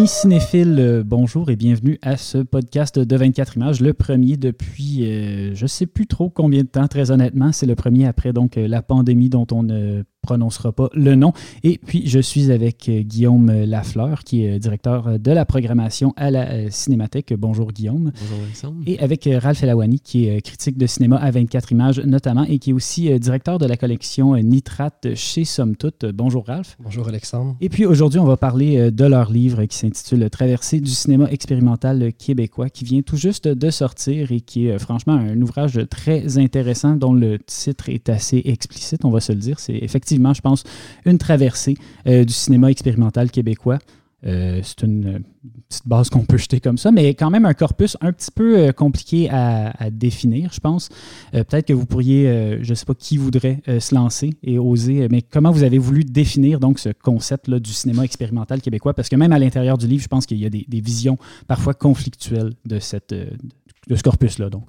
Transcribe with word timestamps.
Amis 0.00 0.08
cinéphiles, 0.08 0.76
euh, 0.78 1.02
bonjour 1.04 1.50
et 1.50 1.56
bienvenue 1.56 1.98
à 2.00 2.16
ce 2.16 2.38
podcast 2.38 2.98
de 2.98 3.16
24 3.16 3.58
images, 3.58 3.82
le 3.82 3.92
premier 3.92 4.38
depuis 4.38 5.04
euh, 5.04 5.54
je 5.54 5.66
sais 5.66 5.84
plus 5.84 6.06
trop 6.06 6.30
combien 6.30 6.62
de 6.62 6.68
temps, 6.68 6.88
très 6.88 7.10
honnêtement. 7.10 7.52
C'est 7.52 7.66
le 7.66 7.74
premier 7.74 8.06
après 8.06 8.32
donc 8.32 8.56
euh, 8.56 8.66
la 8.66 8.80
pandémie 8.80 9.28
dont 9.28 9.46
on 9.52 9.62
ne 9.62 10.02
prononcera 10.22 10.72
pas 10.72 10.88
le 10.94 11.14
nom. 11.14 11.32
Et 11.62 11.78
puis, 11.84 12.06
je 12.06 12.18
suis 12.18 12.52
avec 12.52 12.88
euh, 12.88 13.00
Guillaume 13.00 13.50
Lafleur, 13.64 14.22
qui 14.24 14.44
est 14.44 14.56
euh, 14.56 14.58
directeur 14.58 15.08
euh, 15.08 15.18
de 15.18 15.30
la 15.30 15.44
programmation 15.44 16.12
à 16.16 16.30
la 16.30 16.70
Cinémathèque. 16.70 17.34
Bonjour 17.36 17.72
Guillaume. 17.72 18.12
Bonjour 18.20 18.44
Alexandre. 18.44 18.76
Et 18.86 18.98
avec 19.00 19.28
Ralph 19.32 19.62
Elawani, 19.62 20.00
qui 20.00 20.26
est 20.26 20.40
critique 20.42 20.76
de 20.76 20.86
cinéma 20.86 21.16
à 21.16 21.30
24 21.30 21.72
images 21.72 22.00
notamment, 22.00 22.44
et 22.44 22.58
qui 22.58 22.70
est 22.70 22.72
aussi 22.72 23.18
directeur 23.18 23.58
de 23.58 23.66
la 23.66 23.76
collection 23.76 24.36
Nitrate 24.36 25.14
chez 25.14 25.44
Somme 25.44 25.76
Toute. 25.76 26.04
Bonjour 26.06 26.46
Ralph. 26.46 26.76
Bonjour 26.80 27.08
Alexandre. 27.08 27.56
Et 27.60 27.68
puis 27.68 27.86
aujourd'hui, 27.86 28.20
on 28.20 28.24
va 28.24 28.36
parler 28.36 28.90
de 28.90 29.04
leur 29.04 29.30
livre 29.30 29.64
qui 29.64 29.76
s'intitule 29.76 30.28
Traversée 30.30 30.80
du 30.80 30.90
cinéma 30.90 31.28
expérimental 31.30 32.12
québécois, 32.18 32.68
qui 32.68 32.84
vient 32.84 33.02
tout 33.02 33.16
juste 33.16 33.48
de 33.48 33.70
sortir 33.70 34.32
et 34.32 34.40
qui 34.40 34.66
est 34.66 34.78
franchement 34.78 35.14
un 35.14 35.40
ouvrage 35.40 35.80
très 35.88 36.38
intéressant 36.38 36.96
dont 36.96 37.12
le 37.12 37.38
titre 37.38 37.88
est 37.88 38.08
assez 38.08 38.42
explicite, 38.44 39.04
on 39.04 39.10
va 39.10 39.20
se 39.20 39.32
le 39.32 39.38
dire. 39.38 39.60
C'est 39.60 39.76
effectivement 39.76 40.09
effectivement, 40.10 40.34
je 40.34 40.40
pense, 40.40 40.64
une 41.04 41.18
traversée 41.18 41.76
euh, 42.06 42.24
du 42.24 42.32
cinéma 42.32 42.70
expérimental 42.70 43.30
québécois. 43.30 43.78
Euh, 44.26 44.60
c'est 44.62 44.82
une 44.82 45.22
petite 45.68 45.88
base 45.88 46.10
qu'on 46.10 46.26
peut 46.26 46.36
jeter 46.36 46.60
comme 46.60 46.76
ça, 46.76 46.90
mais 46.90 47.14
quand 47.14 47.30
même 47.30 47.46
un 47.46 47.54
corpus 47.54 47.96
un 48.02 48.12
petit 48.12 48.30
peu 48.30 48.58
euh, 48.58 48.72
compliqué 48.72 49.30
à, 49.30 49.90
définir, 49.90 50.52
je 50.52 50.60
pense. 50.60 50.88
Peut-être 51.32 51.66
que 51.66 51.72
vous 51.72 51.86
pourriez, 51.86 52.58
je 52.60 52.70
ne 52.70 52.74
sais 52.74 52.84
pas 52.84 52.94
qui 52.94 53.16
voudrait 53.16 53.62
se 53.66 53.94
lancer 53.94 54.30
et 54.42 54.58
oser, 54.58 55.08
mais 55.10 55.22
comment 55.22 55.50
vous 55.50 55.62
avez 55.62 55.78
voulu 55.78 56.04
définir 56.04 56.60
donc 56.60 56.78
ce 56.78 56.90
concept-là 56.90 57.60
du 57.60 57.72
cinéma 57.72 58.04
expérimental 58.04 58.60
québécois? 58.60 58.94
Parce 58.94 59.08
que 59.08 59.16
même 59.16 59.32
à 59.32 59.38
l'intérieur 59.38 59.78
du 59.78 59.86
livre, 59.86 60.02
je 60.02 60.08
pense 60.08 60.26
qu'il 60.26 60.38
y 60.38 60.46
a 60.46 60.50
des, 60.50 60.66
visions 60.80 61.18
parfois 61.46 61.72
conflictuelles 61.72 62.52
de, 62.66 62.78
cette, 62.78 63.14
de 63.14 63.96
ce 63.96 64.02
corpus-là. 64.02 64.50
Donc. 64.50 64.64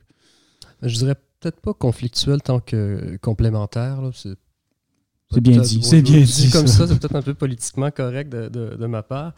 Je 0.82 0.96
dirais 0.96 1.16
peut-être 1.42 1.60
pas 1.60 1.74
conflictuel 1.74 2.42
tant 2.42 2.60
que 2.60 3.18
complémentaire. 3.22 4.00
C'est 4.14 4.38
c'est 5.32 5.42
bien 5.42 5.62
dit. 5.62 5.82
C'est 5.84 6.02
bien 6.02 6.22
dit. 6.22 6.50
Comme 6.52 6.68
ça, 6.68 6.88
c'est 6.88 7.00
peut-être 7.00 7.16
un 7.16 7.22
peu 7.22 7.34
politiquement 7.34 7.90
correct 7.92 8.30
de, 8.30 8.50
de, 8.50 8.86
ma 8.86 9.04
part. 9.04 9.34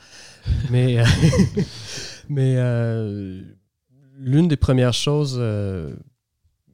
Mais, 0.72 1.00
euh, 1.00 1.06
mais 2.30 2.56
euh, 2.58 3.42
l'une 4.18 4.48
des 4.48 4.58
premières 4.58 4.94
choses 4.94 5.36
euh, 5.38 5.94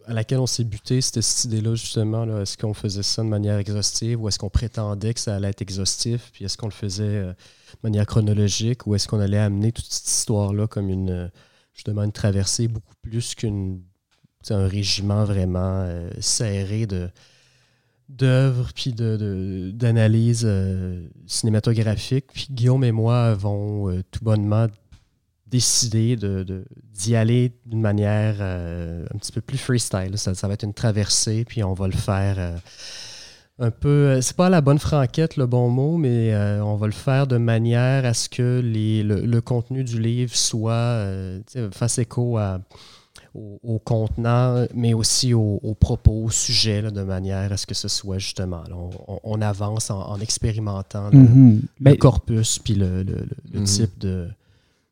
à 0.06 0.14
laquelle 0.14 0.40
on 0.40 0.48
s'est 0.48 0.64
buté, 0.64 1.02
c'était 1.02 1.22
cette 1.22 1.46
idée-là, 1.46 1.76
justement. 1.76 2.40
est-ce 2.40 2.58
qu'on 2.58 2.74
faisait 2.74 3.04
ça 3.04 3.22
de 3.24 3.28
manière 3.28 3.58
exhaustive 3.58 4.22
ou 4.22 4.28
est-ce 4.28 4.40
qu'on 4.40 4.50
prétendait 4.50 5.14
que 5.14 5.20
ça 5.20 5.36
allait 5.36 5.50
être 5.50 5.62
exhaustif? 5.62 6.32
Puis 6.34 6.46
est-ce 6.46 6.58
qu'on 6.58 6.68
le 6.68 6.72
faisait 6.72 7.22
de 7.24 7.36
manière 7.84 8.06
chronologique 8.06 8.88
ou 8.88 8.96
est-ce 8.96 9.08
qu'on 9.08 9.20
allait 9.20 9.38
amener 9.38 9.72
toute 9.72 9.92
cette 9.92 10.08
histoire-là 10.08 10.68
comme 10.68 10.90
une, 10.90 11.30
justement, 11.74 12.04
une 12.04 12.12
traversée 12.12 12.68
beaucoup 12.68 12.96
plus 13.02 13.36
qu'un 13.36 14.68
régiment 14.68 15.26
vraiment 15.26 15.88
serré 16.20 16.88
de 16.88 17.10
d'œuvres 18.10 18.72
puis 18.74 18.94
d'analyse 18.94 20.42
de, 20.42 20.50
euh, 20.50 21.08
cinématographique. 21.28 22.26
Puis 22.34 22.48
Guillaume 22.50 22.84
et 22.84 22.92
moi 22.92 23.26
avons 23.26 23.90
euh, 23.90 24.02
tout 24.12 24.24
bonnement 24.24 24.68
décidé 25.48 26.16
d'y 26.16 27.16
aller 27.16 27.54
d'une 27.66 27.82
manière 27.82 28.36
euh, 28.40 29.06
un 29.14 29.18
petit 29.18 29.32
peu 29.32 29.42
plus 29.42 29.58
freestyle. 29.58 30.18
Ça, 30.18 30.48
va 30.48 30.54
être 30.54 30.64
une 30.64 30.74
traversée, 30.74 31.46
puis 31.46 31.64
on 31.64 31.74
va 31.74 31.88
le 31.88 31.94
faire 31.94 32.62
un 33.58 33.72
peu. 33.72 34.22
C'est 34.22 34.36
pas 34.36 34.50
la 34.50 34.62
bonne 34.62 34.78
franquette 34.78 35.38
le 35.38 35.48
bon 35.48 35.70
mot, 35.70 35.98
mais 35.98 36.36
on 36.62 36.76
va 36.76 36.86
le 36.86 36.94
faire 36.94 37.26
de 37.26 37.38
manière 37.38 38.06
à 38.06 38.14
ce 38.14 38.30
que 38.30 38.62
les, 38.64 39.02
le, 39.02 39.42
contenu 39.42 39.84
du 39.84 40.00
livre 40.00 40.36
soit 40.36 41.04
fasse 41.72 41.98
écho 41.98 42.38
à 42.38 42.62
au, 43.36 43.80
contenant, 43.84 44.66
mais 44.74 44.94
aussi 44.94 45.34
au, 45.34 45.76
propos, 45.80 46.24
au 46.26 46.30
sujet, 46.30 46.82
de 46.82 47.02
manière 47.02 47.52
à 47.52 47.58
ce 47.58 47.66
que 47.66 47.76
ce 47.76 47.88
soit 47.88 48.18
justement. 48.18 48.64
on, 49.24 49.42
avance 49.42 49.90
en, 49.92 50.20
expérimentant 50.20 51.10
le, 51.12 51.20
mm-hmm. 51.20 51.62
ben, 51.80 51.98
corpus 51.98 52.60
puis 52.60 52.76
le, 52.76 53.04
mm-hmm. 53.04 53.64
type 53.64 54.00
de, 54.00 54.28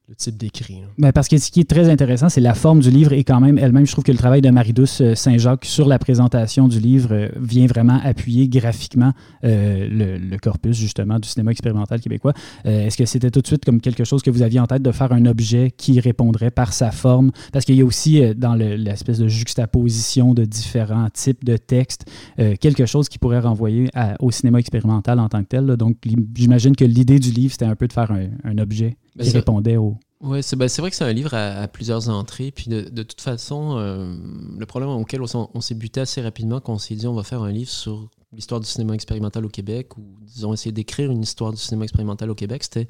le 0.09 0.15
type 0.15 0.37
d'écrit. 0.37 0.83
Ben 0.97 1.11
parce 1.11 1.27
que 1.27 1.37
ce 1.37 1.51
qui 1.51 1.59
est 1.59 1.69
très 1.69 1.89
intéressant, 1.89 2.29
c'est 2.29 2.39
la 2.39 2.53
forme 2.53 2.79
du 2.79 2.89
livre 2.89 3.11
et 3.11 3.25
quand 3.25 3.41
même 3.41 3.57
elle-même, 3.57 3.85
je 3.85 3.91
trouve 3.91 4.05
que 4.05 4.11
le 4.13 4.17
travail 4.17 4.39
de 4.39 4.49
Marie-Douce 4.49 5.01
euh, 5.01 5.15
Saint-Jacques 5.15 5.65
sur 5.65 5.85
la 5.85 5.99
présentation 5.99 6.69
du 6.69 6.79
livre 6.79 7.09
euh, 7.11 7.27
vient 7.35 7.65
vraiment 7.65 7.99
appuyer 8.01 8.47
graphiquement 8.47 9.11
euh, 9.43 10.17
le, 10.17 10.37
corpus 10.37 10.77
justement 10.77 11.19
du 11.19 11.27
cinéma 11.27 11.51
expérimental 11.51 11.99
québécois. 11.99 12.31
Est-ce 12.63 12.95
que 12.95 13.05
c'était 13.05 13.31
tout 13.31 13.41
de 13.41 13.47
suite 13.47 13.65
comme 13.65 13.81
quelque 13.81 14.05
chose 14.05 14.21
que 14.21 14.29
vous 14.29 14.43
aviez 14.43 14.59
en 14.61 14.67
tête 14.67 14.81
de 14.81 14.91
faire 14.91 15.11
un 15.11 15.25
objet 15.25 15.71
qui 15.75 15.99
répondrait 15.99 16.51
par 16.51 16.71
sa 16.71 16.91
forme? 16.91 17.31
Parce 17.51 17.65
qu'il 17.65 17.75
y 17.75 17.81
a 17.81 17.85
aussi 17.85 18.21
dans 18.35 18.53
l'espèce 18.53 19.17
de 19.17 19.27
juxtaposition 19.27 20.33
de 20.33 20.45
différents 20.45 21.09
types 21.09 21.43
de 21.43 21.57
textes 21.57 22.05
quelque 22.37 22.85
chose 22.85 23.09
qui 23.09 23.17
pourrait 23.17 23.39
renvoyer 23.39 23.89
au 24.19 24.29
cinéma 24.29 24.59
expérimental 24.59 25.19
en 25.19 25.27
tant 25.27 25.41
que 25.41 25.47
tel. 25.47 25.65
Donc 25.75 25.97
j'imagine 26.35 26.75
que 26.75 26.85
l'idée 26.85 27.19
du 27.19 27.31
livre, 27.31 27.51
c'était 27.51 27.65
un 27.65 27.75
peu 27.75 27.87
de 27.87 27.93
faire 27.93 28.11
un 28.43 28.57
objet 28.59 28.97
qui 29.17 29.29
répondait 29.31 29.77
au. 29.77 29.97
Oui, 30.19 30.39
ben, 30.57 30.67
c'est 30.67 30.81
vrai 30.81 30.89
que 30.89 30.95
c'est 30.95 31.03
un 31.03 31.13
livre 31.13 31.35
à, 31.35 31.67
plusieurs 31.67 32.09
entrées. 32.09 32.51
Puis 32.51 32.69
de, 32.69 32.81
de 32.81 33.03
toute 33.03 33.21
façon, 33.21 33.77
euh, 33.77 34.15
le 34.57 34.65
problème 34.65 34.89
auquel 34.89 35.21
on, 35.21 35.61
s'est 35.61 35.75
buté 35.75 35.99
assez 36.01 36.21
rapidement 36.21 36.59
quand 36.59 36.73
on 36.73 36.79
s'est 36.79 36.95
dit 36.95 37.05
on 37.07 37.13
va 37.13 37.23
faire 37.23 37.43
un 37.43 37.51
livre 37.51 37.69
sur 37.69 38.09
l'histoire 38.33 38.59
du 38.59 38.67
cinéma 38.67 38.93
expérimental 38.95 39.45
au 39.45 39.49
Québec, 39.49 39.95
ou 39.97 40.03
disons 40.21 40.53
essayer 40.53 40.71
d'écrire 40.71 41.11
une 41.11 41.21
histoire 41.21 41.51
du 41.51 41.59
cinéma 41.59 41.83
expérimental 41.83 42.29
au 42.29 42.35
Québec, 42.35 42.63
c'était 42.63 42.87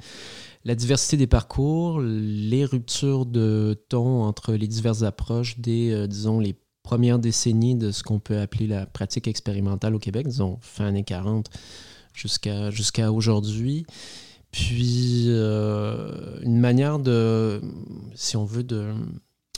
la 0.64 0.74
diversité 0.74 1.16
des 1.16 1.26
parcours, 1.26 2.00
les 2.00 2.64
ruptures 2.64 3.26
de 3.26 3.78
ton 3.88 4.22
entre 4.24 4.54
les 4.54 4.66
diverses 4.66 5.02
approches 5.02 5.58
des, 5.58 5.92
euh, 5.92 6.06
disons, 6.06 6.40
les 6.40 6.56
premières 6.82 7.18
décennies 7.18 7.76
de 7.76 7.90
ce 7.90 8.02
qu'on 8.02 8.18
peut 8.18 8.40
appeler 8.40 8.66
la 8.66 8.86
pratique 8.86 9.28
expérimentale 9.28 9.94
au 9.94 9.98
Québec, 9.98 10.26
disons 10.26 10.58
fin 10.62 10.86
années 10.86 11.04
40 11.04 11.50
jusqu'à 12.14 12.70
jusqu'à 12.70 13.12
aujourd'hui. 13.12 13.84
Puis 14.50 15.26
euh, 15.28 16.38
une 16.42 16.58
manière 16.58 16.98
de, 16.98 17.60
si 18.14 18.36
on 18.36 18.44
veut, 18.44 18.64
de 18.64 18.92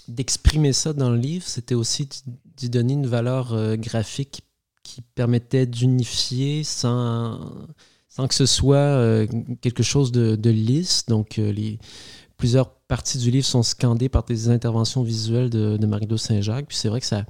d'exprimer 0.08 0.72
ça 0.72 0.92
dans 0.92 1.10
le 1.10 1.16
livre, 1.18 1.46
c'était 1.46 1.76
aussi 1.76 2.08
d'y 2.56 2.68
donner 2.68 2.94
une 2.94 3.06
valeur 3.06 3.52
euh, 3.52 3.76
graphique 3.76 4.42
qui 4.82 5.02
permettait 5.02 5.66
d'unifier 5.66 6.64
sans, 6.64 7.38
que 8.28 8.34
ce 8.34 8.46
soit 8.46 8.76
euh, 8.76 9.28
quelque 9.60 9.84
chose 9.84 10.10
de, 10.10 10.50
lisse. 10.50 11.06
Donc 11.06 11.40
plusieurs 12.36 12.70
parties 12.88 13.18
du 13.18 13.30
livre 13.30 13.46
sont 13.46 13.62
scandées 13.62 14.08
par 14.08 14.24
des 14.24 14.48
interventions 14.48 15.04
visuelles 15.04 15.48
de, 15.48 15.76
de 15.76 15.86
Marie-Do 15.86 16.16
Saint-Jacques. 16.16 16.66
Puis 16.66 16.76
c'est 16.76 16.88
vrai 16.88 16.98
que 16.98 17.06
ça, 17.06 17.24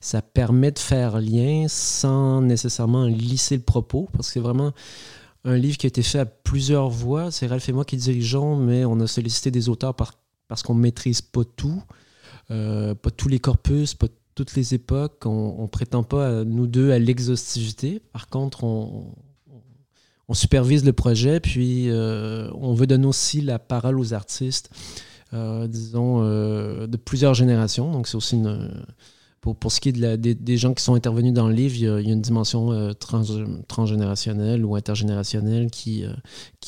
ça 0.00 0.20
permet 0.20 0.72
de 0.72 0.80
faire 0.80 1.20
lien 1.20 1.66
sans 1.68 2.40
nécessairement 2.40 3.04
lisser 3.04 3.56
le 3.56 3.62
propos, 3.62 4.08
parce 4.12 4.32
que 4.32 4.40
vraiment 4.40 4.72
un 5.44 5.56
livre 5.56 5.76
qui 5.76 5.86
a 5.86 5.88
été 5.88 6.02
fait 6.02 6.18
à 6.18 6.26
plusieurs 6.26 6.88
voix. 6.88 7.30
C'est 7.30 7.46
Ralph 7.46 7.68
et 7.68 7.72
moi 7.72 7.84
qui 7.84 7.96
dirigeons, 7.96 8.56
mais 8.56 8.84
on 8.84 8.98
a 9.00 9.06
sollicité 9.06 9.50
des 9.50 9.68
auteurs 9.68 9.94
parce 9.94 10.62
qu'on 10.62 10.74
ne 10.74 10.80
maîtrise 10.80 11.20
pas 11.20 11.44
tout, 11.44 11.82
euh, 12.50 12.94
pas 12.94 13.10
tous 13.10 13.28
les 13.28 13.38
corpus, 13.38 13.94
pas 13.94 14.08
toutes 14.34 14.54
les 14.54 14.74
époques. 14.74 15.26
On 15.26 15.62
ne 15.62 15.66
prétend 15.68 16.02
pas, 16.02 16.44
nous 16.44 16.66
deux, 16.66 16.92
à 16.92 16.98
l'exhaustivité. 16.98 18.00
Par 18.12 18.28
contre, 18.28 18.64
on, 18.64 19.14
supervise 20.32 20.84
le 20.84 20.92
projet, 20.92 21.38
puis 21.38 21.90
euh, 21.90 22.50
on 22.54 22.74
veut 22.74 22.86
donner 22.86 23.06
aussi 23.06 23.40
la 23.40 23.58
parole 23.60 24.00
aux 24.00 24.14
artistes, 24.14 24.70
euh, 25.32 25.68
disons, 25.68 26.22
de 26.24 26.96
plusieurs 26.96 27.34
générations. 27.34 27.92
Donc, 27.92 28.08
c'est 28.08 28.16
aussi 28.16 28.36
une 28.36 28.70
pour, 29.52 29.70
ce 29.70 29.78
qui 29.78 29.90
est 29.90 30.16
des, 30.16 30.56
gens 30.56 30.72
qui 30.72 30.82
sont 30.82 30.94
intervenus 30.94 31.34
dans 31.34 31.48
le 31.48 31.54
livre, 31.54 31.74
il 31.76 31.82
y 31.82 31.88
a, 31.88 32.00
une 32.00 32.22
dimension 32.22 32.72
euh, 32.72 32.92
transgénérationnelle 33.68 34.64
ou 34.64 34.74
intergénérationnelle 34.74 35.70
qui, 35.70 36.04
euh, 36.04 36.14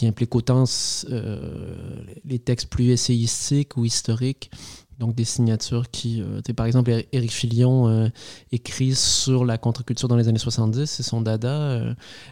implique 0.03 0.35
autant 0.35 0.65
euh, 1.11 1.97
les 2.27 2.39
textes 2.39 2.69
plus 2.69 2.91
essayistiques 2.91 3.79
ou 3.79 3.87
historiques, 3.87 4.51
donc 4.99 5.15
des 5.15 5.25
signatures 5.25 5.91
qui, 5.91 6.23
par 6.55 6.67
exemple, 6.67 6.91
Éric 7.13 7.33
Filion 7.33 8.11
écrit 8.51 8.95
sur 8.95 9.45
la 9.45 9.59
contre-culture 9.59 10.09
dans 10.09 10.17
les 10.17 10.29
années 10.29 10.39
70, 10.39 10.87
c'est 10.87 11.03
son 11.03 11.21
dada, 11.21 11.83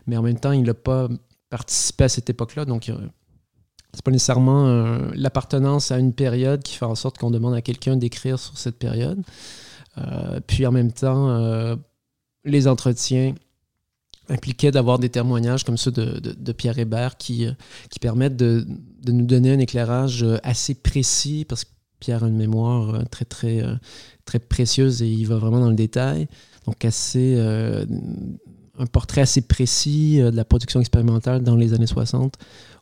mais 0.06 0.16
en 0.16 0.22
même 0.22 0.38
temps, 0.38 0.52
il 0.52 0.62
n'a 0.62 0.72
pas 0.72 1.08
participé 1.50 2.04
à 2.04 2.08
cette 2.08 2.30
époque-là, 2.30 2.64
donc 2.64 2.90
c'est 3.92 4.02
pas 4.02 4.10
nécessairement 4.10 4.66
l'appartenance 5.14 5.90
à 5.90 5.98
une 5.98 6.14
période 6.14 6.62
qui 6.62 6.76
fait 6.76 6.86
en 6.86 6.94
sorte 6.94 7.18
qu'on 7.18 7.30
demande 7.30 7.52
à 7.52 7.60
quelqu'un 7.60 7.96
d'écrire 7.96 8.38
sur 8.38 8.56
cette 8.56 8.78
période. 8.78 9.22
Euh, 9.98 10.40
puis 10.46 10.66
en 10.66 10.72
même 10.72 10.92
temps, 10.92 11.30
euh, 11.30 11.76
les 12.44 12.68
entretiens 12.68 13.34
impliquaient 14.28 14.70
d'avoir 14.70 14.98
des 14.98 15.10
témoignages 15.10 15.64
comme 15.64 15.76
ceux 15.76 15.90
de, 15.90 16.52
Pierre 16.52 16.78
Hébert 16.78 17.16
qui, 17.16 17.46
euh, 17.46 17.52
qui 17.90 17.98
permettent 17.98 18.36
de, 18.36 18.66
nous 19.06 19.26
donner 19.26 19.52
un 19.52 19.58
éclairage 19.58 20.24
assez 20.42 20.74
précis 20.74 21.44
parce 21.48 21.64
que 21.64 21.70
Pierre 22.00 22.24
a 22.24 22.28
une 22.28 22.36
mémoire 22.36 23.04
très, 23.10 23.24
très, 23.24 23.62
très 24.24 24.38
précieuse 24.38 25.02
et 25.02 25.08
il 25.08 25.26
va 25.26 25.36
vraiment 25.36 25.60
dans 25.60 25.70
le 25.70 25.74
détail. 25.74 26.26
Donc, 26.66 26.84
assez, 26.84 27.38
un 27.38 28.86
portrait 28.86 29.22
assez 29.22 29.42
précis 29.42 30.18
de 30.18 30.36
la 30.36 30.44
production 30.44 30.80
expérimentale 30.80 31.42
dans 31.42 31.56
les 31.56 31.72
années 31.72 31.86
60 31.86 32.36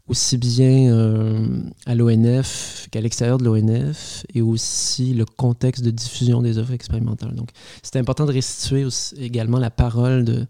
aussi 0.08 0.36
bien 0.36 0.92
euh, 0.92 1.46
à 1.86 1.94
l'ONF 1.94 2.88
qu'à 2.90 3.00
l'extérieur 3.00 3.38
de 3.38 3.44
l'ONF, 3.44 4.24
et 4.34 4.42
aussi 4.42 5.14
le 5.14 5.24
contexte 5.24 5.84
de 5.84 5.90
diffusion 5.90 6.42
des 6.42 6.58
œuvres 6.58 6.72
expérimentales. 6.72 7.34
Donc, 7.34 7.50
c'est 7.82 7.98
important 7.98 8.26
de 8.26 8.32
restituer 8.32 8.86
également 9.18 9.58
la 9.58 9.70
parole 9.70 10.24
de, 10.24 10.46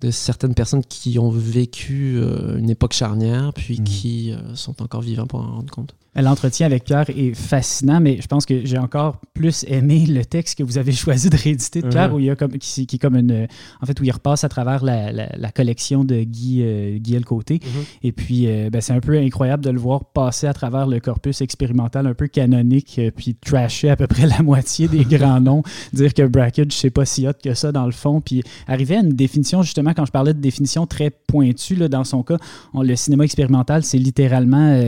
de, 0.00 0.10
certaines 0.10 0.54
personnes 0.54 0.84
qui 0.84 1.18
ont 1.18 1.30
vécu 1.30 2.16
euh, 2.16 2.58
une 2.58 2.70
époque 2.70 2.94
charnière, 2.94 3.52
puis 3.54 3.80
mmh. 3.80 3.84
qui 3.84 4.32
euh, 4.32 4.54
sont 4.54 4.82
encore 4.82 5.02
vivants 5.02 5.26
pour 5.26 5.40
en 5.40 5.56
rendre 5.56 5.70
compte. 5.70 5.94
L'entretien 6.16 6.66
avec 6.66 6.84
Pierre 6.84 7.10
est 7.10 7.34
fascinant, 7.34 8.00
mais 8.00 8.20
je 8.20 8.26
pense 8.28 8.46
que 8.46 8.64
j'ai 8.64 8.78
encore 8.78 9.20
plus 9.34 9.64
aimé 9.68 10.06
le 10.06 10.24
texte 10.24 10.58
que 10.58 10.62
vous 10.62 10.78
avez 10.78 10.92
choisi 10.92 11.28
de 11.28 11.36
rééditer 11.36 11.82
de 11.82 11.88
Pierre, 11.88 12.14
où 12.14 12.20
il 12.20 12.26
y 12.26 12.30
a 12.30 12.36
comme, 12.36 12.52
qui, 12.52 12.86
qui, 12.86 12.98
comme 12.98 13.16
une. 13.16 13.48
En 13.82 13.86
fait, 13.86 13.98
où 14.00 14.04
il 14.04 14.12
repasse 14.12 14.44
à 14.44 14.48
travers 14.48 14.84
la, 14.84 15.12
la, 15.12 15.50
collection 15.50 16.04
de 16.04 16.22
Guy, 16.22 16.62
euh, 16.62 16.98
Guy 16.98 17.20
Côté. 17.22 17.56
Uh-huh. 17.56 17.86
Et 18.02 18.12
puis, 18.12 18.46
euh, 18.46 18.70
ben, 18.70 18.80
c'est 18.80 18.92
un 18.92 19.00
peu 19.00 19.18
incroyable 19.18 19.64
de 19.64 19.70
le 19.70 19.78
voir 19.78 20.04
passer 20.04 20.46
à 20.46 20.52
travers 20.52 20.86
le 20.86 21.00
corpus 21.00 21.40
expérimental 21.40 22.06
un 22.06 22.14
peu 22.14 22.26
canonique, 22.26 22.96
euh, 22.98 23.10
puis 23.14 23.34
trasher 23.34 23.90
à 23.90 23.96
peu 23.96 24.06
près 24.06 24.26
la 24.26 24.42
moitié 24.42 24.88
des 24.88 25.04
grands 25.04 25.40
noms, 25.40 25.62
dire 25.92 26.14
que 26.14 26.22
Brackett, 26.26 26.72
je 26.72 26.76
sais 26.76 26.90
pas 26.90 27.04
si 27.04 27.26
hot 27.26 27.32
que 27.42 27.54
ça 27.54 27.72
dans 27.72 27.86
le 27.86 27.92
fond, 27.92 28.20
puis 28.20 28.42
arriver 28.68 28.96
à 28.96 29.00
une 29.00 29.12
définition, 29.12 29.62
justement, 29.62 29.94
quand 29.94 30.06
je 30.06 30.12
parlais 30.12 30.34
de 30.34 30.40
définition 30.40 30.86
très 30.86 31.10
pointue, 31.10 31.76
là, 31.76 31.88
dans 31.88 32.04
son 32.04 32.22
cas, 32.22 32.36
le 32.74 32.94
cinéma 32.96 33.24
expérimental, 33.24 33.82
c'est 33.82 33.98
littéralement 33.98 34.78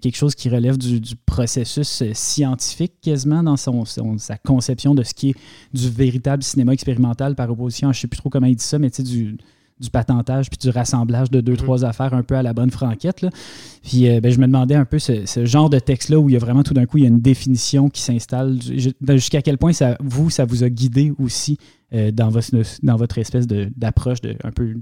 quelque 0.00 0.16
chose 0.16 0.34
qui 0.34 0.39
relève 0.48 0.78
du, 0.78 1.00
processus 1.26 2.02
euh, 2.02 2.10
scientifique 2.14 2.94
quasiment 3.02 3.42
dans 3.42 3.56
son, 3.56 3.84
sa 3.84 4.36
conception 4.38 4.94
de 4.94 5.02
ce 5.02 5.14
qui 5.14 5.30
est 5.30 5.34
du 5.72 5.88
véritable 5.88 6.42
cinéma 6.42 6.72
expérimental 6.72 7.34
par 7.34 7.50
opposition 7.50 7.92
je 7.92 7.98
ne 7.98 8.00
sais 8.00 8.08
plus 8.08 8.18
trop 8.18 8.30
comment 8.30 8.46
il 8.46 8.56
dit 8.56 8.64
ça, 8.64 8.78
mais 8.78 8.90
du, 8.90 9.36
du 9.78 9.90
patentage 9.90 10.50
puis 10.50 10.58
du 10.58 10.70
rassemblage 10.70 11.30
de 11.30 11.40
deux, 11.40 11.54
mm-hmm. 11.54 11.56
trois 11.56 11.84
affaires 11.84 12.14
un 12.14 12.22
peu 12.22 12.36
à 12.36 12.42
la 12.42 12.52
bonne 12.52 12.70
franquette. 12.70 13.26
Puis 13.82 14.08
euh, 14.08 14.20
ben, 14.20 14.30
je 14.30 14.38
me 14.38 14.46
demandais 14.46 14.74
un 14.74 14.84
peu 14.84 14.98
ce, 14.98 15.24
genre 15.44 15.70
de 15.70 15.78
texte-là 15.78 16.18
où 16.18 16.28
il 16.28 16.32
y 16.32 16.36
a 16.36 16.38
vraiment 16.38 16.62
tout 16.62 16.74
d'un 16.74 16.86
coup, 16.86 16.98
il 16.98 17.02
y 17.02 17.06
a 17.06 17.10
une 17.10 17.20
définition 17.20 17.88
qui 17.88 18.02
s'installe. 18.02 18.58
Jusqu'à 18.62 19.42
quel 19.42 19.58
point 19.58 19.72
ça, 19.72 19.96
vous, 20.00 20.30
ça 20.30 20.44
vous 20.44 20.64
a 20.64 20.68
guidé 20.68 21.12
aussi 21.18 21.58
euh, 21.92 22.10
dans, 22.10 22.28
votre, 22.28 22.50
dans 22.82 22.96
votre 22.96 23.18
espèce 23.18 23.46
d'approche 23.46 24.20
de, 24.20 24.36
un 24.44 24.52
peu 24.52 24.76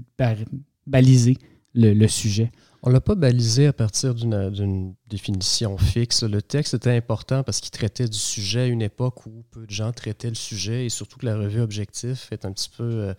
baliser 0.87 1.37
le 1.73 2.07
sujet? 2.07 2.51
On 2.81 2.89
ne 2.89 2.93
l'a 2.93 3.01
pas 3.01 3.15
balisé 3.15 3.67
à 3.67 3.73
partir 3.73 4.15
d'une 4.15 4.95
définition 5.07 5.77
fixe. 5.77 6.23
Le 6.23 6.41
texte 6.41 6.75
était 6.75 6.95
important 6.95 7.43
parce 7.43 7.59
qu'il 7.59 7.71
traitait 7.71 8.07
du 8.07 8.17
sujet 8.17 8.61
à 8.61 8.65
une 8.67 8.81
époque 8.81 9.25
où 9.25 9.43
peu 9.51 9.65
de 9.65 9.71
gens 9.71 9.91
traitaient 9.91 10.29
le 10.29 10.35
sujet 10.35 10.85
et 10.85 10.89
surtout 10.89 11.19
que 11.19 11.25
la 11.25 11.35
revue 11.35 11.59
Objectif 11.59 12.29
est 12.31 12.45
un 12.45 12.53
petit 12.53 12.69
peu. 12.69 12.83
Euh, 12.83 13.13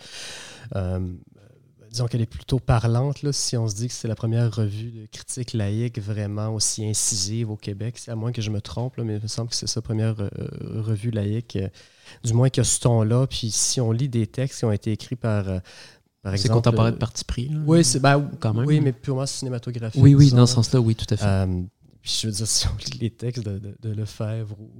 euh, 0.76 1.00
disons 1.90 2.06
qu'elle 2.06 2.22
est 2.22 2.26
plutôt 2.26 2.58
parlante, 2.58 3.22
là, 3.22 3.32
si 3.32 3.56
on 3.56 3.68
se 3.68 3.74
dit 3.74 3.88
que 3.88 3.92
c'est 3.92 4.08
la 4.08 4.14
première 4.14 4.54
revue 4.54 4.92
de 4.92 5.06
critique 5.06 5.52
laïque 5.52 5.98
vraiment 5.98 6.54
aussi 6.54 6.86
incisive 6.86 7.50
au 7.50 7.56
Québec. 7.56 7.98
C'est 7.98 8.12
à 8.12 8.16
moins 8.16 8.32
que 8.32 8.40
je 8.40 8.50
me 8.50 8.62
trompe, 8.62 8.96
mais 8.96 9.16
il 9.16 9.22
me 9.22 9.28
semble 9.28 9.50
que 9.50 9.56
c'est 9.56 9.66
sa 9.66 9.82
première 9.82 10.20
euh, 10.20 10.30
revue 10.80 11.10
laïque, 11.10 11.58
du 12.24 12.32
moins 12.32 12.48
que 12.48 12.62
ce 12.62 12.80
ton-là. 12.80 13.26
Puis 13.26 13.50
si 13.50 13.78
on 13.80 13.92
lit 13.92 14.08
des 14.08 14.26
textes 14.26 14.60
qui 14.60 14.64
ont 14.64 14.72
été 14.72 14.92
écrits 14.92 15.16
par 15.16 15.60
c'est 16.36 16.48
contemporain 16.48 16.92
de 16.92 16.96
parti 16.96 17.24
pris. 17.24 17.50
oui, 17.66 17.84
c'est 17.84 18.00
ben, 18.00 18.30
quand 18.38 18.54
même. 18.54 18.66
Oui, 18.66 18.80
mais 18.80 18.92
purement 18.92 19.26
cinématographique. 19.26 20.02
Oui, 20.02 20.14
oui, 20.14 20.30
dans 20.30 20.46
ce 20.46 20.54
sens-là, 20.54 20.80
oui, 20.80 20.94
tout 20.94 21.06
à 21.12 21.16
fait. 21.16 21.24
Euh, 21.24 21.62
puis 22.02 22.18
je 22.22 22.26
veux 22.26 22.32
dire, 22.32 22.46
si 22.46 22.66
on 22.66 22.76
lit 22.76 22.98
les 23.00 23.10
textes 23.10 23.44
de, 23.44 23.60
de, 23.80 23.90
Lefebvre 23.90 24.56
ou, 24.60 24.70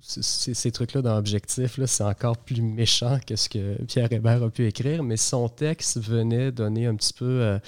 ces, 0.00 0.72
trucs-là 0.72 1.02
dans 1.02 1.16
Objectif, 1.16 1.78
c'est 1.86 2.04
encore 2.04 2.36
plus 2.36 2.60
méchant 2.60 3.18
que 3.24 3.36
ce 3.36 3.48
que 3.48 3.82
Pierre 3.84 4.12
Hébert 4.12 4.42
a 4.42 4.50
pu 4.50 4.66
écrire, 4.66 5.02
mais 5.02 5.16
son 5.16 5.48
texte 5.48 5.98
venait 6.00 6.50
donner 6.50 6.86
un 6.86 6.96
petit 6.96 7.12
peu. 7.12 7.24
Euh, 7.40 7.58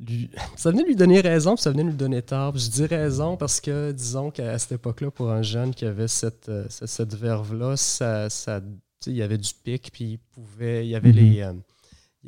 lui, 0.00 0.30
ça 0.56 0.70
venait 0.70 0.84
lui 0.84 0.96
donner 0.96 1.20
raison, 1.20 1.54
puis 1.54 1.62
ça 1.62 1.70
venait 1.70 1.84
lui 1.84 1.94
donner 1.94 2.22
tort. 2.22 2.56
je 2.56 2.68
dis 2.68 2.86
raison 2.86 3.36
parce 3.36 3.60
que, 3.60 3.92
disons 3.92 4.30
qu'à 4.30 4.58
cette 4.58 4.72
époque-là, 4.72 5.10
pour 5.10 5.30
un 5.30 5.42
jeune 5.42 5.74
qui 5.74 5.84
avait 5.84 6.08
cette, 6.08 6.48
euh, 6.48 6.66
cette, 6.68 7.14
verve-là, 7.14 7.76
ça, 7.76 8.28
ça, 8.28 8.60
il 9.06 9.14
y 9.14 9.22
avait 9.22 9.38
du 9.38 9.52
pic, 9.62 9.90
puis 9.92 10.04
il 10.04 10.18
pouvait. 10.18 10.84
Il 10.84 10.90
y 10.90 10.96
avait 10.96 11.10
mm-hmm. 11.10 11.34
les 11.34 11.42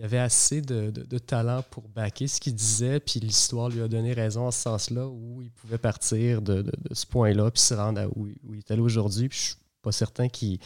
il 0.00 0.04
avait 0.04 0.18
assez 0.18 0.62
de, 0.62 1.18
talent 1.18 1.62
pour 1.70 1.86
backer 1.94 2.26
ce 2.26 2.40
qu'il 2.40 2.54
disait, 2.54 3.00
puis 3.00 3.20
l'histoire 3.20 3.68
lui 3.68 3.82
a 3.82 3.88
donné 3.88 4.14
raison 4.14 4.46
en 4.46 4.50
ce 4.50 4.62
sens-là, 4.62 5.06
où 5.06 5.42
il 5.42 5.50
pouvait 5.50 5.76
partir 5.76 6.40
de, 6.40 6.64
ce 6.92 7.04
point-là, 7.04 7.50
puis 7.50 7.60
se 7.60 7.74
rendre 7.74 8.00
à 8.00 8.06
où, 8.08 8.26
il 8.26 8.58
est 8.58 8.70
allé 8.70 8.80
aujourd'hui. 8.80 9.28
Puis 9.28 9.38
je 9.38 9.44
suis 9.48 9.56
pas 9.82 9.92
certain 9.92 10.30
qu'il 10.30 10.58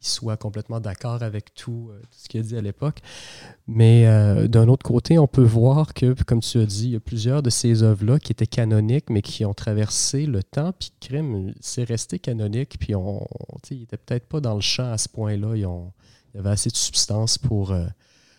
soit 0.00 0.36
complètement 0.36 0.80
d'accord 0.80 1.22
avec 1.22 1.54
tout, 1.54 1.88
euh, 1.90 2.02
ce 2.10 2.28
qu'il 2.28 2.40
a 2.40 2.42
dit 2.42 2.58
à 2.58 2.60
l'époque. 2.60 2.98
Mais 3.66 4.06
euh, 4.06 4.48
d'un 4.48 4.68
autre 4.68 4.84
côté, 4.84 5.18
on 5.18 5.26
peut 5.26 5.42
voir 5.42 5.94
que, 5.94 6.12
comme 6.24 6.40
tu 6.40 6.58
as 6.58 6.66
dit, 6.66 6.88
il 6.88 6.92
y 6.92 6.96
a 6.96 7.00
plusieurs 7.00 7.42
de 7.42 7.48
ces 7.48 7.82
œuvres-là 7.82 8.18
qui 8.18 8.32
étaient 8.32 8.46
canoniques, 8.46 9.08
mais 9.08 9.22
qui 9.22 9.46
ont 9.46 9.54
traversé 9.54 10.26
le 10.26 10.42
temps, 10.42 10.74
puis 10.78 10.92
Crime, 11.00 11.54
c'est 11.58 11.84
resté 11.84 12.18
canonique, 12.18 12.76
puis 12.78 12.94
on, 12.94 13.26
il 13.70 13.78
n'était 13.78 13.96
peut-être 13.96 14.26
pas 14.26 14.40
dans 14.40 14.54
le 14.54 14.60
champ 14.60 14.92
à 14.92 14.98
ce 14.98 15.08
point-là. 15.08 15.56
Il 15.56 15.62
y 15.62 16.38
avait 16.38 16.50
assez 16.50 16.68
de 16.68 16.76
substance 16.76 17.38
pour... 17.38 17.72
Euh, 17.72 17.86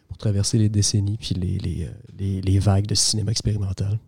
pour 0.07 0.17
traverser 0.17 0.57
les 0.57 0.69
décennies 0.69 1.17
puis 1.17 1.35
les, 1.35 1.57
les, 1.57 1.85
euh, 1.85 2.41
les, 2.43 2.59
vagues 2.59 2.87
de 2.87 2.95
cinéma 2.95 3.31
expérimental. 3.31 3.99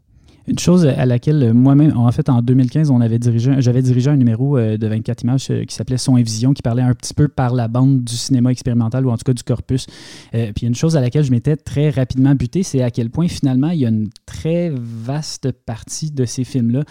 Une 0.47 0.59
chose 0.59 0.85
à 0.85 1.05
laquelle 1.05 1.43
euh, 1.43 1.53
moi-même, 1.53 1.97
en 1.97 2.09
fait, 2.13 2.29
en 2.29 2.41
2015, 2.41 2.89
on 2.89 3.01
avait 3.01 3.19
dirigé, 3.19 3.55
j'avais 3.59 3.81
dirigé 3.81 4.09
un 4.09 4.15
numéro 4.15 4.57
euh, 4.57 4.77
de 4.77 4.87
24 4.87 5.23
images 5.23 5.47
qui 5.67 5.75
s'appelait 5.75 5.97
Son 5.97 6.15
et 6.15 6.23
Vision, 6.23 6.53
qui 6.53 6.61
parlait 6.61 6.83
un 6.83 6.93
petit 6.93 7.13
peu 7.13 7.27
par 7.27 7.53
la 7.53 7.67
bande 7.67 8.05
du 8.05 8.15
cinéma 8.15 8.49
expérimental 8.51 9.05
ou 9.05 9.11
en 9.11 9.17
tout 9.17 9.25
cas 9.25 9.33
du 9.33 9.43
corpus. 9.43 9.87
puis 10.31 10.65
une 10.65 10.75
chose 10.75 10.95
à 10.95 11.01
laquelle 11.01 11.23
je 11.23 11.31
m'étais 11.31 11.57
très 11.57 11.89
rapidement 11.89 12.33
buté, 12.33 12.63
c'est 12.63 12.81
à 12.81 12.91
quel 12.91 13.09
point 13.09 13.27
finalement 13.27 13.69
il 13.71 13.79
y 13.79 13.85
a 13.85 13.89
une 13.89 14.09
très 14.25 14.71
vaste 14.73 15.51
partie 15.51 16.11
de 16.11 16.25
ces 16.25 16.43
films-là. 16.43 16.83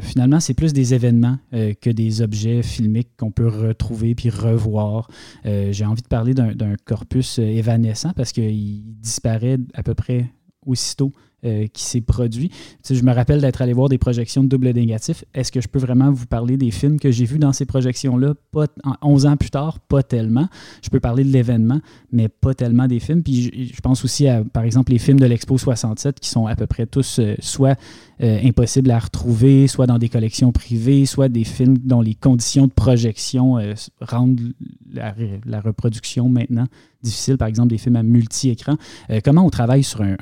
finalement, 0.00 0.40
c'est 0.40 0.54
plus 0.54 0.72
des 0.72 0.94
événements 0.94 1.38
que 1.52 1.90
des 1.90 2.22
objets 2.22 2.62
filmiques 2.62 3.10
qu'on 3.16 3.30
peut 3.30 3.48
retrouver 3.48 4.14
puis 4.14 4.30
revoir. 4.30 5.08
J'ai 5.44 5.84
envie 5.84 6.02
de 6.02 6.08
parler 6.08 6.34
d'un 6.34 6.74
corpus 6.84 7.38
évanescent 7.38 8.12
parce 8.16 8.32
qu'il 8.32 8.82
disparaît 9.00 9.58
à 9.74 9.82
peu 9.82 9.94
près 9.94 10.32
aussitôt 10.66 11.12
euh, 11.44 11.66
qui 11.72 11.82
s'est 11.82 12.00
produit. 12.00 12.52
je 12.88 13.02
me 13.02 13.12
rappelle 13.12 13.40
d'être 13.40 13.62
allé 13.62 13.72
voir 13.72 13.88
des 13.88 13.98
projections 13.98 14.44
de 14.44 14.48
double 14.48 14.70
négatif. 14.70 15.24
Est-ce 15.34 15.50
que 15.50 15.60
je 15.60 15.66
peux 15.66 15.80
vraiment 15.80 16.12
vous 16.12 16.26
parler 16.26 16.56
des 16.56 16.70
films 16.70 17.00
que 17.00 17.10
j'ai 17.10 17.24
vus 17.24 17.40
dans 17.40 17.52
ces 17.52 17.64
projections-là? 17.64 18.34
Pas, 18.52 18.66
11 19.02 19.26
ans 19.26 19.36
plus 19.36 19.50
tard, 19.50 19.80
pas 19.80 20.04
tellement. 20.04 20.46
Je 20.84 20.88
peux 20.88 21.00
parler 21.00 21.24
de 21.24 21.30
l'événement, 21.30 21.80
mais 22.12 22.28
pas 22.28 22.54
tellement 22.54 22.86
des 22.86 23.00
films. 23.00 23.24
Puis 23.24 23.72
je, 23.74 23.80
pense 23.80 24.04
aussi 24.04 24.28
à, 24.28 24.44
par 24.44 24.62
exemple, 24.62 24.92
les 24.92 25.00
films 25.00 25.18
de 25.18 25.26
l'Expo 25.26 25.58
67 25.58 26.20
qui 26.20 26.28
sont 26.28 26.46
à 26.46 26.54
peu 26.54 26.68
près 26.68 26.86
tous 26.86 27.18
euh, 27.18 27.34
soit 27.40 27.76
euh, 28.22 28.38
impossibles 28.44 28.92
à 28.92 29.00
retrouver, 29.00 29.66
soit 29.66 29.88
dans 29.88 29.98
des 29.98 30.08
collections 30.08 30.52
privées, 30.52 31.06
soit 31.06 31.28
des 31.28 31.42
films 31.42 31.76
dont 31.78 32.02
les 32.02 32.14
conditions 32.14 32.68
de 32.68 32.72
projection 32.72 33.58
rendent 34.00 34.52
la, 34.92 35.60
reproduction 35.60 36.28
maintenant 36.28 36.66
difficile. 37.02 37.36
Par 37.36 37.48
exemple, 37.48 37.70
des 37.70 37.78
films 37.78 37.96
à 37.96 38.04
multi-écran. 38.04 38.76
comment 39.24 39.44
on 39.44 39.50
travaille 39.50 39.82
sur 39.82 40.02
un 40.02 40.16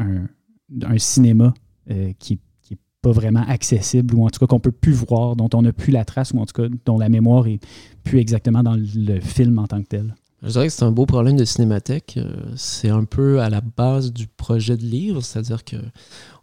cinéma 0.99 1.55
euh, 1.91 2.13
qui 2.19 2.39
n'est 2.71 2.79
pas 3.03 3.13
vraiment 3.13 3.45
accessible 3.49 4.15
ou 4.15 4.25
en 4.25 4.31
tout 4.31 4.39
cas 4.41 4.47
qu'on 4.47 4.61
peut 4.61 4.73
plus 4.73 4.93
voir, 4.93 5.37
dont 5.37 5.49
on 5.55 5.63
n'a 5.63 5.73
plus 5.73 5.93
la 5.93 6.05
trace 6.05 6.33
ou 6.33 6.39
en 6.39 6.47
tout 6.47 6.63
cas 6.63 6.69
dont 6.85 6.99
la 6.99 7.09
mémoire 7.09 7.47
est 7.47 7.61
plus 8.05 8.19
exactement 8.19 8.63
dans 8.63 8.77
le 8.77 9.21
film 9.21 9.59
en 9.59 9.67
tant 9.67 9.83
que 9.83 9.89
tel. 9.89 10.15
Je 10.43 10.49
dirais 10.49 10.69
que 10.69 10.73
c'est 10.73 10.85
un 10.85 10.93
beau 10.93 11.05
problème 11.05 11.37
de 11.37 11.45
cinémathèque. 11.45 12.15
Euh, 12.17 12.35
c'est 12.57 12.89
un 12.89 13.05
peu 13.05 13.41
à 13.41 13.51
la 13.51 13.61
base 13.61 14.13
du 14.13 14.27
projet 14.27 14.77
de 14.77 14.85
livre, 14.85 15.23
c'est-à-dire 15.23 15.65
que 15.65 15.77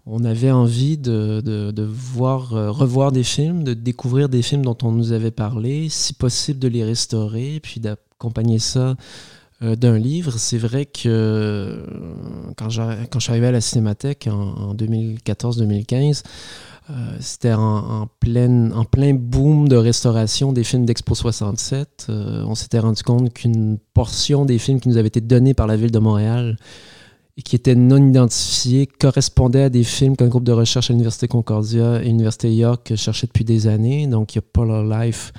on 0.06 0.24
avait 0.24 0.52
envie 0.52 0.98
de, 0.98 1.42
de, 1.42 1.84
voir, 1.84 2.54
euh, 2.54 2.72
revoir 2.72 3.12
des 3.12 3.24
films, 3.24 3.64
de 3.64 3.74
découvrir 3.74 4.30
des 4.30 4.42
films 4.42 4.62
dont 4.62 4.78
on 4.84 4.92
nous 4.92 5.12
avait 5.12 5.32
parlé, 5.32 5.90
si 5.90 6.14
possible 6.14 6.60
de 6.60 6.70
les 6.70 6.86
restaurer, 6.86 7.60
puis 7.62 7.82
d'accompagner 7.82 8.60
ça 8.60 8.96
d'un 9.60 9.98
livre. 9.98 10.34
C'est 10.38 10.60
vrai 10.60 10.86
que 10.86 11.84
quand, 12.58 12.68
quand 12.68 13.20
je 13.20 13.24
suis 13.24 13.32
arrivé 13.32 13.48
à 13.48 13.52
la 13.52 13.62
Cinémathèque 13.62 14.28
en, 14.30 14.74
2014-2015, 14.76 16.24
euh, 16.90 16.94
c'était 17.20 17.54
en, 17.54 18.08
plein, 18.20 18.72
en 18.72 18.86
plein 18.86 19.14
boom 19.14 19.68
de 19.68 19.76
restauration 19.76 20.54
des 20.54 20.64
films 20.64 20.86
d'Expo 20.86 21.16
67. 21.16 22.08
on 22.10 22.56
s'était 22.56 22.80
rendu 22.80 23.04
compte 23.04 23.34
qu'une 23.34 23.78
portion 23.94 24.46
des 24.46 24.58
films 24.58 24.80
qui 24.80 24.90
nous 24.90 24.98
avaient 24.98 25.08
été 25.08 25.22
donnés 25.22 25.54
par 25.54 25.68
la 25.68 25.76
ville 25.76 25.92
de 25.92 26.00
Montréal 26.00 26.58
et 27.38 27.44
qui 27.44 27.56
étaient 27.56 27.76
non 27.76 28.10
identifiés 28.10 28.88
correspondaient 28.88 29.64
à 29.64 29.70
des 29.70 29.84
films 29.84 30.18
qu'un 30.18 30.28
groupe 30.28 30.44
de 30.44 30.52
recherche 30.52 30.90
à 30.90 30.94
l'Université 30.94 31.28
Concordia 31.28 32.02
et 32.02 32.06
l'Université 32.06 32.54
York 32.54 32.96
cherchait 32.96 33.28
depuis 33.28 33.46
des 33.46 33.68
années. 33.68 34.08
Donc, 34.08 34.34
il 34.34 34.38
y 34.38 34.40
a 34.40 34.42
Polar 34.42 34.84
Life, 34.84 35.32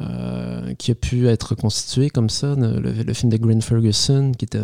euh, 0.00 0.74
qui 0.74 0.92
a 0.92 0.94
pu 0.94 1.26
être 1.26 1.56
constitué 1.56 2.08
comme 2.08 2.30
ça. 2.30 2.54
Le, 2.54 3.12
film 3.14 3.32
de 3.32 3.36
Green 3.36 3.60
Ferguson, 3.60 4.30
qui 4.38 4.44
était 4.44 4.60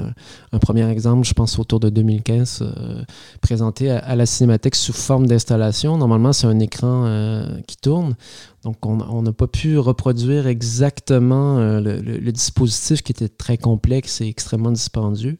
un, 0.53 0.59
premier 0.61 0.89
exemple, 0.89 1.27
je 1.27 1.35
pense, 1.35 1.59
autour 1.59 1.81
de 1.81 1.91
2015, 1.91 2.61
euh, 2.63 3.03
présenté 3.41 3.91
à, 3.91 4.15
la 4.15 4.27
cinémathèque 4.27 4.77
sous 4.77 4.93
forme 4.93 5.27
d'installation. 5.27 5.99
Normalement, 5.99 6.33
c'est 6.33 6.47
un 6.47 6.61
écran 6.61 7.05
euh, 7.07 7.61
qui 7.67 7.77
tourne. 7.77 8.15
Donc, 8.63 8.87
on 8.87 9.23
n'a 9.23 9.33
pas 9.33 9.49
pu 9.49 9.77
reproduire 9.77 10.47
exactement 10.47 11.59
le, 11.59 12.31
dispositif 12.31 13.03
qui 13.03 13.11
était 13.11 13.29
très 13.29 13.59
complexe 13.59 14.21
et 14.21 14.29
extrêmement 14.29 14.71
dispendieux. 14.71 15.39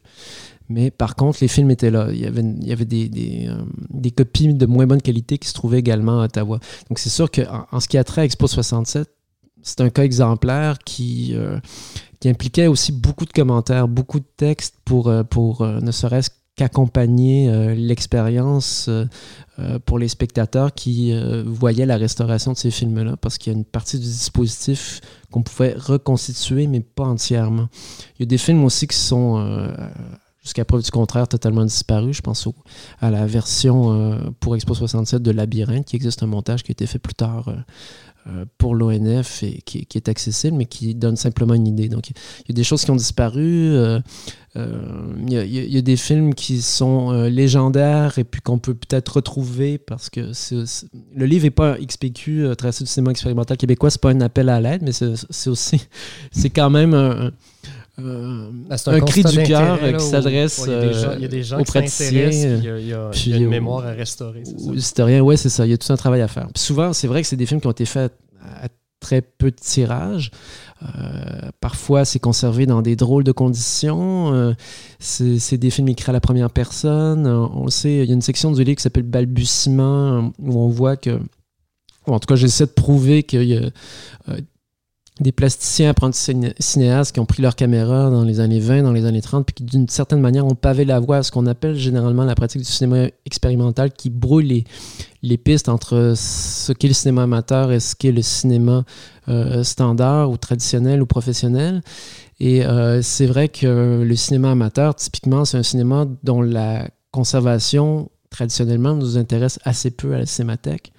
Mais 0.67 0.91
par 0.91 1.15
contre, 1.15 1.39
les 1.41 1.47
films 1.47 1.71
étaient 1.71 1.89
là. 1.89 2.09
Il 2.11 2.19
y 2.19 2.25
avait, 2.25 2.41
il 2.41 2.67
y 2.67 2.71
avait 2.71 2.85
des, 2.85 3.07
des, 3.07 4.11
copies 4.11 4.53
de 4.53 4.65
moins 4.65 4.87
bonne 4.87 5.01
qualité 5.01 5.37
qui 5.37 5.47
se 5.47 5.53
trouvaient 5.53 5.79
également 5.79 6.21
à 6.21 6.25
Ottawa. 6.25 6.59
Donc 6.89 6.99
c'est 6.99 7.09
sûr 7.09 7.31
qu'en 7.31 7.65
en 7.71 7.79
ce 7.79 7.87
qui 7.87 7.97
a 7.97 8.03
trait 8.03 8.21
à 8.21 8.25
Expo 8.25 8.47
67, 8.47 9.09
c'est 9.65 9.81
un 9.81 9.89
cas 9.89 10.03
exemplaire 10.03 10.79
qui, 10.79 11.35
qui 12.19 12.29
impliquait 12.29 12.67
aussi 12.67 12.91
beaucoup 12.93 13.25
de 13.25 13.33
commentaires, 13.33 13.87
beaucoup 13.87 14.19
de 14.19 14.27
textes 14.37 14.75
pour, 14.85 15.11
pour 15.29 15.65
ne 15.65 15.91
serait-ce 15.91 16.29
qu'accompagner 16.55 17.49
euh, 17.49 17.75
l'expérience 17.75 18.87
euh, 18.87 19.05
euh, 19.59 19.77
pour 19.79 19.99
les 19.99 20.07
spectateurs 20.07 20.73
qui 20.73 21.13
voyaient 21.45 21.85
la 21.85 21.97
restauration 21.97 22.53
de 22.53 22.57
ces 22.57 22.71
films-là, 22.71 23.17
parce 23.17 23.37
qu'il 23.37 23.53
y 23.53 23.55
a 23.55 23.57
une 23.57 23.65
partie 23.65 23.97
du 23.97 24.05
dispositif 24.05 25.01
qu'on 25.31 25.43
pouvait 25.43 25.73
reconstituer, 25.77 26.67
mais 26.67 26.79
pas 26.79 27.05
entièrement. 27.05 27.67
Il 28.17 28.21
y 28.21 28.23
a 28.23 28.25
des 28.25 28.37
films 28.37 28.63
aussi 28.63 28.87
qui 28.87 28.97
sont 28.97 29.69
jusqu'à 30.45 30.63
preuve 30.63 30.83
du 30.83 30.91
contraire, 30.91 31.27
totalement 31.27 31.65
disparus. 31.65 32.15
Je 32.15 32.21
pense 32.21 32.47
à 33.01 33.11
la 33.11 33.25
version 33.25 34.33
pour 34.39 34.55
Expo 34.55 34.73
67 34.73 35.21
de 35.21 35.31
Labyrinthe, 35.31 35.85
qui 35.85 35.97
existe 35.97 36.23
un 36.23 36.27
montage 36.27 36.63
qui 36.63 36.71
a 36.71 36.73
été 36.73 36.85
fait 36.85 36.99
plus 36.99 37.15
tard 37.15 37.49
euh, 38.27 38.45
pour 38.57 38.73
l'ONF 38.73 39.43
et 39.43 39.61
qui, 39.65 39.87
est 39.93 40.09
accessible, 40.09 40.57
mais 40.57 40.65
qui 40.65 40.95
donne 40.95 41.15
simplement 41.15 41.53
une 41.53 41.67
idée. 41.67 41.89
Donc, 41.89 42.09
il 42.09 42.13
y 42.47 42.51
a 42.51 42.55
des 42.55 42.63
choses 42.63 42.83
qui 42.83 42.89
ont 42.89 42.95
disparu. 42.95 43.69
Euh, 43.75 43.99
euh, 44.55 45.13
il, 45.27 45.31
y 45.31 45.77
a, 45.77 45.81
des 45.81 45.95
films 45.95 46.33
qui 46.33 46.63
sont 46.63 47.11
légendaires 47.25 48.17
et 48.17 48.23
puis 48.23 48.41
qu'on 48.41 48.57
peut 48.57 48.73
peut-être 48.73 49.17
retrouver 49.17 49.77
parce 49.77 50.09
que 50.09 50.31
le 51.15 51.25
livre 51.27 51.43
n'est 51.43 51.51
pas 51.51 51.77
XPQ, 51.77 52.55
Tracé 52.57 52.83
du 52.83 52.89
cinéma 52.89 53.11
expérimental 53.11 53.57
québécois, 53.57 53.91
c'est 53.91 54.01
pas 54.01 54.09
un 54.09 54.21
appel 54.21 54.49
à 54.49 54.59
l'aide, 54.59 54.81
mais 54.81 54.91
c'est 54.91 55.49
aussi, 55.49 55.87
c'est 56.31 56.49
quand 56.49 56.71
même 56.71 56.95
un, 56.95 57.31
cri 59.05 59.23
du 59.23 59.43
cœur 59.43 59.79
qui 59.97 60.05
s'adresse 60.05 60.67
aux 60.67 61.63
praticiens. 61.63 62.29
Il 62.29 62.87
y 62.87 62.93
a, 62.93 63.37
une 63.37 63.47
mémoire 63.47 63.85
à 63.85 63.91
restaurer. 63.91 64.43
C'est 64.77 65.03
rien, 65.03 65.21
ouais, 65.21 65.37
c'est 65.37 65.49
ça. 65.49 65.65
Il 65.65 65.71
y 65.71 65.73
a 65.73 65.77
tout 65.77 65.91
un 65.91 65.97
travail 65.97 66.21
à 66.21 66.27
faire. 66.27 66.47
souvent, 66.55 66.93
c'est 66.93 67.07
vrai 67.07 67.21
que 67.21 67.27
c'est 67.27 67.35
des 67.35 67.45
films 67.45 67.61
qui 67.61 67.67
ont 67.67 67.71
été 67.71 67.85
faits 67.85 68.13
à, 68.41 68.67
très 68.99 69.21
peu 69.21 69.51
de 69.51 69.55
tirage. 69.55 70.31
Euh, 70.81 71.49
parfois, 71.59 72.05
c'est 72.05 72.19
conservé 72.19 72.65
dans 72.65 72.81
des 72.81 72.95
drôles 72.95 73.23
de 73.23 73.31
conditions. 73.31 74.33
Euh, 74.33 74.53
c'est 74.99 75.57
des 75.57 75.69
films 75.69 75.89
écrits 75.89 76.09
à 76.09 76.13
la 76.13 76.21
première 76.21 76.49
personne. 76.49 77.27
on 77.27 77.65
le 77.65 77.71
sait, 77.71 77.93
il 77.93 78.05
y 78.05 78.11
a 78.11 78.13
une 78.13 78.21
section 78.21 78.51
du 78.51 78.63
livre 78.63 78.77
qui 78.77 78.83
s'appelle 78.83 79.03
Balbutiement, 79.03 80.31
où 80.39 80.59
on 80.59 80.69
voit 80.69 80.97
que 80.97 81.19
en 82.07 82.19
tout 82.19 82.27
cas, 82.27 82.35
j'essaie 82.35 82.65
de 82.65 82.71
prouver 82.71 83.23
qu'il 83.23 83.43
y 83.43 83.57
a 83.57 83.69
euh, 84.29 84.39
des 85.21 85.31
plasticiens 85.31 85.89
apprentis 85.89 86.33
cinéastes 86.59 87.13
qui 87.13 87.21
ont 87.21 87.25
pris 87.25 87.41
leur 87.41 87.55
caméra 87.55 88.09
dans 88.09 88.23
les 88.23 88.41
années 88.41 88.59
20, 88.59 88.83
dans 88.83 88.91
les 88.91 89.05
années 89.05 89.21
30, 89.21 89.45
puis 89.45 89.53
qui 89.53 89.63
d'une 89.63 89.87
certaine 89.87 90.19
manière 90.19 90.45
ont 90.45 90.55
pavé 90.55 90.83
la 90.83 90.99
voie 90.99 91.17
à 91.17 91.23
ce 91.23 91.31
qu'on 91.31 91.45
appelle 91.45 91.75
généralement 91.75 92.25
la 92.25 92.35
pratique 92.35 92.61
du 92.61 92.67
cinéma 92.67 93.07
expérimental 93.25 93.91
qui 93.91 94.09
brouille 94.09 94.65
les, 95.21 95.37
pistes 95.37 95.69
entre 95.69 96.13
ce 96.17 96.73
qu'est 96.73 96.89
le 96.89 96.93
cinéma 96.93 97.23
amateur 97.23 97.71
et 97.71 97.79
ce 97.79 97.95
qu'est 97.95 98.11
le 98.11 98.21
cinéma 98.21 98.83
euh, 99.29 99.63
standard 99.63 100.29
ou 100.29 100.37
traditionnel 100.37 101.01
ou 101.01 101.05
professionnel. 101.05 101.81
Et 102.41 102.65
euh, 102.65 103.01
c'est 103.01 103.25
vrai 103.25 103.47
que 103.47 104.03
le 104.03 104.15
cinéma 104.17 104.51
amateur, 104.51 104.95
typiquement, 104.95 105.45
c'est 105.45 105.57
un 105.57 105.63
cinéma 105.63 106.05
dont 106.23 106.41
la 106.41 106.89
conservation 107.11 108.09
traditionnellement 108.29 108.95
nous 108.95 109.17
intéresse 109.17 109.59
assez 109.63 109.91
peu 109.91 110.13
à 110.13 110.19
la 110.19 110.25
cinémathèque. 110.25 110.91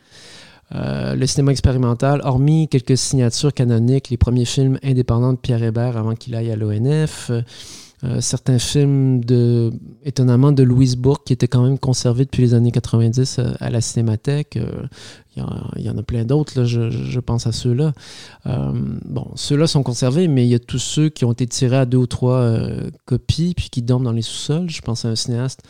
Euh, 0.75 1.15
le 1.15 1.27
cinéma 1.27 1.53
expérimental, 1.53 2.21
hormis 2.25 2.69
quelques 2.69 2.97
signatures 2.97 3.55
canoniques, 3.55 4.11
les 4.11 4.17
premiers 4.17 4.45
films 4.45 4.79
indépendants 4.83 5.33
de 5.33 5.39
Pierre 5.39 5.63
Hébert 5.63 5.97
avant 5.97 6.15
qu'il 6.15 6.35
aille 6.35 6.51
à 6.51 6.57
l'ONF, 6.57 7.31
euh, 8.05 8.21
certains 8.21 8.59
films 8.59 9.25
de, 9.25 9.73
étonnamment 10.05 10.53
de 10.53 10.63
Louise 10.65 10.97
Bourque 10.97 11.27
qui 11.27 11.33
étaient 11.33 11.49
quand 11.49 11.63
même 11.63 11.79
conservés 11.79 12.25
depuis 12.25 12.43
les 12.43 12.53
années 12.53 12.73
90 12.73 13.39
euh, 13.39 13.53
à 13.61 13.71
la 13.71 13.81
Cinémathèque. 13.81 14.59
Il 15.37 15.85
y, 15.85 15.91
en 15.91 15.99
a 15.99 16.03
plein 16.03 16.25
d'autres, 16.25 16.65
je, 16.65 17.21
pense 17.21 17.47
à 17.47 17.53
ceux-là. 17.53 17.93
bon, 18.47 19.27
ceux-là 19.35 19.67
sont 19.67 19.83
conservés, 19.83 20.29
mais 20.29 20.47
il 20.47 20.49
y 20.49 20.55
a 20.55 20.59
tous 20.59 20.79
ceux 20.79 21.11
qui 21.11 21.27
ont 21.27 21.33
été 21.33 21.47
tirés 21.47 21.77
à 21.77 21.85
deux 21.85 21.99
ou 21.99 22.07
trois 22.07 22.59
copies 23.05 23.53
puis 23.55 23.69
qui 23.69 23.83
dorment 23.83 24.05
dans 24.05 24.13
les 24.13 24.23
sous-sols. 24.23 24.71
Je 24.71 24.81
pense 24.81 25.05
à 25.05 25.09
un 25.09 25.15
cinéaste 25.15 25.61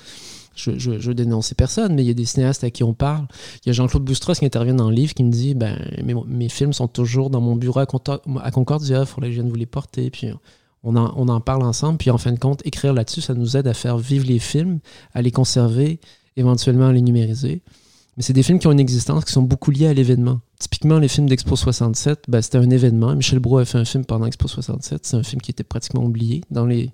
je, 0.57 0.79
je, 0.79 0.99
je 0.99 1.13
dénonce 1.13 1.49
ces 1.49 1.55
personnes, 1.55 1.95
mais 1.95 2.03
il 2.03 2.09
y 2.09 2.11
a 2.11 2.15
des 2.15 2.25
cinéastes 2.25 2.65
à 2.65 2.71
qui 2.71 2.83
on 2.83 2.95
parle. 2.95 3.27
Il 3.65 3.69
y 3.69 3.71
a 3.71 3.73
Jean-Claude 3.73 4.03
Boustros 4.03 4.35
qui 4.35 4.45
intervient 4.45 4.75
dans 4.75 4.89
le 4.89 4.95
livre 4.95 5.15
qui 5.15 5.23
me 5.23 5.31
dit 5.31 5.55
ben, 5.55 5.79
mes, 6.03 6.49
films 6.49 6.73
sont 6.73 6.89
toujours 6.89 7.31
dans 7.31 7.41
mon 7.41 7.57
bureau 7.57 7.81
à, 7.81 7.87
Concordia, 7.87 9.01
il 9.01 9.07
faudrait 9.07 9.29
que 9.29 9.37
je 9.37 9.41
vienne 9.41 9.51
vous 9.51 9.57
les 9.57 9.67
porter. 9.67 10.11
Puis 10.11 10.29
on 10.83 10.97
en, 10.97 11.13
on 11.17 11.29
en 11.29 11.41
parle 11.41 11.63
ensemble. 11.63 11.99
Puis 11.99 12.11
en 12.11 12.19
fin 12.19 12.33
de 12.33 12.39
compte, 12.39 12.65
écrire 12.67 12.93
là-dessus, 12.93 13.21
ça 13.21 13.35
nous 13.35 13.57
aide 13.57 13.67
à 13.67 13.75
faire 13.75 13.99
vivre 13.99 14.27
les 14.27 14.39
films, 14.39 14.81
à 15.15 15.23
les 15.23 15.31
conserver, 15.31 16.01
éventuellement 16.37 16.89
à 16.89 16.93
les 16.93 17.03
numériser. 17.03 17.63
Mais 18.17 18.23
c'est 18.23 18.33
des 18.33 18.43
films 18.43 18.59
qui 18.59 18.67
ont 18.67 18.73
une 18.73 18.81
existence, 18.81 19.27
qui 19.27 19.33
sont 19.33 19.43
beaucoup 19.43 19.71
liés 19.71 19.89
à 19.89 19.93
l'événement. 19.95 20.41
Typiquement, 20.59 20.99
les 20.99 21.09
films 21.09 21.29
d'Expo 21.29 21.55
67, 21.55 22.25
ben, 22.29 22.41
c'était 22.41 22.57
un 22.57 22.71
événement. 22.71 23.15
Michel 23.15 23.41
Brault 23.41 23.59
a 23.59 23.67
fait 23.67 23.77
un 23.77 23.85
film 23.85 24.07
pendant 24.07 24.25
Expo 24.25 24.49
67. 24.49 25.05
C'est 25.05 25.17
un 25.17 25.23
film 25.23 25.43
qui 25.43 25.51
était 25.51 25.65
pratiquement 25.65 26.03
oublié. 26.03 26.41
Dans, 26.51 26.65
les, 26.65 26.91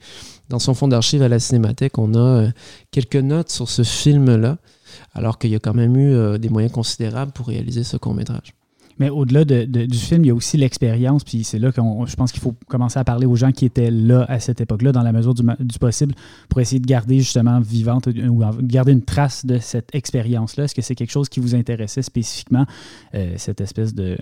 dans 0.48 0.58
son 0.58 0.74
fond 0.74 0.88
d'archives 0.88 1.22
à 1.22 1.28
la 1.28 1.38
Cinémathèque, 1.38 1.96
on 1.98 2.14
a 2.14 2.18
euh, 2.18 2.50
quelques 2.90 3.14
notes 3.16 3.50
sur 3.50 3.68
ce 3.68 3.84
film-là, 3.84 4.58
alors 5.14 5.38
qu'il 5.38 5.50
y 5.50 5.54
a 5.54 5.60
quand 5.60 5.74
même 5.74 5.96
eu 5.96 6.12
euh, 6.12 6.38
des 6.38 6.48
moyens 6.48 6.72
considérables 6.72 7.30
pour 7.30 7.46
réaliser 7.46 7.84
ce 7.84 7.96
court-métrage. 7.96 8.54
Mais 9.02 9.10
au-delà 9.10 9.44
du 9.44 9.98
film, 9.98 10.24
il 10.24 10.28
y 10.28 10.30
a 10.30 10.34
aussi 10.34 10.56
l'expérience. 10.56 11.24
Puis 11.24 11.42
c'est 11.42 11.58
là 11.58 11.72
que 11.72 11.80
je 12.06 12.14
pense 12.14 12.30
qu'il 12.30 12.40
faut 12.40 12.54
commencer 12.68 13.00
à 13.00 13.04
parler 13.04 13.26
aux 13.26 13.34
gens 13.34 13.50
qui 13.50 13.64
étaient 13.64 13.90
là 13.90 14.24
à 14.28 14.38
cette 14.38 14.60
époque-là, 14.60 14.92
dans 14.92 15.02
la 15.02 15.10
mesure 15.10 15.34
du, 15.34 15.78
possible, 15.80 16.14
pour 16.48 16.60
essayer 16.60 16.78
de 16.78 16.86
garder 16.86 17.18
justement 17.18 17.58
vivante 17.58 18.06
ou 18.06 18.44
garder 18.62 18.92
une 18.92 19.02
trace 19.02 19.44
de 19.44 19.58
cette 19.58 19.92
expérience-là. 19.92 20.64
Est-ce 20.64 20.74
que 20.76 20.82
c'est 20.82 20.94
quelque 20.94 21.10
chose 21.10 21.28
qui 21.28 21.40
vous 21.40 21.56
intéressait 21.56 22.02
spécifiquement, 22.02 22.64
euh, 23.16 23.34
cette 23.38 23.60
espèce 23.60 23.92
de, 23.92 24.18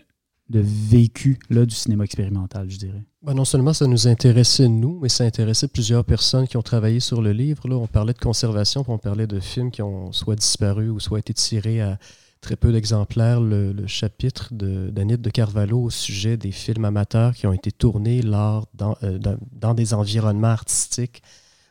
de 0.48 0.60
vécu 0.64 1.38
là, 1.50 1.66
du 1.66 1.74
cinéma 1.74 2.04
expérimental, 2.04 2.70
je 2.70 2.78
dirais? 2.78 3.02
Ben, 3.22 3.34
non 3.34 3.44
seulement 3.44 3.74
ça 3.74 3.86
nous 3.86 4.08
intéressait 4.08 4.68
nous, 4.68 4.98
mais 5.02 5.10
ça 5.10 5.24
intéressait 5.24 5.68
plusieurs 5.68 6.06
personnes 6.06 6.48
qui 6.48 6.56
ont 6.56 6.62
travaillé 6.62 7.00
sur 7.00 7.20
le 7.20 7.32
livre. 7.32 7.68
Là, 7.68 7.76
on 7.76 7.86
parlait 7.86 8.14
de 8.14 8.18
conservation, 8.18 8.82
puis 8.82 8.94
on 8.94 8.98
parlait 8.98 9.26
de 9.26 9.40
films 9.40 9.70
qui 9.70 9.82
ont 9.82 10.10
soit 10.12 10.36
disparu 10.36 10.88
ou 10.88 11.00
soit 11.00 11.18
été 11.18 11.34
tirés 11.34 11.82
à 11.82 11.98
très 12.40 12.56
peu 12.56 12.72
d'exemplaires 12.72 13.40
le, 13.40 13.86
chapitre 13.86 14.52
d'Anit 14.52 15.18
de, 15.18 15.30
Carvalho 15.30 15.82
au 15.82 15.90
sujet 15.90 16.36
des 16.36 16.52
films 16.52 16.84
amateurs 16.84 17.34
qui 17.34 17.46
ont 17.46 17.52
été 17.52 17.70
tournés 17.70 18.22
euh, 18.24 19.18
dans, 19.52 19.74
des 19.74 19.94
environnements 19.94 20.48
artistiques 20.48 21.22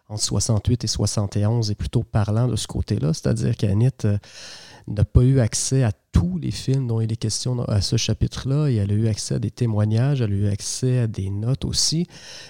entre 0.10 0.24
68 0.24 0.84
et 0.84 0.88
71 0.88 1.72
est 1.72 1.75
plutôt 1.75 2.04
parlant 2.04 2.48
de 2.48 2.56
ce 2.56 2.68
côté-là. 2.68 3.13
C'est-à-dire 3.13 3.56
qu'Anit 3.56 3.89
euh, 4.06 4.18
n'a 4.88 5.06
pas 5.06 5.22
eu 5.22 5.39
accès 5.39 5.84
à 5.84 5.92
tous 6.12 6.39
les 6.39 6.50
films 6.50 6.88
dont 6.88 7.00
il 7.00 7.12
est 7.12 7.16
question 7.16 7.62
à 7.66 7.80
ce 7.82 7.96
chapitre-là. 7.96 8.70
Et 8.70 8.75
elle 8.75 8.92
a 8.92 8.96
eu 8.96 9.08
accès 9.08 9.36
à 9.36 9.39
des 9.39 9.51
témoignages, 9.51 10.22
elle 10.22 10.34
a 10.34 10.36
eu 10.36 10.48
accès 10.48 11.00
à 11.00 11.08
des 11.08 11.30
notes 11.30 11.63
aussi. 11.63 12.08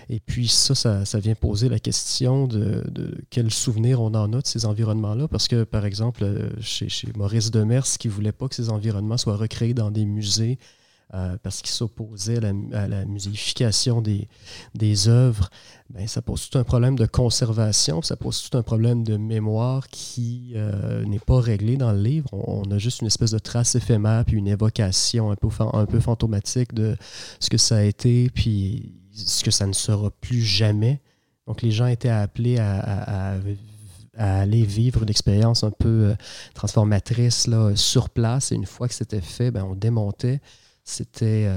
Et 0.10 0.22
puis 0.22 0.48
ça, 0.48 0.74
ça, 0.74 1.20
vient 1.20 1.36
poser 1.36 1.68
la 1.68 1.80
question 1.80 2.48
de, 2.48 2.84
de 2.90 3.18
quel 3.30 3.52
souvenir 3.52 4.02
on 4.02 4.14
en 4.16 4.32
a 4.32 4.42
de 4.42 4.48
ces 4.48 4.66
environnements-là. 4.66 5.28
Parce 5.28 5.50
que, 5.50 5.66
par 5.66 5.86
exemple, 5.86 6.24
euh, 6.24 6.50
chez, 6.62 6.88
chez 6.88 7.10
Maurice 7.18 7.52
Demers, 7.52 7.84
qui 7.84 8.08
ne 8.08 8.14
voulait 8.14 8.32
pas 8.32 8.48
que 8.48 8.56
ces 8.56 8.70
environnements 8.70 9.18
soient 9.18 9.36
recréés 9.36 9.74
dans 9.74 9.92
des 9.92 10.06
musées, 10.06 10.58
euh, 11.16 11.38
parce 11.42 11.64
qu'il 11.64 11.72
s'opposait 11.72 12.38
à, 12.38 12.88
la, 12.88 13.04
musification 13.06 14.00
des, 14.00 15.08
œuvres, 15.08 15.50
ben, 15.90 16.08
ça 16.08 16.22
pose 16.22 16.48
tout 16.48 16.60
un 16.60 16.64
problème 16.64 16.96
de 16.96 17.08
conservation, 17.08 18.04
ça 18.04 18.16
pose 18.16 18.48
tout 18.48 18.56
un 18.56 18.62
problème 18.62 19.04
de 19.04 19.18
mémoire 19.18 19.88
qui 19.88 20.54
euh, 20.56 21.04
n'est 21.06 21.18
pas 21.18 21.40
réglé 21.40 21.78
dans 21.78 21.94
le 21.94 22.02
livre. 22.02 22.30
On, 22.32 22.70
a 22.70 22.78
juste 22.78 23.02
une 23.02 23.08
espèce 23.08 23.32
de 23.32 23.40
trace 23.40 23.74
éphémère, 23.74 24.24
puis 24.24 24.38
une 24.38 24.48
évocation 24.48 25.32
un 25.32 25.36
peu, 25.36 25.50
fantomatique 26.00 26.76
de 26.76 26.96
ce 27.40 27.50
que 27.50 27.58
ça 27.58 27.78
a 27.78 27.82
été, 27.82 28.30
puis 28.30 28.94
ce 29.12 29.44
que 29.44 29.50
ça 29.50 29.66
ne 29.66 29.74
sera 29.74 30.12
plus 30.12 30.44
jamais. 30.44 31.02
Donc 31.48 31.64
les 31.64 31.72
gens 31.72 31.88
étaient 31.88 32.10
appelés 32.10 32.60
à, 32.60 33.40
aller 34.16 34.64
vivre 34.64 35.02
une 35.02 35.10
expérience 35.10 35.64
un 35.64 35.72
peu 35.72 36.10
euh, 36.10 36.16
transformatrice 36.54 37.48
là, 37.48 37.76
sur 37.76 38.12
place. 38.12 38.52
Et 38.52 38.56
une 38.56 38.68
fois 38.68 38.88
que 38.88 38.94
c'était 38.94 39.22
fait, 39.22 39.50
ben, 39.50 39.64
on 39.64 39.74
démontait 39.74 40.40
c'était 40.90 41.48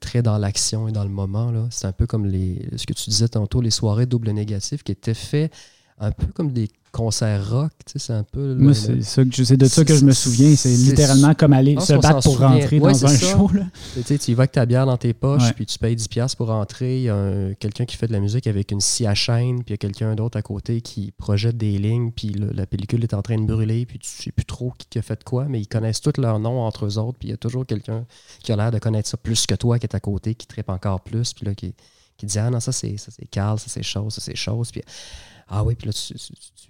très 0.00 0.22
dans 0.22 0.38
l'action 0.38 0.88
et 0.88 0.92
dans 0.92 1.04
le 1.04 1.10
moment. 1.10 1.68
C'est 1.70 1.86
un 1.86 1.92
peu 1.92 2.06
comme 2.06 2.26
les, 2.26 2.68
ce 2.76 2.86
que 2.86 2.92
tu 2.92 3.10
disais 3.10 3.28
tantôt, 3.28 3.60
les 3.60 3.70
soirées 3.70 4.06
double 4.06 4.30
négatif 4.30 4.82
qui 4.82 4.92
étaient 4.92 5.14
faits 5.14 5.52
un 6.00 6.10
peu 6.10 6.26
comme 6.26 6.52
des 6.52 6.68
concert 6.92 7.50
rock, 7.50 7.70
tu 7.86 7.92
sais, 7.92 7.98
c'est 7.98 8.12
un 8.12 8.24
peu... 8.24 8.54
Moi, 8.54 8.74
c'est, 8.74 8.96
de 8.96 9.66
ça 9.66 9.84
que 9.84 9.94
je 9.94 10.04
me 10.04 10.12
souviens. 10.12 10.54
C'est 10.56 10.70
littéralement 10.70 11.34
comme 11.34 11.52
aller 11.52 11.78
se 11.80 11.92
battre 11.94 12.22
pour 12.22 12.38
rentrer 12.38 12.80
dans 12.80 13.06
un 13.06 13.16
show. 13.16 13.50
Tu 13.94 14.02
sais, 14.02 14.18
tu 14.18 14.30
y 14.30 14.34
vas 14.34 14.42
avec 14.42 14.52
ta 14.52 14.66
bière 14.66 14.86
dans 14.86 14.96
tes 14.96 15.12
poches, 15.12 15.52
puis 15.54 15.66
tu 15.66 15.78
payes 15.78 15.96
10$ 15.96 16.36
pour 16.36 16.48
rentrer. 16.48 16.98
Il 16.98 17.02
y 17.02 17.10
a 17.10 17.54
quelqu'un 17.58 17.84
qui 17.84 17.96
fait 17.96 18.06
de 18.06 18.12
la 18.12 18.20
musique 18.20 18.46
avec 18.46 18.70
une 18.70 18.80
scie 18.80 19.06
à 19.06 19.14
chaîne, 19.14 19.58
puis 19.58 19.68
il 19.68 19.70
y 19.70 19.74
a 19.74 19.76
quelqu'un 19.78 20.14
d'autre 20.14 20.38
à 20.38 20.42
côté 20.42 20.80
qui 20.80 21.12
projette 21.12 21.56
des 21.56 21.78
lignes, 21.78 22.10
puis 22.10 22.34
la 22.54 22.66
pellicule 22.66 23.02
est 23.02 23.14
en 23.14 23.22
train 23.22 23.38
de 23.38 23.46
brûler, 23.46 23.86
puis 23.86 23.98
tu 23.98 24.08
sais 24.08 24.32
plus 24.32 24.44
trop 24.44 24.72
qui 24.90 24.98
a 24.98 25.02
fait 25.02 25.22
quoi, 25.24 25.46
mais 25.48 25.60
ils 25.60 25.68
connaissent 25.68 26.00
tous 26.00 26.20
leurs 26.20 26.38
noms 26.38 26.60
entre 26.60 26.86
eux 26.86 26.98
autres, 26.98 27.18
puis 27.18 27.28
il 27.28 27.30
y 27.32 27.34
a 27.34 27.36
toujours 27.36 27.66
quelqu'un 27.66 28.04
qui 28.42 28.52
a 28.52 28.56
l'air 28.56 28.70
de 28.70 28.78
connaître 28.78 29.08
ça 29.08 29.16
plus 29.16 29.46
que 29.46 29.54
toi, 29.54 29.78
qui 29.78 29.86
est 29.86 29.94
à 29.94 30.00
côté, 30.00 30.34
qui 30.34 30.46
tripe 30.46 30.68
encore 30.68 31.00
plus, 31.00 31.32
puis 31.32 31.46
là, 31.46 31.54
qui 31.54 31.74
qui 32.20 32.26
disait 32.26 32.40
Ah 32.40 32.50
non, 32.50 32.60
ça 32.60 32.70
c'est 32.70 32.96
Carl, 33.30 33.58
ça 33.58 33.66
c'est 33.68 33.82
chose, 33.82 34.12
ça 34.12 34.20
c'est 34.20 34.36
chose. 34.36 34.70
Puis, 34.70 34.82
ah 35.48 35.64
oui, 35.64 35.74
puis 35.74 35.86
là, 35.86 35.92
tu, 35.92 36.14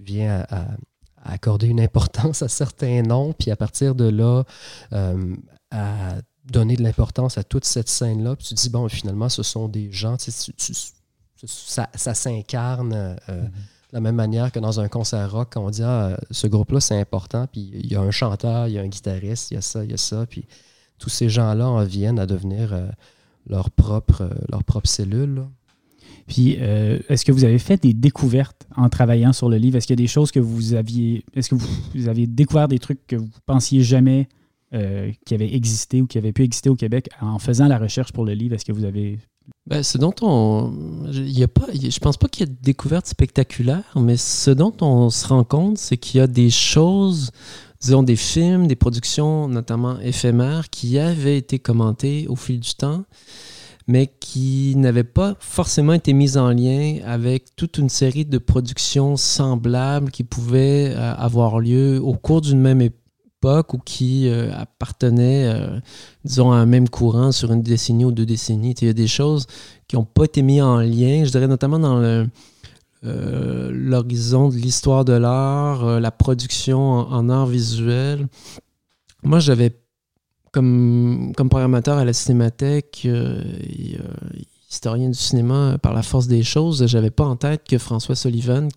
viens 0.02 0.45
à, 0.49 0.66
accorder 1.25 1.66
une 1.66 1.80
importance 1.80 2.42
à 2.42 2.49
certains 2.49 3.02
noms, 3.02 3.33
puis 3.33 3.50
à 3.50 3.57
partir 3.57 3.97
de 3.97 4.09
là, 4.09 4.45
euh, 4.92 5.37
à 5.73 6.14
donner 6.45 6.76
de 6.76 6.83
l'importance 6.83 7.37
à 7.37 7.42
toute 7.42 7.64
cette 7.64 7.88
scène-là, 7.88 8.37
puis 8.37 8.47
tu 8.47 8.54
dis 8.54 8.71
Bon, 8.71 8.88
finalement, 8.88 9.28
ce 9.28 9.42
sont 9.42 9.66
des 9.66 9.90
gens, 9.90 10.16
ça, 11.47 11.88
ça 11.95 12.14
s'incarne. 12.14 12.92
Euh, 12.92 13.16
mm-hmm. 13.28 13.50
De 13.90 13.97
la 13.97 14.00
même 14.00 14.14
manière 14.14 14.52
que 14.52 14.61
dans 14.61 14.78
un 14.78 14.87
concert 14.87 15.33
rock, 15.33 15.49
quand 15.54 15.64
on 15.64 15.71
dit 15.71 15.83
ah, 15.83 16.16
ce 16.30 16.47
groupe-là, 16.47 16.78
c'est 16.78 17.00
important, 17.00 17.49
puis 17.49 17.73
il 17.75 17.90
y 17.90 17.97
a 17.97 18.00
un 18.00 18.12
chanteur, 18.12 18.69
il 18.69 18.75
y 18.75 18.78
a 18.78 18.83
un 18.83 18.87
guitariste, 18.87 19.50
il 19.50 19.54
y 19.54 19.57
a 19.57 19.62
ça, 19.62 19.83
il 19.83 19.90
y 19.90 19.95
a 19.95 19.97
ça, 19.97 20.26
puis 20.26 20.47
tous 21.00 21.09
ces 21.09 21.28
gens-là 21.28 21.66
en 21.66 21.83
viennent 21.83 22.21
à 22.21 22.26
devenir 22.26 22.73
euh, 22.73 22.87
leur, 23.50 23.71
propre, 23.71 24.23
euh, 24.23 24.35
leur 24.50 24.64
propre 24.64 24.88
cellule. 24.88 25.45
Puis, 26.26 26.57
euh, 26.61 26.99
est-ce 27.09 27.25
que 27.25 27.33
vous 27.33 27.45
avez 27.45 27.59
fait 27.59 27.83
des 27.83 27.92
découvertes 27.92 28.66
en 28.76 28.88
travaillant 28.88 29.33
sur 29.33 29.49
le 29.49 29.57
livre? 29.57 29.76
Est-ce 29.76 29.87
qu'il 29.87 29.99
y 29.99 30.00
a 30.00 30.04
des 30.04 30.07
choses 30.07 30.30
que 30.30 30.40
vous 30.40 30.75
aviez. 30.75 31.25
Est-ce 31.35 31.50
que 31.50 31.57
vous, 31.57 32.09
avez 32.09 32.26
découvert 32.26 32.69
des 32.69 32.78
trucs 32.78 33.07
que 33.07 33.16
vous 33.16 33.28
pensiez 33.47 33.83
jamais 33.83 34.28
qui 35.26 35.35
avaient 35.35 35.52
existé 35.52 36.00
ou 36.00 36.07
qui 36.07 36.16
avaient 36.16 36.30
pu 36.30 36.45
exister 36.45 36.71
au 36.71 36.76
Québec 36.76 37.09
en 37.21 37.40
faisant 37.40 37.66
la 37.66 37.76
recherche 37.76 38.12
pour 38.12 38.25
le 38.25 38.35
livre? 38.35 38.54
Est-ce 38.54 38.64
que 38.64 38.73
vous 38.73 38.85
avez 38.85 39.19
ben, 39.66 39.83
ce 39.83 39.99
dont 39.99 40.14
on. 40.23 40.73
Y 41.12 41.42
a 41.45 41.49
pas, 41.49 41.66
je 41.73 41.99
pense 41.99 42.16
pas 42.16 42.28
qu'il 42.28 42.47
y 42.47 42.50
ait 42.50 42.52
de 42.52 42.62
découvertes 42.62 43.07
spectaculaires, 43.07 43.92
mais 43.97 44.16
ce 44.16 44.50
dont 44.50 44.75
on 44.80 45.11
se 45.11 45.26
rend 45.28 45.45
compte, 45.45 45.78
c'est 45.78 45.97
qu'il 45.97 46.19
y 46.19 46.21
a 46.21 46.26
des 46.26 46.50
choses, 46.50 47.30
disons 47.80 48.02
des 48.02 48.16
films, 48.16 48.66
des 48.66 48.76
productions, 48.76 49.49
notamment 49.49 49.99
éphémères, 50.00 50.70
qui 50.70 50.99
avaient 50.99 51.38
été 51.38 51.58
commentées 51.58 52.26
au 52.28 52.37
fil 52.37 52.60
du 52.60 52.75
temps, 52.75 53.04
mais 53.87 54.12
qui 54.20 54.75
n'avaient 54.76 55.02
pas 55.02 55.37
forcément 55.40 55.94
été 55.94 56.12
mises 56.12 56.37
en 56.37 56.50
lien 56.50 56.99
avec 57.04 57.56
toute 57.56 57.78
une 57.78 57.88
série 57.88 58.25
de 58.25 58.38
productions 58.38 59.16
semblables 59.16 60.10
qui 60.10 60.25
pouvaient 60.25 60.92
euh, 60.94 61.14
avoir 61.14 61.58
lieu 61.58 62.00
au 62.02 62.12
cours 62.12 62.42
d'une 62.42 62.60
même 62.60 62.82
époque 62.82 63.72
ou 63.72 63.78
qui 63.78 64.28
euh, 64.28 64.52
appartenaient, 64.54 65.46
euh, 65.46 65.80
disons, 66.25 66.52
à 66.52 66.56
un 66.56 66.66
même 66.66 66.88
courant 66.88 67.32
sur 67.32 67.50
une 67.52 67.62
décennie 67.62 68.04
ou 68.04 68.12
deux 68.12 68.26
décennies. 68.26 68.75
Il 68.82 68.87
y 68.87 68.90
a 68.90 68.94
des 68.94 69.08
choses 69.08 69.46
qui 69.88 69.96
n'ont 69.96 70.04
pas 70.04 70.25
été 70.25 70.42
mises 70.42 70.62
en 70.62 70.80
lien, 70.80 71.25
je 71.25 71.30
dirais 71.30 71.49
notamment 71.49 71.78
dans 71.78 72.26
euh, 73.04 73.71
l'horizon 73.73 74.49
de 74.49 74.57
l'histoire 74.57 75.04
de 75.04 75.12
l'art, 75.12 76.00
la 76.00 76.11
production 76.11 76.78
en, 76.78 77.28
art 77.28 77.47
visuel. 77.47 78.26
Moi, 79.23 79.38
j'avais, 79.38 79.78
comme, 80.52 81.33
comme 81.37 81.49
programmateur 81.49 81.99
à 81.99 82.04
la 82.04 82.12
Cinémathèque, 82.12 83.07
historien 84.71 85.09
du 85.09 85.19
cinéma 85.19 85.78
par 85.83 85.92
la 85.92 86.02
force 86.02 86.28
des 86.28 86.42
choses, 86.42 86.87
j'avais 86.87 87.11
pas 87.11 87.25
en 87.25 87.37
tête 87.37 87.62
que 87.69 87.76
François 87.76 88.14
Sullivan, 88.14 88.69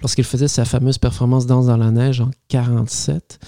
lorsqu'il 0.00 0.24
faisait 0.24 0.48
sa 0.48 0.64
fameuse 0.64 0.98
performance 0.98 1.46
Danse 1.46 1.66
dans 1.66 1.76
la 1.76 1.90
neige 1.90 2.20
en 2.20 2.30
1947, 2.52 3.40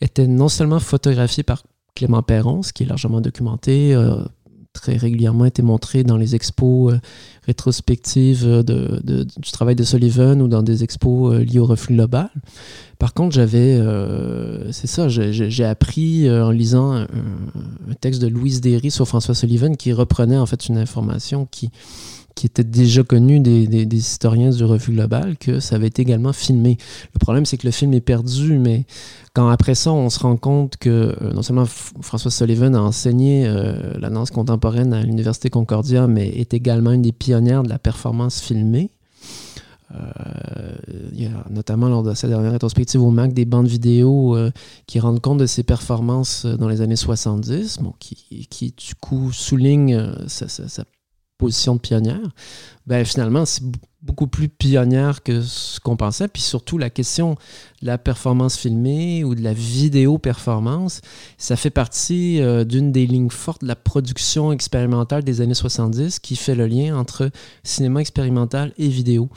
était 0.00 0.26
non 0.26 0.48
seulement 0.48 0.80
photographié 0.80 1.44
par 1.44 1.62
Clément 1.94 2.22
Perron, 2.22 2.62
ce 2.62 2.72
qui 2.72 2.82
est 2.82 2.86
largement 2.86 3.20
documenté, 3.20 3.94
euh, 3.94 4.22
très 4.72 4.96
régulièrement 4.96 5.44
été 5.44 5.62
montré 5.62 6.04
dans 6.04 6.16
les 6.16 6.34
expos 6.34 6.92
euh, 6.92 6.98
rétrospectives 7.46 8.46
de, 8.46 9.00
du 9.36 9.50
travail 9.50 9.74
de 9.74 9.84
Sullivan 9.84 10.40
ou 10.40 10.48
dans 10.48 10.62
des 10.62 10.84
expos 10.84 11.34
euh, 11.34 11.44
liés 11.44 11.58
au 11.58 11.66
reflux 11.66 11.94
global. 11.94 12.30
Par 12.98 13.14
contre, 13.14 13.34
j'avais, 13.34 13.80
c'est 14.72 14.88
ça, 14.88 15.08
j'ai 15.08 15.64
appris 15.64 16.28
en 16.28 16.50
lisant 16.50 16.90
un, 16.90 17.02
un, 17.02 17.94
texte 18.00 18.20
de 18.20 18.26
Louise 18.26 18.60
Derry 18.60 18.90
sur 18.90 19.06
François 19.06 19.36
Sullivan 19.36 19.76
qui 19.76 19.92
reprenait 19.92 20.36
en 20.36 20.46
fait 20.46 20.66
une 20.66 20.78
information 20.78 21.46
qui 21.48 21.70
qui 22.38 22.46
était 22.46 22.62
déjà 22.62 23.02
connu 23.02 23.40
des, 23.40 23.96
historiens 23.96 24.50
du 24.50 24.62
refus 24.62 24.92
global, 24.92 25.36
que 25.38 25.58
ça 25.58 25.74
avait 25.74 25.88
été 25.88 26.02
également 26.02 26.32
filmé. 26.32 26.78
Le 27.12 27.18
problème, 27.18 27.44
c'est 27.44 27.56
que 27.56 27.66
le 27.66 27.72
film 27.72 27.92
est 27.94 28.00
perdu, 28.00 28.58
mais 28.58 28.86
quand 29.34 29.48
après 29.48 29.74
ça, 29.74 29.90
on 29.90 30.08
se 30.08 30.20
rend 30.20 30.36
compte 30.36 30.76
que 30.76 31.16
euh, 31.20 31.32
non 31.32 31.42
seulement 31.42 31.64
François 31.66 32.30
Sullivan 32.30 32.76
a 32.76 32.80
enseigné 32.80 33.44
euh, 33.44 33.98
la 33.98 34.08
danse 34.08 34.30
contemporaine 34.30 34.92
à 34.92 35.02
l'Université 35.02 35.50
Concordia, 35.50 36.06
mais 36.06 36.28
est 36.28 36.54
également 36.54 36.92
une 36.92 37.02
des 37.02 37.10
pionnières 37.10 37.64
de 37.64 37.68
la 37.68 37.80
performance 37.80 38.40
filmée. 38.40 38.92
Euh, 39.92 40.76
il 41.12 41.20
y 41.20 41.26
a 41.26 41.44
notamment 41.50 41.88
lors 41.88 42.04
de 42.04 42.14
sa 42.14 42.28
dernière 42.28 42.52
rétrospective 42.52 43.02
au 43.02 43.10
MAC 43.10 43.32
des 43.32 43.46
bandes 43.46 43.66
vidéo 43.66 44.36
qui 44.86 45.00
rendent 45.00 45.20
compte 45.20 45.38
de 45.38 45.46
ses 45.46 45.64
performances 45.64 46.46
dans 46.46 46.68
les 46.68 46.82
années 46.82 46.94
70, 46.94 47.78
bon, 47.80 47.94
qui, 47.98 48.74
du 48.76 48.94
coup 48.94 49.32
soulignent 49.32 50.14
sa, 50.28 50.46
sa, 50.46 50.84
position 51.38 51.76
de 51.76 51.80
pionnière, 51.80 52.34
ben 52.86 53.04
finalement, 53.04 53.46
c'est 53.46 53.62
beaucoup 54.02 54.26
plus 54.26 54.48
pionnière 54.48 55.22
que 55.22 55.40
ce 55.40 55.80
qu'on 55.80 55.96
pensait. 55.96 56.28
Puis 56.28 56.42
surtout, 56.42 56.78
la 56.78 56.90
question 56.90 57.36
de 57.82 57.86
la 57.86 57.98
performance 57.98 58.56
filmée 58.56 59.24
ou 59.24 59.34
de 59.34 59.42
la 59.42 59.52
vidéo 59.52 60.18
performance, 60.18 61.00
ça 61.36 61.56
fait 61.56 61.70
partie 61.70 62.40
euh, 62.40 62.64
d'une 62.64 62.92
des 62.92 63.06
lignes 63.06 63.30
fortes 63.30 63.62
de 63.62 63.68
la 63.68 63.76
production 63.76 64.52
expérimentale 64.52 65.24
des 65.24 65.40
années 65.40 65.54
70 65.54 66.18
qui 66.20 66.36
fait 66.36 66.54
le 66.54 66.66
lien 66.66 66.96
entre 66.96 67.30
cinéma 67.62 68.00
expérimental 68.00 68.72
et 68.78 68.88
vidéo. 68.88 69.28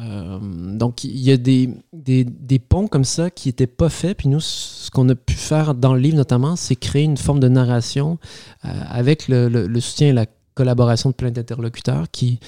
Euh, 0.00 0.38
donc, 0.76 1.04
il 1.04 1.20
y 1.20 1.30
a 1.30 1.36
des, 1.36 1.70
des, 1.92 2.24
des, 2.24 2.58
ponts 2.58 2.88
comme 2.88 3.04
ça 3.04 3.30
qui 3.30 3.48
n'étaient 3.48 3.68
pas 3.68 3.88
faits. 3.88 4.18
Puis 4.18 4.28
nous, 4.28 4.40
ce 4.40 4.90
qu'on 4.90 5.08
a 5.08 5.14
pu 5.14 5.34
faire 5.34 5.74
dans 5.74 5.94
le 5.94 6.00
livre 6.00 6.16
notamment, 6.16 6.56
c'est 6.56 6.74
créer 6.74 7.04
une 7.04 7.16
forme 7.16 7.38
de 7.38 7.48
narration 7.48 8.18
euh, 8.64 8.68
avec 8.88 9.28
le, 9.28 9.48
le, 9.48 9.80
soutien 9.80 10.08
et 10.08 10.12
la 10.12 10.26
collaboration 10.54 11.10
de 11.10 11.14
plein 11.14 11.30
d'interlocuteurs 11.30 12.10
qui, 12.10 12.38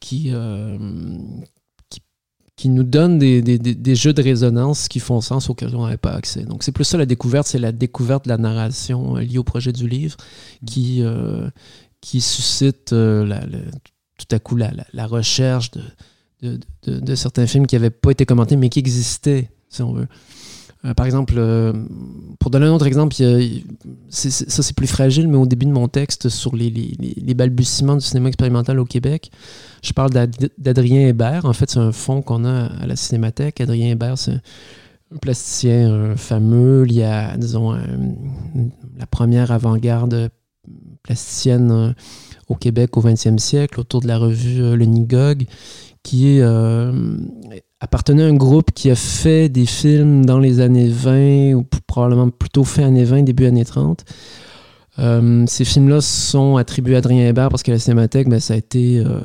qui, 0.00 0.30
euh, 0.32 0.78
qui, 2.56 2.68
nous 2.68 2.84
donnent 2.84 3.18
des, 3.18 3.42
des, 3.42 3.58
des, 3.58 3.94
jeux 3.94 4.12
de 4.12 4.22
résonance 4.22 4.88
qui 4.88 5.00
font 5.00 5.20
sens 5.20 5.50
auxquels 5.50 5.74
on 5.74 5.84
n'avait 5.84 5.96
pas 5.96 6.12
accès. 6.12 6.44
Donc 6.44 6.62
c'est 6.62 6.72
plus 6.72 6.84
ça 6.84 6.98
la 6.98 7.06
découverte, 7.06 7.46
c'est 7.46 7.58
la 7.58 7.72
découverte 7.72 8.24
de 8.24 8.30
la 8.30 8.38
narration 8.38 9.16
euh, 9.16 9.20
liée 9.20 9.38
au 9.38 9.44
projet 9.44 9.72
du 9.72 9.88
livre 9.88 10.16
qui, 10.66 11.02
euh, 11.02 11.50
qui 12.00 12.20
suscite 12.20 12.86
tout 12.86 14.28
à 14.30 14.38
coup 14.38 14.56
la, 14.56 14.70
la, 14.92 15.06
recherche 15.06 15.70
de, 15.72 15.82
de, 16.42 16.60
de, 16.86 17.00
de, 17.00 17.14
certains 17.14 17.46
films 17.46 17.66
qui 17.66 17.74
n'avaient 17.74 17.90
pas 17.90 18.12
été 18.12 18.24
commentés 18.24 18.56
mais 18.56 18.68
qui 18.68 18.78
existaient, 18.78 19.50
si 19.68 19.82
on 19.82 19.92
veut. 19.92 20.08
Euh, 20.84 20.92
par 20.94 21.06
exemple, 21.06 21.34
euh, 21.36 21.72
pour 22.38 22.50
donner 22.50 22.66
un 22.66 22.72
autre 22.72 22.86
exemple, 22.86 23.14
ça 23.14 24.30
c'est 24.62 24.76
plus 24.76 24.86
fragile, 24.86 25.28
mais 25.28 25.36
au 25.36 25.46
début 25.46 25.66
de 25.66 25.72
mon 25.72 25.88
texte 25.88 26.28
sur 26.28 26.54
les, 26.54 26.94
balbutiements 27.34 27.96
du 27.96 28.04
cinéma 28.04 28.28
expérimental 28.28 28.78
au 28.78 28.84
Québec, 28.84 29.30
je 29.82 29.92
parle 29.92 30.10
d'Adrien 30.58 31.08
Hébert. 31.08 31.46
En 31.46 31.52
fait, 31.52 31.70
c'est 31.70 31.78
un 31.78 31.92
fonds 31.92 32.22
qu'on 32.22 32.44
a 32.44 32.66
à 32.66 32.86
la 32.86 32.96
Cinémathèque. 32.96 33.60
Adrien 33.60 33.90
Hébert, 33.90 34.18
c'est 34.18 34.32
un 34.32 35.18
plasticien 35.20 36.16
fameux 36.16 36.82
lié 36.82 37.04
à, 37.04 37.36
disons, 37.36 37.72
la 37.72 39.06
première 39.06 39.52
avant-garde 39.52 40.30
plasticienne 41.02 41.70
euh, 41.70 41.92
au 42.48 42.56
Québec 42.56 42.96
au 42.96 43.02
20e 43.02 43.38
siècle, 43.38 43.80
autour 43.80 44.00
de 44.00 44.08
la 44.08 44.18
revue 44.18 44.76
Le 44.76 44.84
Nigog, 44.84 45.46
qui 46.02 46.36
est 46.36 46.42
appartenait 47.84 48.24
à 48.24 48.26
un 48.26 48.34
groupe 48.34 48.72
qui 48.72 48.90
a 48.90 48.96
fait 48.96 49.48
des 49.48 49.66
films 49.66 50.24
dans 50.24 50.38
les 50.38 50.60
années 50.60 50.88
20, 50.88 51.54
ou 51.54 51.66
probablement 51.86 52.30
plutôt 52.30 52.64
fin 52.64 52.84
années 52.84 53.04
20, 53.04 53.22
début 53.22 53.46
années 53.46 53.64
30. 53.64 54.04
Euh, 54.98 55.44
ces 55.46 55.64
films-là 55.64 56.00
sont 56.00 56.56
attribués 56.56 56.94
à 56.94 56.98
Adrien 56.98 57.28
Hébert 57.28 57.48
parce 57.48 57.62
que 57.62 57.70
la 57.70 57.78
Cinémathèque, 57.78 58.28
ben, 58.28 58.40
ça 58.40 58.54
a 58.54 58.56
été. 58.56 58.98
Euh, 58.98 59.20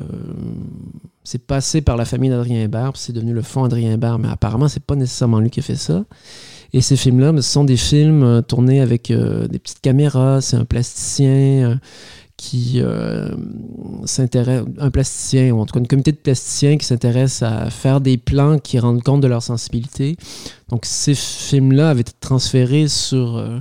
c'est 1.22 1.46
passé 1.46 1.80
par 1.80 1.96
la 1.96 2.04
famille 2.04 2.30
d'Adrien 2.30 2.62
Hébert, 2.62 2.92
puis 2.92 3.02
c'est 3.02 3.12
devenu 3.12 3.32
le 3.32 3.42
fond 3.42 3.64
Adrien 3.64 3.92
Hébert, 3.92 4.18
mais 4.18 4.28
apparemment, 4.28 4.68
c'est 4.68 4.82
pas 4.82 4.96
nécessairement 4.96 5.38
lui 5.38 5.50
qui 5.50 5.60
a 5.60 5.62
fait 5.62 5.76
ça. 5.76 6.04
Et 6.72 6.80
ces 6.80 6.96
films-là, 6.96 7.32
ben, 7.32 7.40
ce 7.40 7.50
sont 7.50 7.64
des 7.64 7.76
films 7.76 8.22
euh, 8.22 8.42
tournés 8.42 8.80
avec 8.80 9.10
des 9.10 9.58
petites 9.58 9.80
caméras, 9.80 10.40
c'est 10.40 10.56
un 10.56 10.64
plasticien 10.64 11.78
qui 12.40 12.80
euh, 12.80 13.28
s'intéresse, 14.06 14.64
un 14.78 14.90
plasticien, 14.90 15.50
ou 15.52 15.60
en 15.60 15.66
tout 15.66 15.74
cas 15.74 15.80
une 15.80 15.86
comité 15.86 16.10
de 16.10 16.16
plasticiens 16.16 16.78
qui 16.78 16.86
s'intéresse 16.86 17.42
à 17.42 17.68
faire 17.68 18.00
des 18.00 18.16
plans 18.16 18.58
qui 18.58 18.78
rendent 18.78 19.02
compte 19.02 19.20
de 19.20 19.26
leur 19.26 19.42
sensibilité. 19.42 20.16
Donc 20.70 20.86
ces 20.86 21.14
films-là 21.14 21.90
avaient 21.90 22.00
été 22.00 22.14
transférés 22.18 22.88
sur, 22.88 23.36
euh, 23.36 23.58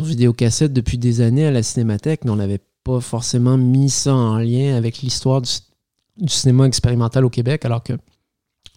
vidéocassette 0.00 0.72
depuis 0.72 0.98
des 0.98 1.20
années 1.20 1.46
à 1.46 1.52
la 1.52 1.62
Cinémathèque, 1.62 2.24
mais 2.24 2.32
on 2.32 2.36
n'avait 2.36 2.60
pas 2.82 2.98
forcément 2.98 3.56
mis 3.56 3.88
ça 3.88 4.12
en 4.16 4.38
lien 4.38 4.74
avec 4.74 4.98
l'histoire 4.98 5.40
du, 5.40 5.50
cinéma 6.26 6.66
expérimental 6.66 7.24
au 7.24 7.30
Québec, 7.30 7.64
alors 7.64 7.84
que 7.84 7.92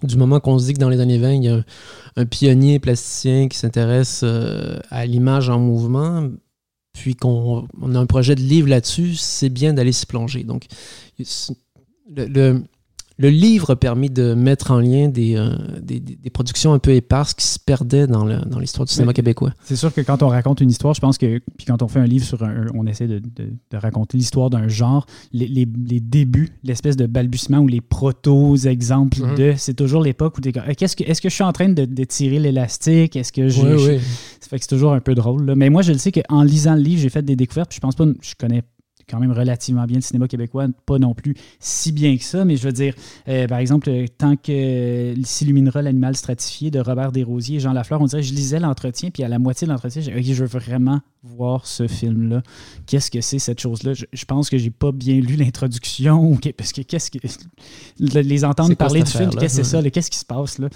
du 0.03 0.17
moment 0.17 0.39
qu'on 0.39 0.59
se 0.59 0.67
dit 0.67 0.73
que 0.75 0.79
dans 0.79 0.89
les 0.89 0.99
années 0.99 1.17
20, 1.17 1.31
il 1.33 1.43
y 1.45 1.49
a 1.49 1.63
un, 2.15 2.25
pionnier 2.25 2.77
plasticien 2.77 3.47
qui 3.47 3.57
s'intéresse 3.57 4.21
euh, 4.23 4.77
à 4.91 5.07
l'image 5.07 5.49
en 5.49 5.57
mouvement, 5.57 6.29
puis 6.93 7.15
qu'on 7.15 7.67
a 7.93 7.99
un 7.99 8.05
projet 8.05 8.35
de 8.35 8.41
livre 8.41 8.67
là-dessus, 8.67 9.15
c'est 9.15 9.49
bien 9.49 9.73
d'aller 9.73 9.91
s'y 9.91 10.05
plonger. 10.05 10.43
Donc, 10.43 10.65
le, 11.19 12.25
le 12.27 12.63
livre 13.29 13.71
a 13.71 13.75
permis 13.75 14.09
de 14.09 14.33
mettre 14.33 14.71
en 14.71 14.79
lien 14.79 15.07
des, 15.07 15.35
euh, 15.35 15.55
des, 15.81 15.99
des, 15.99 16.29
productions 16.29 16.73
un 16.73 16.79
peu 16.79 16.91
éparses 16.91 17.33
qui 17.33 17.45
se 17.45 17.59
perdaient 17.59 18.07
dans, 18.07 18.25
dans 18.25 18.59
l'histoire 18.59 18.85
du 18.85 18.93
cinéma 18.93 19.13
québécois. 19.13 19.53
C'est 19.63 19.75
sûr 19.75 19.93
que 19.93 20.01
quand 20.01 20.23
on 20.23 20.27
raconte 20.27 20.61
une 20.61 20.69
histoire, 20.69 20.93
je 20.93 21.01
pense 21.01 21.17
que, 21.17 21.39
puis 21.57 21.65
quand 21.67 21.81
on 21.81 21.87
fait 21.87 21.99
un 21.99 22.05
livre 22.05 22.25
sur 22.25 22.43
un, 22.43 22.67
on 22.73 22.87
essaie 22.87 23.07
de, 23.07 23.19
de, 23.19 23.77
raconter 23.77 24.17
l'histoire 24.17 24.49
d'un 24.49 24.67
genre, 24.67 25.05
les, 25.33 25.47
les, 25.47 25.67
les 25.87 25.99
débuts, 25.99 26.49
l'espèce 26.63 26.97
de 26.97 27.05
balbutiement 27.05 27.59
ou 27.59 27.67
les 27.67 27.81
protos-exemples 27.81 29.17
mm-hmm. 29.17 29.37
de, 29.37 29.53
c'est 29.57 29.73
toujours 29.73 30.01
l'époque 30.01 30.37
où 30.37 30.41
tu 30.41 30.49
es 30.49 30.75
qu'est-ce 30.75 30.95
que, 30.95 31.03
est-ce 31.03 31.21
que 31.21 31.29
je 31.29 31.33
suis 31.33 31.43
en 31.43 31.53
train 31.53 31.69
de, 31.69 32.03
tirer 32.03 32.39
l'élastique? 32.39 33.15
Est-ce 33.15 33.31
que 33.31 33.47
je. 33.47 33.61
Oui, 33.61 33.73
oui. 33.73 33.99
Ça 34.39 34.49
fait 34.49 34.57
que 34.57 34.63
c'est 34.63 34.69
toujours 34.69 34.93
un 34.93 34.99
peu 34.99 35.15
drôle. 35.15 35.45
Là. 35.45 35.55
Mais 35.55 35.69
moi, 35.69 35.81
je 35.81 35.91
le 35.91 35.97
sais 35.97 36.11
qu'en 36.11 36.43
lisant 36.43 36.75
le 36.75 36.81
livre, 36.81 37.01
j'ai 37.01 37.09
fait 37.09 37.23
des 37.23 37.35
découvertes, 37.35 37.69
puis 37.69 37.77
je 37.77 37.81
pense 37.81 37.95
pas, 37.95 38.05
je 38.21 38.33
connais 38.37 38.63
quand 39.11 39.19
même 39.19 39.31
relativement 39.31 39.85
bien 39.85 39.97
le 39.97 40.01
cinéma 40.01 40.27
québécois, 40.27 40.67
pas 40.85 40.97
non 40.97 41.13
plus 41.13 41.35
si 41.59 41.91
bien 41.91 42.17
que 42.17 42.23
ça, 42.23 42.45
mais 42.45 42.55
je 42.55 42.63
veux 42.63 42.71
dire, 42.71 42.95
euh, 43.27 43.47
par 43.47 43.59
exemple, 43.59 43.89
euh, 43.89 44.05
tant 44.17 44.35
que 44.35 44.51
euh, 44.51 45.15
s'illuminera 45.23 45.81
l'animal 45.81 46.15
stratifié 46.15 46.71
de 46.71 46.79
Robert 46.79 47.11
Desrosiers 47.11 47.57
et 47.57 47.59
Jean 47.59 47.73
Lafleur, 47.73 48.01
on 48.01 48.05
dirait, 48.05 48.23
je 48.23 48.33
lisais 48.33 48.59
l'entretien, 48.59 49.09
puis 49.11 49.23
à 49.23 49.27
la 49.27 49.39
moitié 49.39 49.67
de 49.67 49.71
l'entretien, 49.71 50.01
j'ai 50.01 50.19
dit, 50.19 50.33
je 50.33 50.43
veux 50.43 50.59
vraiment 50.59 51.01
voir 51.23 51.65
ce 51.67 51.87
film-là. 51.87 52.43
Qu'est-ce 52.85 53.11
que 53.11 53.21
c'est 53.21 53.39
cette 53.39 53.59
chose-là? 53.59 53.93
Je, 53.93 54.25
pense 54.25 54.49
que 54.49 54.57
j'ai 54.57 54.69
pas 54.69 54.91
bien 54.91 55.15
lu 55.15 55.35
l'introduction, 55.35 56.37
parce 56.57 56.73
que 56.73 56.81
qu'est-ce 56.81 57.11
que. 57.11 57.19
Les 57.99 58.45
entendre 58.45 58.75
parler 58.75 59.03
du 59.03 59.11
film, 59.11 59.29
qu'est-ce 59.31 59.57
que 59.57 59.63
c'est 59.63 59.69
ça? 59.69 59.81
Qu'est-ce 59.91 60.11
qui 60.11 60.17
se 60.17 60.25
passe 60.25 60.59
là? 60.59 60.69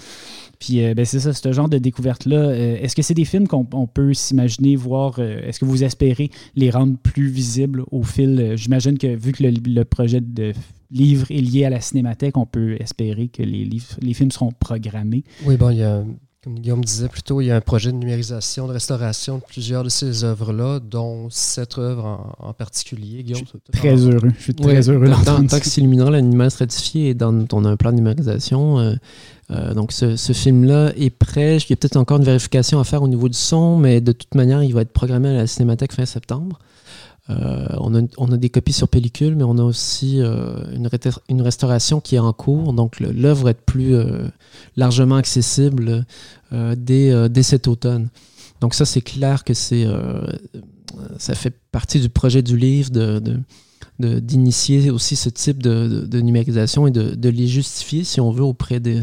Puis 0.58 0.80
ben, 0.94 1.04
c'est 1.04 1.20
ça, 1.20 1.32
ce 1.32 1.52
genre 1.52 1.68
de 1.68 1.78
découverte-là. 1.78 2.54
est-ce 2.56 2.96
que 2.96 3.02
c'est 3.02 3.14
des 3.14 3.24
films 3.24 3.46
qu'on 3.46 3.86
peut 3.86 4.14
s'imaginer 4.14 4.76
voir? 4.76 5.18
est-ce 5.18 5.60
que 5.60 5.64
vous 5.64 5.84
espérez 5.84 6.30
les 6.54 6.70
rendre 6.70 6.96
plus 6.98 7.28
visibles 7.28 7.84
au? 7.90 8.02
Euh, 8.18 8.56
j'imagine 8.56 8.98
que 8.98 9.14
vu 9.14 9.32
que 9.32 9.44
le, 9.44 9.84
projet 9.84 10.20
de 10.20 10.52
livre 10.90 11.26
est 11.30 11.40
lié 11.40 11.64
à 11.64 11.70
la 11.70 11.80
cinémathèque, 11.80 12.36
on 12.36 12.46
peut 12.46 12.76
espérer 12.80 13.28
que 13.28 13.42
les, 13.42 13.64
livres, 13.64 13.96
les 14.00 14.14
films 14.14 14.30
seront 14.30 14.52
programmés. 14.52 15.24
Oui, 15.44 15.56
bon, 15.56 15.70
il 15.70 15.78
y 15.78 15.82
a, 15.82 16.04
comme 16.46 16.60
Guillaume 16.60 16.84
disait 16.84 17.08
plus 17.08 17.24
tôt, 17.24 17.40
il 17.40 17.46
y 17.46 17.50
a 17.50 17.56
un 17.56 17.60
projet 17.60 17.90
de 17.90 17.96
numérisation, 17.96 18.68
de 18.68 18.72
restauration 18.72 19.38
de 19.38 19.42
plusieurs 19.42 19.82
de 19.82 19.88
ces 19.88 20.22
œuvres-là, 20.22 20.78
dont 20.78 21.26
cette 21.28 21.76
œuvre 21.76 22.36
en, 22.38 22.52
particulier. 22.52 23.24
Guillaume, 23.24 23.42
je 23.42 23.48
suis 23.48 23.58
très 23.72 23.96
heureux. 23.96 24.30
Je 24.38 24.42
suis 24.42 24.54
très 24.54 24.88
heureux 24.88 25.10
Tant, 25.24 25.44
tant 25.44 25.58
que 25.58 25.66
s'illuminera 25.66 26.08
l'animal 26.08 26.48
stratifié 26.52 27.08
et 27.08 27.14
dans, 27.14 27.44
on 27.52 27.64
a 27.64 27.70
un 27.70 27.76
plan 27.76 27.90
de 27.90 27.96
numérisation, 27.96 28.78
euh, 28.78 28.94
euh, 29.50 29.74
donc 29.74 29.90
ce, 29.90 30.14
ce 30.14 30.32
film-là 30.32 30.92
est 30.96 31.10
prêt. 31.10 31.56
Il 31.56 31.70
y 31.70 31.72
a 31.72 31.76
peut-être 31.76 31.96
encore 31.96 32.18
une 32.18 32.24
vérification 32.24 32.78
à 32.78 32.84
faire 32.84 33.02
au 33.02 33.08
niveau 33.08 33.28
du 33.28 33.36
son, 33.36 33.76
mais 33.76 34.00
de 34.00 34.12
toute 34.12 34.36
manière, 34.36 34.62
il 34.62 34.72
va 34.72 34.82
être 34.82 34.92
programmé 34.92 35.30
à 35.30 35.32
la 35.32 35.46
Cinémathèque 35.48 35.94
fin 35.94 36.06
septembre. 36.06 36.60
Euh, 37.28 37.66
on, 37.78 38.32
a, 38.32 38.36
des 38.36 38.50
copies 38.50 38.72
sur 38.72 38.88
pellicule, 38.88 39.34
mais 39.34 39.42
on 39.42 39.58
a 39.58 39.62
aussi 39.62 40.20
euh, 40.20 40.58
une, 41.28 41.42
restauration 41.42 42.00
qui 42.00 42.14
est 42.14 42.20
en 42.20 42.32
cours. 42.32 42.72
Donc 42.72 43.00
l'œuvre 43.00 43.48
être 43.48 43.62
plus 43.62 43.94
euh, 43.94 44.28
largement 44.76 45.16
accessible 45.16 46.04
dès, 46.52 47.42
cet 47.42 47.66
automne. 47.68 48.08
Donc 48.60 48.74
ça, 48.74 48.84
c'est 48.84 49.00
clair 49.00 49.44
que 49.44 49.54
ça 49.54 51.34
fait 51.34 51.54
partie 51.72 52.00
du 52.00 52.08
projet 52.08 52.42
du 52.42 52.56
livre 52.56 52.90
d'initier 53.98 54.90
aussi 54.90 55.16
ce 55.16 55.28
type 55.28 55.62
de, 55.62 56.20
numérisation 56.20 56.86
et 56.86 56.92
de, 56.92 57.28
les 57.28 57.48
justifier, 57.48 58.04
si 58.04 58.20
on 58.20 58.30
veut, 58.30 58.44
auprès 58.44 58.78
des, 58.78 59.02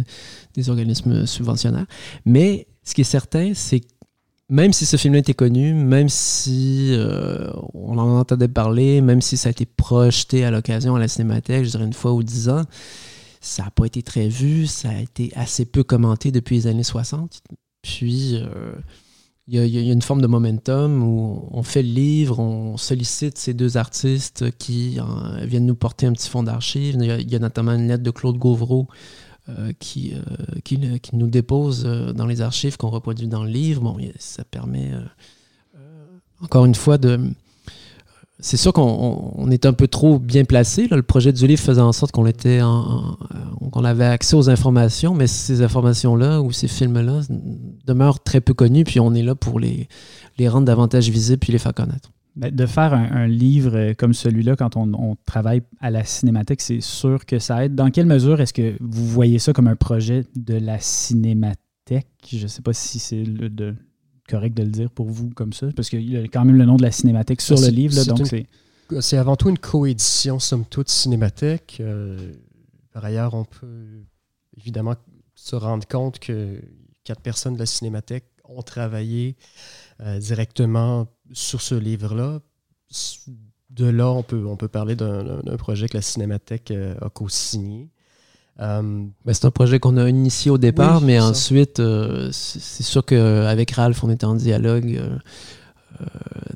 des 0.56 0.70
organismes 0.70 1.26
subventionnaires. 1.26 1.88
Mais 2.26 2.68
ce 2.86 2.94
qui 2.94 3.02
est 3.02 3.06
certain, 3.06 3.52
c'est 3.54 3.82
même 4.50 4.74
si 4.74 4.86
ce 4.86 4.98
film-là 4.98 5.20
était 5.20 5.34
connu, 5.34 5.74
même 5.74 6.10
si 6.10 6.90
euh, 6.92 7.52
on 7.74 7.98
en 7.98 8.20
entendait 8.20 8.48
parler, 8.48 9.02
même 9.02 9.22
si 9.22 9.38
ça 9.38 9.50
a 9.50 9.52
été 9.52 9.66
projeté 9.66 10.44
à 10.46 10.52
l'occasion 10.52 10.96
à 10.96 11.00
la 11.00 11.08
cinémathèque, 11.08 11.66
je 11.66 11.72
dirais 11.72 11.86
une 11.86 11.94
fois 11.94 12.14
ou 12.14 12.24
dix 12.24 12.50
ans, 12.50 12.64
ça 13.42 13.64
n'a 13.64 13.72
pas 13.72 13.86
été 13.86 14.04
très 14.04 14.28
vu, 14.28 14.68
ça 14.68 14.90
a 14.90 15.00
été 15.00 15.32
assez 15.36 15.66
peu 15.66 15.84
commenté 15.84 16.32
depuis 16.32 16.56
les 16.56 16.68
années 16.68 16.84
60. 16.84 17.42
Puis, 17.82 18.36
euh, 18.36 18.74
il 19.48 19.66
y, 19.66 19.90
a 19.90 19.94
une 19.94 20.02
forme 20.02 20.22
de 20.22 20.28
momentum 20.28 21.04
où 21.04 21.50
on 21.52 21.64
fait 21.64 21.84
le 21.84 21.90
livre, 21.90 22.40
on 22.40 22.78
sollicite 22.78 23.38
ces 23.38 23.54
deux 23.54 23.76
artistes 23.76 24.52
qui 24.58 24.98
euh, 25.00 25.46
viennent 25.46 25.66
nous 25.66 25.76
porter 25.76 26.06
un 26.06 26.14
petit 26.14 26.30
fond 26.30 26.44
d'archives. 26.44 26.96
Il, 26.98 27.30
y, 27.30 27.36
a 27.36 27.40
notamment 27.40 27.74
une 27.74 27.90
lettre 27.90 28.04
de 28.04 28.12
Claude 28.12 28.38
Gauvreau 28.38 28.88
qui, 29.80 30.14
euh, 30.14 30.60
qui, 30.64 30.80
qui, 31.02 31.16
nous 31.16 31.28
dépose 31.28 31.84
euh, 31.86 32.14
dans 32.14 32.26
les 32.26 32.42
archives 32.42 32.78
qu'on 32.78 32.90
reproduit 32.90 33.28
dans 33.28 33.44
le 33.44 33.50
livre. 33.50 33.82
Bon, 33.82 33.98
ça 34.18 34.44
permet, 34.44 34.92
encore 36.42 36.66
une 36.66 36.76
fois, 36.76 36.98
de. 36.98 37.20
C'est 38.40 38.58
sûr 38.58 38.74
qu'on 38.74 39.50
est 39.52 39.66
un 39.66 39.74
peu 39.74 39.88
trop 39.88 40.20
bien 40.20 40.44
placé. 40.44 40.88
Le 40.90 41.04
projet 41.04 41.32
du 41.32 41.48
livre 41.48 41.62
faisait 41.62 41.82
en 41.82 41.94
sorte 41.94 42.12
qu'on 42.12 42.26
était 42.26 42.60
qu'on 42.60 43.84
avait 43.84 44.06
accès 44.06 44.36
aux 44.36 44.50
informations, 44.50 45.14
mais 45.14 45.28
ces 45.28 45.62
informations-là 45.62 46.42
ou 46.42 46.52
ces 46.52 46.68
films-là 46.68 47.22
demeurent 47.86 48.22
très 48.22 48.42
peu 48.42 48.54
connus, 48.54 48.84
puis 48.84 49.00
on 49.00 49.14
est 49.14 49.24
là 49.24 49.36
pour 49.36 49.60
les, 49.60 49.88
les 50.38 50.50
rendre 50.50 50.66
davantage 50.66 51.10
visibles 51.10 51.40
puis 51.40 51.54
les 51.54 51.60
faire 51.60 51.74
connaître. 51.74 52.13
Ben, 52.36 52.54
de 52.54 52.66
faire 52.66 52.94
un, 52.94 53.28
livre 53.28 53.94
comme 53.94 54.14
celui-là 54.14 54.56
quand 54.56 54.76
on, 54.76 55.16
travaille 55.24 55.62
à 55.80 55.92
la 55.92 56.04
cinémathèque, 56.04 56.62
c'est 56.62 56.82
sûr 56.82 57.28
que 57.28 57.38
ça 57.38 57.64
aide. 57.64 57.76
Dans 57.76 57.92
quelle 57.92 58.08
mesure 58.08 58.42
est-ce 58.42 58.54
que 58.54 58.76
vous 58.80 59.08
voyez 59.08 59.38
ça 59.38 59.54
comme 59.54 59.68
un 59.68 59.76
projet 59.76 60.26
de 60.36 60.56
la 60.56 60.80
cinémathèque? 60.80 62.08
Je 62.28 62.42
ne 62.42 62.48
sais 62.48 62.64
pas 62.64 62.74
si 62.74 62.98
c'est 62.98 63.24
correct 64.28 64.58
de 64.58 64.64
le 64.64 64.70
dire 64.70 64.90
pour 64.90 65.10
vous 65.10 65.30
comme 65.30 65.54
ça, 65.54 65.68
parce 65.76 65.90
qu'il 65.90 66.10
y 66.10 66.18
a 66.18 66.24
quand 66.24 66.44
même 66.44 66.56
le 66.56 66.66
nom 66.66 66.76
de 66.76 66.82
la 66.82 66.92
cinémathèque 66.92 67.42
sur 67.42 67.60
le 67.60 67.68
livre. 67.68 68.04
donc 68.06 68.28
c'est 69.00 69.18
avant 69.18 69.36
tout 69.36 69.50
une 69.50 69.60
coédition, 69.60 70.40
somme 70.40 70.66
toute, 70.66 70.90
cinémathèque. 70.90 71.78
Euh, 71.80 72.34
par 72.92 73.06
ailleurs, 73.06 73.34
on 73.34 73.46
peut 73.46 74.04
évidemment 74.58 74.96
se 75.36 75.56
rendre 75.56 75.88
compte 75.88 76.20
que 76.20 76.60
quatre 77.04 77.22
personnes 77.22 77.56
de 77.56 77.60
la 77.60 77.66
cinémathèque 77.66 78.26
ont 78.56 78.62
travaillé 78.62 79.36
euh, 80.02 80.20
directement 80.20 81.08
sur 81.32 81.62
ce 81.62 81.76
livre-là. 81.76 82.40
De 83.70 83.86
là, 83.86 84.10
on 84.10 84.24
peut, 84.24 84.46
on 84.46 84.56
peut 84.56 84.68
parler 84.68 84.96
d'un 84.96 85.58
projet 85.58 85.88
que 85.88 85.98
la 85.98 86.02
Cinémathèque 86.02 86.72
euh, 86.72 86.96
a 87.02 87.10
co-signé. 87.10 87.90
Euh, 88.60 88.82
ben, 89.26 89.34
c'est 89.34 89.46
un 89.46 89.52
projet 89.52 89.80
qu'on 89.80 89.98
a 89.98 90.08
initié 90.08 90.52
au 90.52 90.60
départ, 90.60 91.02
mais 91.02 91.20
ensuite, 91.20 91.82
c'est 92.32 92.84
sûr 92.84 93.04
qu'avec 93.04 93.72
Ralph, 93.72 94.04
on 94.04 94.12
était 94.12 94.26
en 94.26 94.36
dialogue 94.36 95.02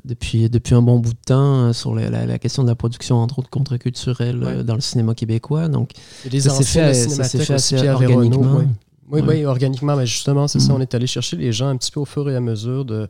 depuis, 0.04 0.48
depuis 0.48 0.74
un 0.74 0.82
bon 0.82 0.98
bout 0.98 1.12
de 1.12 1.18
temps 1.24 1.72
sur 1.72 1.94
la, 1.94 2.38
question 2.38 2.62
de 2.62 2.68
la 2.68 2.76
production, 2.76 3.16
entre 3.16 3.40
autres, 3.40 3.50
contre-culturelle 3.50 4.62
dans 4.64 4.74
le 4.74 4.80
cinéma 4.80 5.14
québécois. 5.14 5.68
Donc, 5.68 5.90
ça 6.38 6.50
s'est 6.50 6.64
fait, 6.64 7.44
fait 7.44 7.54
assez 7.54 7.88
organiquement. 7.88 8.62
Oui, 9.10 9.22
oui, 9.26 9.44
organiquement, 9.44 9.96
mais 9.96 10.06
justement, 10.06 10.48
c'est 10.48 10.60
ça, 10.60 10.72
mm. 10.72 10.76
on 10.76 10.80
est 10.80 10.94
allé 10.94 11.06
chercher 11.06 11.36
les 11.36 11.52
gens 11.52 11.68
un 11.68 11.76
petit 11.76 11.90
peu 11.90 12.00
au 12.00 12.04
fur 12.04 12.28
et 12.28 12.36
à 12.36 12.40
mesure 12.40 12.84
de, 12.84 13.08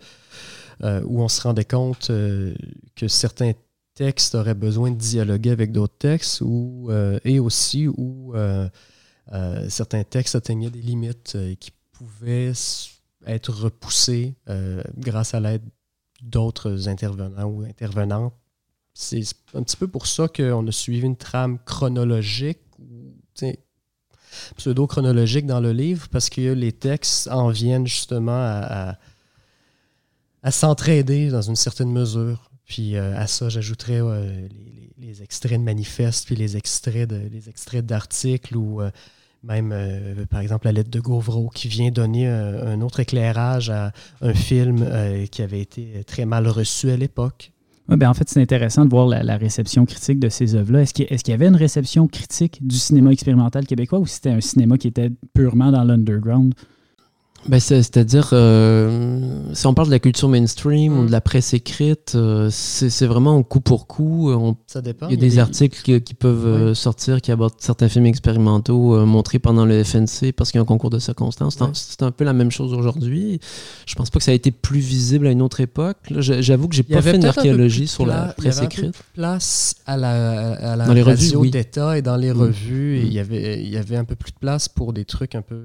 euh, 0.83 1.03
où 1.05 1.23
on 1.23 1.29
se 1.29 1.43
rendait 1.43 1.65
compte 1.65 2.11
euh, 2.11 2.55
que 2.95 3.09
certains 3.09 3.53
textes 3.95 4.37
auraient 4.37 4.55
besoin 4.55 4.93
de 4.93 4.97
dialoguer 4.97 5.51
avec 5.51 5.73
d'autres 5.73 5.99
textes 5.99 6.41
ou, 6.41 6.87
euh, 6.91 7.19
et 7.25 7.41
aussi 7.41 7.89
où 7.89 8.33
certains 9.69 10.05
textes 10.05 10.37
atteignaient 10.37 10.71
des 10.71 10.81
limites 10.81 11.37
qui 11.59 11.73
pouvaient 11.93 12.53
être 13.27 13.53
repoussés 13.53 14.35
grâce 14.97 15.35
à 15.35 15.41
l'aide 15.41 15.63
d'autres 16.23 16.89
intervenants 16.89 17.47
ou 17.47 17.63
intervenantes. 17.63 18.35
C'est 18.95 19.23
un 19.55 19.63
petit 19.63 19.77
peu 19.77 19.89
pour 19.89 20.07
ça 20.07 20.29
qu'on 20.29 20.67
a 20.67 20.73
suivi 20.73 21.05
une 21.05 21.17
trame 21.17 21.59
chronologique 21.65 22.61
pseudo-chronologique 24.57 25.47
dans 25.47 25.61
le 25.61 25.73
livre 25.73 26.09
parce 26.11 26.31
que 26.31 26.53
les 26.53 26.73
textes 26.73 27.29
en 27.29 27.49
viennent 27.49 27.87
justement 27.87 28.33
à, 28.33 28.97
s'entraider 30.51 31.29
dans 31.29 31.43
une 31.43 31.57
certaine 31.57 31.93
mesure. 31.93 32.51
Puis 32.64 32.97
euh, 32.97 33.17
à 33.19 33.27
ça, 33.27 33.49
j'ajouterais 33.49 34.01
les, 34.99 35.23
extraits 35.23 35.59
de 35.59 35.64
manifestes, 35.64 36.27
puis 36.27 36.37
les 36.37 36.57
extraits 36.57 37.09
de, 37.09 37.29
les 37.31 37.49
extraits 37.49 37.85
d'articles 37.85 38.57
ou 38.57 38.81
euh, 38.81 38.91
même, 39.43 39.73
euh, 39.73 40.27
par 40.27 40.41
exemple, 40.41 40.67
la 40.67 40.73
lettre 40.73 40.91
de 40.91 41.01
Gauvreau 41.01 41.49
qui 41.49 41.69
vient 41.69 41.91
donner 41.91 42.27
un 42.27 42.81
autre 42.81 43.01
éclairage 43.01 43.71
à 43.71 43.93
un 44.21 44.35
film 44.35 44.85
qui 45.31 45.43
avait 45.43 45.61
été 45.61 46.03
très 46.07 46.25
mal 46.25 46.49
reçu 46.49 46.91
à 46.91 46.97
l'époque. 46.97 47.53
Ben, 47.88 48.11
en 48.11 48.14
fait, 48.14 48.29
c'est 48.29 48.40
intéressant 48.40 48.85
de 48.85 48.90
voir 48.90 49.07
la, 49.07 49.37
réception 49.38 49.87
critique 49.87 50.18
de 50.20 50.29
ces 50.29 50.55
œuvres-là. 50.55 50.83
Est-ce 50.83 50.92
qu'il 50.92 51.31
y 51.31 51.33
avait 51.33 51.48
une 51.48 51.57
réception 51.57 52.07
critique 52.07 52.66
du 52.66 52.77
cinéma 52.77 53.12
expérimental 53.12 53.66
québécois 53.66 53.98
ou 53.98 54.07
c'était 54.07 54.31
un 54.31 54.42
cinéma 54.42 54.77
qui 54.77 54.88
était 54.88 55.11
purement 55.35 55.72
dans 55.72 55.85
l'underground? 55.85 56.55
Ben, 57.46 57.61
C'est-à-dire, 57.61 58.31
euh, 58.33 59.42
si 59.53 59.66
on 59.66 59.74
parle 59.74 59.88
de 59.88 59.92
la 59.92 59.98
culture 59.98 60.29
mainstream 60.29 60.98
ou 60.98 61.07
de 61.07 61.12
la 61.12 61.20
presse 61.20 61.55
écrite, 61.55 62.12
euh, 62.14 62.48
c'est 62.51 63.07
vraiment 63.07 63.42
coup 63.42 63.61
pour 63.61 63.87
coup. 63.87 64.35
ça 64.66 64.83
dépend. 64.83 65.09
Il 65.09 65.12
y 65.12 65.16
a, 65.16 65.20
des, 65.20 65.38
articles 65.38 66.01
qui, 66.01 66.14
peuvent 66.14 66.46
euh, 66.46 66.74
sortir 66.74 67.20
qui 67.20 67.31
abordent 67.31 67.55
certains 67.59 67.88
films 67.88 68.07
expérimentaux 68.07 69.05
montrés 69.07 69.38
pendant 69.38 69.64
le 69.64 69.83
FNC 69.85 70.33
parce 70.37 70.51
qu'il 70.51 70.59
y 70.59 70.61
a 70.61 70.62
un 70.62 70.66
concours 70.66 70.90
de 70.90 70.98
circonstances. 70.98 71.59
C'est 71.72 72.03
un, 72.03 72.11
peu 72.11 72.24
la 72.24 72.33
même 72.33 72.51
chose 72.51 72.74
aujourd'hui. 72.74 73.40
Je 73.87 73.94
pense 73.94 74.11
pas 74.11 74.18
que 74.18 74.24
ça 74.24 74.33
a 74.33 74.35
été 74.35 74.51
plus 74.51 74.81
visible 74.81 75.27
à 75.27 75.31
une 75.31 75.42
autre 75.42 75.61
époque. 75.61 75.96
J'avoue 76.11 76.68
que 76.68 76.74
j'ai 76.74 76.83
pas 76.83 77.03
fait 77.03 77.16
une 77.16 77.24
archéologie 77.24 77.87
sur 77.87 78.05
la 78.05 78.35
presse 78.37 78.62
écrite. 78.62 78.94
place 79.14 79.77
à 79.87 79.96
la, 79.96 80.53
à 80.72 80.77
la 80.77 81.05
radio 81.05 81.46
d'État 81.46 81.96
et 81.96 82.03
dans 82.03 82.16
les 82.16 82.33
mm. 82.33 82.40
revues. 82.40 82.98
Et 82.98 83.03
mm. 83.03 83.07
il, 83.07 83.12
y 83.12 83.18
avait, 83.20 83.62
il 83.62 83.70
y 83.70 83.77
avait 83.77 83.96
un 83.96 84.05
peu 84.05 84.16
plus 84.16 84.33
de 84.33 84.38
place 84.38 84.68
pour 84.68 84.92
des 84.92 85.05
trucs 85.05 85.35
un 85.35 85.42
peu 85.42 85.57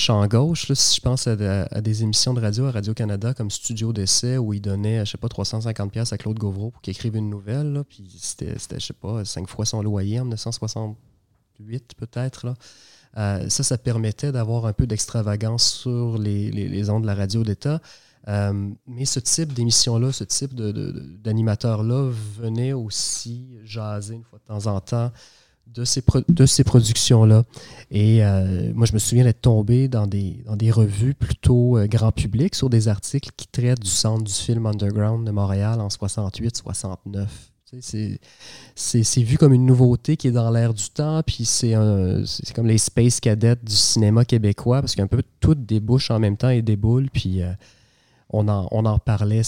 champ 0.00 0.26
gauche, 0.26 0.72
si 0.72 0.96
je 0.96 1.00
pense 1.02 1.26
à, 1.26 1.80
des 1.82 2.02
émissions 2.02 2.32
de 2.32 2.40
radio 2.40 2.64
à 2.64 2.70
Radio-Canada 2.70 3.34
comme 3.34 3.50
Studio 3.50 3.92
d'essai 3.92 4.38
où 4.38 4.54
il 4.54 4.60
donnait, 4.60 5.04
je 5.04 5.10
sais 5.10 5.18
pas, 5.18 5.28
350$ 5.28 6.14
à 6.14 6.16
Claude 6.16 6.38
Gauvreau 6.38 6.70
pour 6.70 6.80
qu'il 6.80 6.92
écrive 6.92 7.16
une 7.16 7.28
nouvelle. 7.28 7.82
puis 7.86 8.10
c'était, 8.18 8.54
je 8.58 8.78
sais 8.78 8.94
pas, 8.94 9.26
cinq 9.26 9.46
fois 9.46 9.66
son 9.66 9.82
loyer 9.82 10.18
en 10.18 10.24
1968 10.24 11.94
peut-être. 11.98 12.54
Euh, 13.18 13.46
ça, 13.50 13.62
ça 13.62 13.76
permettait 13.76 14.32
d'avoir 14.32 14.64
un 14.64 14.72
peu 14.72 14.86
d'extravagance 14.86 15.70
sur 15.70 16.16
les, 16.16 16.88
ondes 16.88 17.02
de 17.02 17.06
la 17.06 17.14
radio 17.14 17.44
d'État. 17.44 17.82
Euh, 18.28 18.70
mais 18.86 19.04
ce 19.04 19.20
type 19.20 19.52
d'émission-là, 19.52 20.12
ce 20.12 20.24
type 20.24 20.54
d'animateur-là 20.54 22.10
venait 22.38 22.72
aussi 22.72 23.50
jaser 23.64 24.14
une 24.14 24.24
fois 24.24 24.38
de 24.38 24.44
temps 24.44 24.66
en 24.66 24.80
temps 24.80 25.12
de 25.74 25.84
ces, 25.84 26.02
de 26.28 26.46
ces 26.46 26.64
productions-là. 26.64 27.44
Et 27.90 28.24
euh, 28.24 28.72
moi, 28.74 28.86
je 28.86 28.92
me 28.92 28.98
souviens 28.98 29.24
d'être 29.24 29.40
tombé 29.40 29.88
dans 29.88 30.06
des, 30.06 30.42
dans 30.46 30.56
des 30.56 30.70
revues 30.70 31.14
plutôt 31.14 31.78
euh, 31.78 31.86
grand 31.86 32.12
public 32.12 32.54
sur 32.54 32.70
des 32.70 32.88
articles 32.88 33.30
qui 33.36 33.46
traitent 33.46 33.80
du 33.80 33.90
centre 33.90 34.24
du 34.24 34.32
film 34.32 34.66
underground 34.66 35.26
de 35.26 35.30
Montréal 35.30 35.80
en 35.80 35.88
68-69. 35.88 37.26
C'est 38.74 39.22
vu 39.22 39.38
comme 39.38 39.52
une 39.52 39.64
nouveauté 39.64 40.16
qui 40.16 40.26
est 40.26 40.32
dans 40.32 40.50
l'air 40.50 40.74
du 40.74 40.90
temps, 40.90 41.22
puis 41.24 41.44
c'est 41.44 41.74
comme 42.52 42.66
les 42.66 42.78
space 42.78 43.20
cadets 43.20 43.54
du 43.62 43.76
cinéma 43.76 44.24
québécois, 44.24 44.80
parce 44.80 44.96
qu'un 44.96 45.06
peu 45.06 45.22
tout 45.38 45.54
débouche 45.54 46.10
en 46.10 46.18
même 46.18 46.36
temps 46.36 46.48
et 46.48 46.62
déboule, 46.62 47.08
puis 47.10 47.42
euh, 47.42 47.52
on, 48.30 48.48
en, 48.48 48.66
on 48.72 48.84
en 48.86 48.98
parlait, 48.98 49.42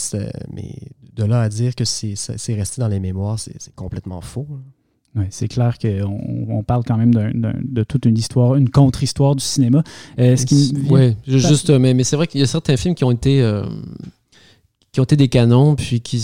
mais 0.52 0.72
de 1.14 1.24
là 1.24 1.40
à 1.42 1.48
dire 1.48 1.74
que 1.74 1.84
c'est 1.84 2.14
resté 2.54 2.80
dans 2.80 2.88
les 2.88 3.00
mémoires, 3.00 3.40
c'est 3.40 3.74
complètement 3.74 4.20
faux. 4.20 4.46
Oui, 5.14 5.24
c'est 5.28 5.48
clair 5.48 5.78
qu'on 5.78 6.46
on 6.48 6.62
parle 6.62 6.84
quand 6.84 6.96
même 6.96 7.12
de 7.12 7.82
toute 7.84 8.06
une 8.06 8.16
histoire, 8.16 8.56
une 8.56 8.70
contre-histoire 8.70 9.36
du 9.36 9.44
cinéma. 9.44 9.82
Euh, 10.18 10.36
oui, 10.88 11.16
juste, 11.26 11.68
mais, 11.68 11.92
mais 11.92 12.02
c'est 12.02 12.16
vrai 12.16 12.26
qu'il 12.26 12.40
y 12.40 12.44
a 12.44 12.46
certains 12.46 12.78
films 12.78 12.94
qui 12.94 13.04
ont 13.04 13.10
été, 13.10 13.42
euh, 13.42 13.64
qui 14.92 15.00
ont 15.00 15.04
été 15.04 15.16
des 15.16 15.28
canons, 15.28 15.74
puis 15.74 16.02
qui, 16.02 16.22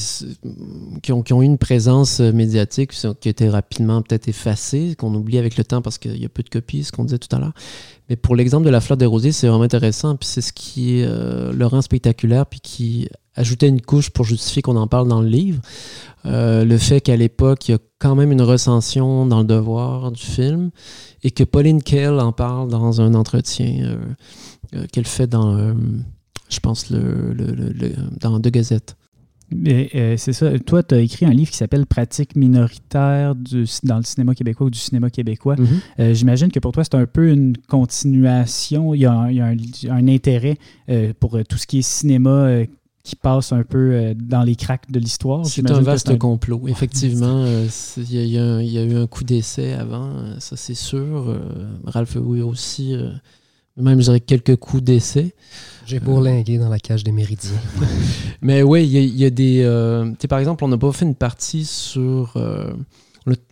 qui, 1.03 1.13
ont, 1.13 1.23
qui 1.23 1.33
ont 1.33 1.43
eu 1.43 1.47
une 1.47 1.57
présence 1.57 2.21
médiatique 2.21 2.93
qui 2.93 3.29
a 3.29 3.31
été 3.31 3.49
rapidement 3.49 4.03
peut-être 4.03 4.29
effacée, 4.29 4.95
qu'on 4.99 5.15
oublie 5.15 5.39
avec 5.39 5.57
le 5.57 5.65
temps 5.65 5.81
parce 5.81 5.97
qu'il 5.97 6.21
y 6.21 6.27
a 6.27 6.29
peu 6.29 6.43
de 6.43 6.51
copies, 6.51 6.85
ce 6.85 6.93
qu'on 6.93 7.05
disait 7.05 7.19
tout 7.19 7.35
à 7.35 7.39
l'heure. 7.39 7.55
Mais 8.11 8.17
pour 8.17 8.37
l'exemple 8.37 8.67
de 8.67 8.71
la 8.71 8.83
fleur 8.83 8.99
des 8.99 9.07
rosiers, 9.07 9.33
c'est 9.33 9.49
vraiment 9.49 9.65
intéressant, 9.65 10.17
puis 10.17 10.29
c'est 10.29 10.43
ce 10.43 10.53
qui 10.53 11.03
euh, 11.03 11.53
le 11.53 11.67
rend 11.67 11.81
spectaculaire, 11.81 12.45
puis 12.45 12.61
qui 12.61 13.09
ajoutait 13.39 13.69
une 13.69 13.81
couche 13.81 14.11
pour 14.11 14.25
justifier 14.25 14.63
qu'on 14.63 14.77
en 14.77 14.89
parle 14.89 15.09
dans 15.09 15.23
le 15.23 15.29
livre. 15.29 15.61
Euh, 16.27 16.65
le 16.65 16.77
fait 16.77 17.01
qu'à 17.01 17.17
l'époque, 17.17 17.69
il 17.69 17.73
y 17.73 17.75
a 17.75 17.79
quand 17.99 18.17
même 18.17 18.33
une 18.33 18.43
recension 18.43 19.27
dans 19.27 19.39
le 19.41 19.47
devoir 19.47 20.11
du 20.11 20.23
film 20.23 20.71
et 21.23 21.31
que 21.31 21.45
Pauline 21.45 21.83
Kael 21.83 22.19
en 22.21 22.33
parle 22.33 22.69
dans 22.69 23.01
un 23.01 23.15
entretien 23.15 23.85
euh, 23.85 23.97
euh, 24.75 24.87
qu'elle 24.93 25.07
fait 25.07 25.27
dans, 25.27 25.75
je 26.49 26.61
pense, 26.61 26.91
le, 26.91 27.35
dans 28.21 28.39
deux 28.39 28.51
gazettes. 28.51 28.97
c'est 29.51 30.33
ça. 30.33 30.59
Toi, 30.59 30.83
tu 30.83 30.95
as 30.95 31.01
écrit 31.01 31.27
un 31.27 31.33
livre 31.33 31.51
qui 31.51 31.57
s'appelle 31.57 31.87
Pratique 31.87 32.37
minoritaire 32.37 33.35
du, 33.35 33.65
dans 33.83 33.99
le 33.99 34.03
cinéma 34.03 34.35
québécois 34.35 34.67
ou 34.67 34.71
du 34.71 34.79
cinéma 34.79 35.11
québécois. 35.11 35.57
Mm-hmm. 35.57 36.15
J'imagine 36.15 36.51
que 36.51 36.61
pour 36.61 36.73
toi, 36.73 36.85
c'est 36.85 36.97
un 36.97 37.07
peu 37.07 37.31
une 37.31 37.57
continuation. 37.69 38.95
Il 38.95 39.01
y 39.01 39.07
a 39.07 39.13
un, 39.13 39.57
un 39.91 40.09
intérêt 40.09 40.59
pour 41.21 41.39
tout 41.49 41.59
ce 41.59 41.67
qui 41.67 41.79
est 41.79 41.83
cinéma 41.83 42.65
qui 43.09 43.17
passe 43.17 43.53
un 43.53 43.63
peu 43.63 43.93
euh, 43.93 44.15
dans 44.15 44.43
les 44.43 44.55
cracks 44.55 44.91
de 44.91 44.99
l'histoire. 44.99 45.47
C'est 45.47 45.69
un 45.71 45.81
vaste 45.81 46.19
complot. 46.19 46.69
Effectivement, 46.69 47.45
euh, 47.47 47.67
il 47.97 48.27
y, 48.27 48.39
a 48.39 48.85
eu 48.85 48.97
un 48.97 49.07
coup 49.07 49.25
d'essai 49.25 49.73
avant, 49.73 50.11
euh, 50.11 50.35
ça 50.41 50.57
c'est 50.57 50.75
sûr. 50.75 51.35
Ralph 51.85 52.17
oui 52.21 52.43
aussi, 52.43 52.95
même 53.77 54.01
je 54.01 54.05
dirais 54.05 54.21
quelques 54.21 54.57
coups 54.57 54.83
d'essai. 54.83 55.35
J'ai 55.89 56.01
bourlingué 56.01 56.59
dans 56.59 56.69
la 56.69 56.79
cage 56.79 57.03
des 57.03 57.13
méridiens. 57.13 57.51
Mais 58.43 58.63
oui, 58.63 58.87
il 58.87 59.17
y, 59.17 59.25
a 59.25 59.31
des. 59.31 59.65
par 60.29 60.39
exemple, 60.39 60.63
on 60.63 60.69
n'a 60.69 60.79
pas 60.79 60.93
fait 60.93 61.07
une 61.07 61.15
partie 61.15 61.65
sur 61.65 62.37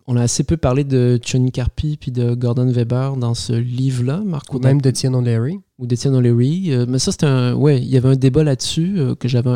on 0.07 0.17
a 0.17 0.23
assez 0.23 0.45
peu 0.45 0.57
parlé 0.57 0.85
de 0.85 1.19
Johnny 1.23 1.51
Carpi 1.51 1.97
puis 1.97 2.11
de 2.11 2.35
Gordon 2.35 2.71
Weber 2.71 3.17
dans 3.17 3.35
ce 3.35 3.53
livre-là, 3.53 4.23
Marc. 4.25 4.53
Ou 4.55 4.59
même 4.59 4.81
d'Étienne 4.81 5.15
O'Leary. 5.15 5.61
Ou 5.79 5.87
d'Étienne 5.87 6.15
O'Leary. 6.15 6.73
Euh, 6.73 6.87
mais 6.89 6.99
ça, 6.99 7.13
c'était 7.13 7.27
un. 7.27 7.55
Ouais, 7.55 7.79
il 7.79 7.89
y 7.89 7.97
avait 7.97 8.09
un 8.09 8.17
débat 8.17 8.45
là-dessus 8.45 8.95
euh, 8.99 9.15
que 9.15 9.29
j'avais. 9.29 9.51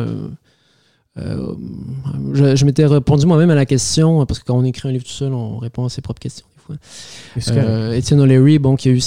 Euh, 1.17 1.55
je, 2.33 2.65
m'étais 2.65 2.85
répondu 2.85 3.25
moi-même 3.25 3.49
à 3.49 3.55
la 3.55 3.65
question, 3.65 4.25
parce 4.25 4.39
que 4.39 4.45
quand 4.45 4.57
on 4.57 4.63
écrit 4.63 4.87
un 4.87 4.91
livre 4.91 5.03
tout 5.03 5.11
seul, 5.11 5.33
on 5.33 5.57
répond 5.57 5.85
à 5.85 5.89
ses 5.89 6.01
propres 6.01 6.21
questions. 6.21 6.45
Euh, 7.51 7.93
Étienne 7.93 8.19
O'Leary, 8.19 8.59
bon, 8.59 8.75
qui 8.75 8.89
a 8.89 8.91
eu 8.91 9.01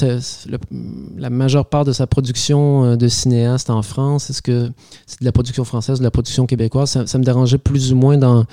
la, 1.17 1.31
majeure 1.31 1.67
part 1.67 1.85
de 1.85 1.93
sa 1.93 2.07
production 2.07 2.97
de 2.97 3.09
cinéaste 3.09 3.71
en 3.71 3.83
France, 3.83 4.31
est-ce 4.31 4.43
que 4.43 4.71
c'est 5.07 5.21
de 5.21 5.25
la 5.25 5.33
production 5.33 5.65
française, 5.65 5.99
de 5.99 6.05
la 6.05 6.11
production 6.11 6.47
québécoise? 6.47 7.05
Ça, 7.07 7.19
me 7.19 7.25
dérangeait 7.25 7.59
plus 7.59 7.93
ou 7.93 7.97
moins 7.97 8.17
dans, 8.17 8.45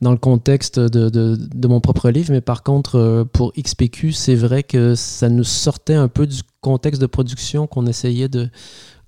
dans 0.00 0.12
le 0.12 0.16
contexte 0.16 0.78
de, 0.78 1.66
mon 1.68 1.80
propre 1.80 2.10
livre, 2.10 2.32
mais 2.32 2.40
par 2.40 2.62
contre, 2.62 2.96
euh, 2.96 3.24
pour 3.24 3.52
XPQ, 3.52 4.12
c'est 4.12 4.34
vrai 4.34 4.62
que 4.62 4.94
ça 4.94 5.28
nous 5.28 5.44
sortait 5.44 5.94
un 5.94 6.08
peu 6.08 6.26
du 6.26 6.40
contexte 6.60 7.00
de 7.00 7.06
production 7.06 7.66
qu'on 7.66 7.86
essayait 7.86 8.28
de 8.28 8.48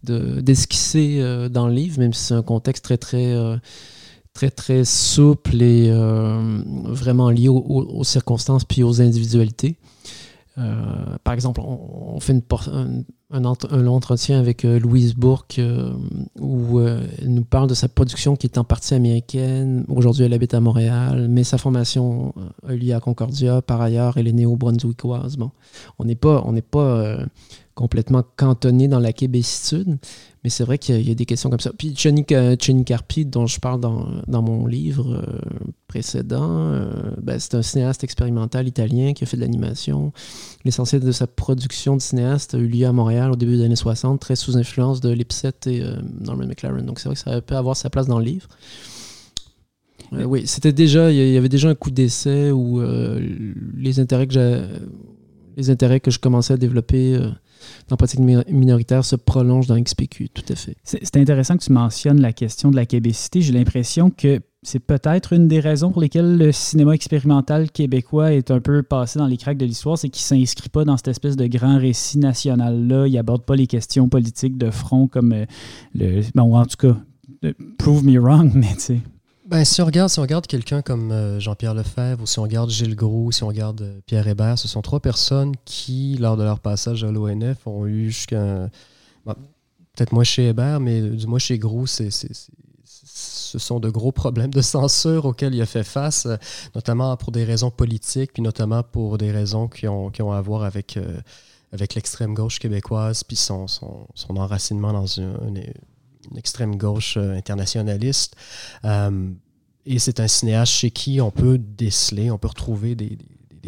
d'esquisser 0.05 1.19
euh, 1.21 1.49
dans 1.49 1.69
le 1.69 1.75
livre, 1.75 2.01
même 2.01 2.13
si 2.13 2.25
c'est 2.25 2.35
un 2.35 2.43
contexte 2.43 2.83
très, 2.83 2.99
très, 2.99 3.35
euh, 3.35 3.57
très, 4.35 4.51
très 4.51 4.85
souple 4.85 5.63
et 5.63 5.93
vraiment 6.85 7.31
lié 7.31 7.49
aux, 7.49 8.05
circonstances 8.05 8.65
puis 8.65 8.83
aux 8.83 9.01
individualités. 9.01 9.77
par 11.25 11.35
exemple, 11.35 11.61
on, 11.61 12.19
fait 12.21 12.35
un, 13.33 13.81
long 13.83 13.95
entretien 13.95 14.39
avec 14.39 14.65
euh, 14.65 14.79
Louise 14.79 15.15
Bourque 15.15 15.59
euh, 15.59 15.93
où 16.39 16.79
euh, 16.79 17.03
elle 17.21 17.33
nous 17.33 17.45
parle 17.45 17.69
de 17.69 17.75
sa 17.75 17.89
production 17.89 18.37
qui 18.37 18.47
est 18.47 18.59
en 18.59 18.65
partie 18.65 18.95
américaine. 18.95 19.85
Aujourd'hui, 19.89 20.25
elle 20.25 20.35
habite 20.35 20.55
à 20.55 20.61
Montréal, 20.61 21.29
mais 21.31 21.45
sa 21.45 21.59
formation 21.59 22.35
est 22.69 22.77
liée 22.77 22.93
à 22.93 23.01
Concordia. 23.01 23.63
Par 23.63 23.81
ailleurs, 23.81 24.19
elle 24.19 24.29
est 24.29 24.33
néo-brunswickoise. 24.33 25.37
Bon, 25.37 25.51
on 25.99 26.05
n'est 26.05 26.15
pas, 26.15 26.43
on 26.45 26.53
n'est 26.53 26.63
pas 26.63 27.19
complètement 27.75 28.23
cantonné 28.37 28.87
dans 28.87 28.99
la 28.99 29.13
québécitude, 29.13 29.99
mais 30.45 30.51
c'est 30.51 30.65
vrai 30.65 30.77
qu'il 30.79 31.07
y, 31.07 31.11
a 31.11 31.15
des 31.15 31.25
questions 31.25 31.49
comme 31.51 31.61
ça. 31.61 31.73
Puis 31.77 31.95
Chenny 31.97 32.25
Carpi, 32.85 33.25
dont 33.25 33.47
je 33.47 33.61
parle 33.61 33.81
dans, 33.81 34.09
dans 34.27 34.43
mon 34.43 34.67
livre 34.67 35.15
euh, 35.15 35.39
précédent, 35.87 36.73
euh, 36.73 36.91
ben, 37.23 37.39
c'est 37.39 37.55
un 37.55 37.63
cinéaste 37.63 38.05
expérimental 38.05 38.67
italien 38.69 39.15
qui 39.15 39.25
a 39.25 39.27
fait 39.27 39.37
de 39.37 39.43
l'animation. 39.43 40.13
L'essentiel 40.65 41.01
de 41.01 41.13
sa 41.13 41.27
production 41.27 41.97
de 41.97 42.03
cinéaste 42.03 42.55
a 42.55 42.59
eu 42.59 42.67
lieu 42.67 42.87
à 42.87 42.93
Montréal 42.93 43.31
au 43.31 43.37
début 43.37 43.57
des 43.57 43.65
années 43.65 43.77
60, 43.77 44.21
très 44.21 44.37
sous 44.37 44.57
influence 44.57 45.01
de 45.01 45.11
Lipset 45.11 45.53
et 45.67 45.81
euh, 45.81 45.97
Norman 46.21 46.47
McLaren. 46.47 46.85
Donc 46.85 46.99
c'est 46.99 47.09
vrai 47.09 47.15
que 47.15 47.21
ça 47.21 47.41
peut 47.41 47.57
avoir 47.57 47.77
sa 47.77 47.89
place 47.89 48.07
dans 48.07 48.19
le 48.19 48.25
livre. 48.25 48.49
oui, 50.13 50.43
c'était 50.47 50.73
déjà, 50.73 51.11
il 51.11 51.17
y 51.33 51.37
avait 51.39 51.49
déjà 51.49 51.69
un 51.71 51.75
coup 51.75 51.91
d'essai 51.91 52.51
où 52.51 52.83
les 53.77 53.99
intérêts 54.01 54.27
que 54.27 54.35
les 55.57 55.71
intérêts 55.71 56.01
que 56.01 56.11
je 56.11 56.19
commençais 56.19 56.55
à 56.55 56.57
développer 56.57 57.19
dans 57.19 57.93
la 57.93 57.97
pratique 57.97 58.21
minoritaire 58.21 59.05
se 59.05 59.17
prolonge 59.17 59.67
dans 59.67 59.79
XPQ, 59.79 60.29
tout 60.31 60.45
à 60.49 60.55
fait. 60.55 60.77
C'est 60.83 61.17
intéressant 61.17 61.57
que 61.57 61.65
tu 61.65 61.73
mentionnes 61.73 62.21
la 62.21 62.33
question 62.33 62.71
de 62.71 62.77
la 62.77 62.87
québécité. 62.87 63.41
J'ai 63.41 63.53
l'impression 63.53 64.11
que 64.11 64.41
c'est 64.63 64.79
peut-être 64.79 65.33
une 65.33 65.49
des 65.49 65.59
raisons 65.59 65.91
pour 65.91 66.01
lesquelles 66.01 66.39
le 66.39 66.53
cinéma 66.53 66.93
expérimental 66.93 67.71
québécois 67.71 68.33
est 68.33 68.51
un 68.51 68.61
peu 68.61 68.83
passé 68.83 69.19
dans 69.19 69.27
les 69.27 69.37
cracks 69.37 69.59
de 69.59 69.67
l'histoire, 69.67 69.99
c'est 69.99 70.09
qu'il 70.09 70.37
ne 70.37 70.45
s'inscrit 70.45 70.69
pas 70.69 70.85
dans 70.85 70.97
cette 70.97 71.09
espèce 71.09 71.37
de 71.37 71.47
grand 71.47 71.79
récit 71.79 72.19
national-là. 72.19 73.09
Il 73.09 73.15
n'aborde 73.15 73.45
pas 73.45 73.57
les 73.57 73.67
questions 73.67 74.09
politiques 74.09 74.57
de 74.57 74.71
front 74.71 75.09
comme 75.09 75.33
euh, 75.33 75.47
le. 75.95 76.23
Bon, 76.35 76.57
en 76.57 76.65
tout 76.65 76.77
cas, 76.77 76.97
prove 77.79 78.05
me 78.05 78.19
wrong, 78.21 78.53
mais 78.55 78.73
tu 78.75 78.81
sais. 78.81 79.01
Ben, 79.53 79.67
si 79.67 79.83
on 79.83 79.85
regarde, 79.85 80.09
si 80.09 80.19
regarde 80.19 80.47
quelqu'un 80.47 80.81
comme 80.81 81.13
euh, 81.13 81.39
Jean-Pierre 81.39 81.75
Lefebvre 81.75 82.23
ou 82.23 82.27
si 82.27 82.39
on 82.39 82.43
regarde 82.45 82.71
Gilles 82.71 82.97
Gros, 82.97 83.33
si 83.33 83.43
on 83.43 83.49
regarde 83.49 83.83
euh, 83.83 84.01
Pierre 84.07 84.27
Hébert, 84.27 84.59
ce 84.59 84.67
sont 84.67 84.81
trois 84.81 85.01
personnes 85.01 85.53
qui, 85.67 86.17
lors 86.19 86.39
de 86.39 86.43
leur 86.43 86.59
passage 86.59 87.05
à 87.05 87.13
l'ONF, 87.13 87.67
ont 87.67 87.87
eu 87.87 88.11
jusqu'à. 88.11 88.71
Peut-être 89.27 90.13
moins 90.13 90.25
chez 90.25 90.49
Hébert, 90.49 90.81
mais 90.81 91.03
du 91.03 91.27
moins 91.27 91.39
chez 91.39 91.59
Gros, 91.59 91.87
c'est, 91.87 92.09
ce 92.11 93.59
sont 93.59 93.79
de 93.79 93.91
gros 93.91 94.11
problèmes 94.11 94.55
de 94.55 94.63
censure 94.63 95.27
auxquels 95.27 95.55
il 95.55 95.61
a 95.61 95.67
fait 95.67 95.85
face, 95.85 96.25
euh, 96.25 96.37
notamment 96.75 97.15
pour 97.19 97.31
des 97.31 97.45
raisons 97.45 97.71
politiques, 97.71 98.33
puis 98.33 98.43
notamment 98.43 98.83
pour 98.83 99.19
des 99.19 99.33
raisons 99.33 99.69
qui 99.69 99.87
ont, 99.87 100.09
qui 100.09 100.23
ont 100.23 100.33
à 100.33 100.41
voir 100.41 100.63
avec 100.63 100.99
avec 101.73 101.95
l'extrême 101.95 102.33
gauche 102.33 102.59
québécoise, 102.59 103.23
puis 103.25 103.37
son, 103.37 103.67
son, 103.67 104.07
son, 104.15 104.37
enracinement 104.37 104.93
dans 104.93 105.07
une, 105.07 105.63
extrême 106.37 106.77
gauche 106.77 107.17
internationaliste. 107.17 108.37
et 108.85 109.99
c'est 109.99 110.21
un 110.21 110.29
cinéaste 110.29 110.73
chez 110.73 110.91
qui 110.91 111.21
on 111.21 111.31
peut 111.31 111.59
déceler, 111.59 112.31
on 112.31 112.39
peut 112.39 112.49
retrouver 112.49 112.95
des, 112.95 113.19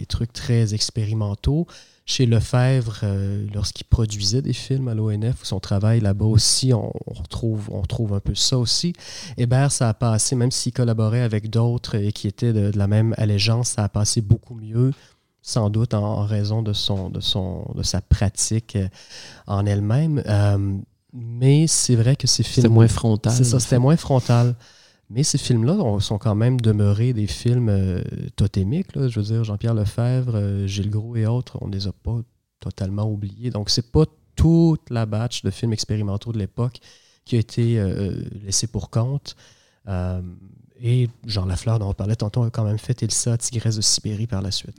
trucs 0.07 0.33
très 0.33 0.75
expérimentaux 0.75 1.67
chez 2.07 2.27
Lefebvre, 2.27 3.01
euh, 3.03 3.47
lorsqu'il 3.55 3.87
produisait 3.87 4.43
des 4.43 4.53
films 4.53 4.89
à 4.89 4.95
l'ONF, 4.95 5.43
son 5.43 5.59
travail 5.59 6.01
là-bas 6.01 6.27
aussi, 6.27 6.75
on, 6.75 6.93
retrouve, 7.07 7.71
on 7.73 7.81
retrouve 7.81 8.13
un 8.13 8.21
peu 8.21 8.35
ça 8.35 8.59
aussi. 8.59 8.93
Hébert, 9.39 9.73
ça 9.73 9.89
a 9.89 9.95
passé, 9.95 10.37
même 10.37 10.51
s'il 10.51 10.73
collaborait 10.73 11.23
avec 11.23 11.49
d'autres 11.49 11.95
et 11.95 12.13
qui 12.13 12.29
étaient 12.29 12.53
de, 12.53 12.77
la 12.77 12.87
même 12.87 13.15
allégeance, 13.17 13.71
ça 13.71 13.85
a 13.85 13.89
passé 13.89 14.21
beaucoup 14.21 14.55
mieux, 14.55 14.93
sans 15.41 15.71
doute 15.71 15.95
en, 15.95 16.25
raison 16.25 16.63
de, 16.63 16.75
son, 16.75 17.09
de, 17.09 17.21
son, 17.21 17.73
de 17.75 17.83
sa 17.83 18.03
pratique 18.03 18.77
euh, 18.77 18.89
en 19.47 19.65
elle-même. 19.65 20.23
Euh, 20.27 20.77
mais 21.15 21.67
c'est 21.69 21.95
vrai 21.95 22.17
que 22.17 22.27
ces 22.27 22.43
films... 22.43 22.55
C'était 22.55 22.69
moins 22.69 22.89
frontal. 22.89 23.33
C'est 23.33 23.45
ça, 23.45 23.61
c'était 23.61 23.79
moins 23.79 23.97
frontal. 23.97 24.57
Mais 25.11 25.23
ces 25.23 25.39
films-là 25.39 26.01
sont 26.01 26.19
quand 26.19 26.35
même 26.35 26.61
demeurés 26.61 27.13
des 27.13 27.29
films 27.29 27.69
euh, 27.69 28.03
totémiques. 28.35 28.89
Je 28.95 29.21
veux 29.21 29.27
dire, 29.27 29.45
Jean-Pierre 29.45 29.75
Lefebvre, 29.75 30.35
euh, 30.35 30.67
Gilles 30.67 30.91
Gros 30.91 31.15
et 31.15 31.27
autres, 31.27 31.59
on 31.61 31.69
ne 31.69 31.73
les 31.73 31.87
a 31.87 31.93
pas 31.93 32.21
totalement 32.59 33.09
oubliés. 33.09 33.51
Donc, 33.51 33.71
c'est 33.71 33.93
pas 33.93 34.07
toute 34.35 34.91
la 34.91 35.07
batch 35.07 35.43
de 35.43 35.51
films 35.51 35.73
expérimentaux 35.73 36.33
de 36.33 36.39
l'époque 36.39 36.81
qui 37.25 37.37
a 37.37 37.39
été 37.39 37.79
euh, 37.79 38.13
laissée 38.45 38.67
pour 38.67 38.91
compte. 38.91 39.37
Et 40.87 41.09
Jean 41.27 41.47
Lafleur, 41.47 41.79
dont 41.79 41.89
on 41.89 41.95
parlait 41.95 42.15
tantôt, 42.15 42.43
a 42.43 42.51
quand 42.51 42.65
même 42.65 42.77
fait 42.77 43.03
Elsa, 43.03 43.39
Tigresse 43.39 43.77
de 43.77 43.81
Sibérie 43.81 44.27
par 44.27 44.43
la 44.43 44.51
suite. 44.51 44.77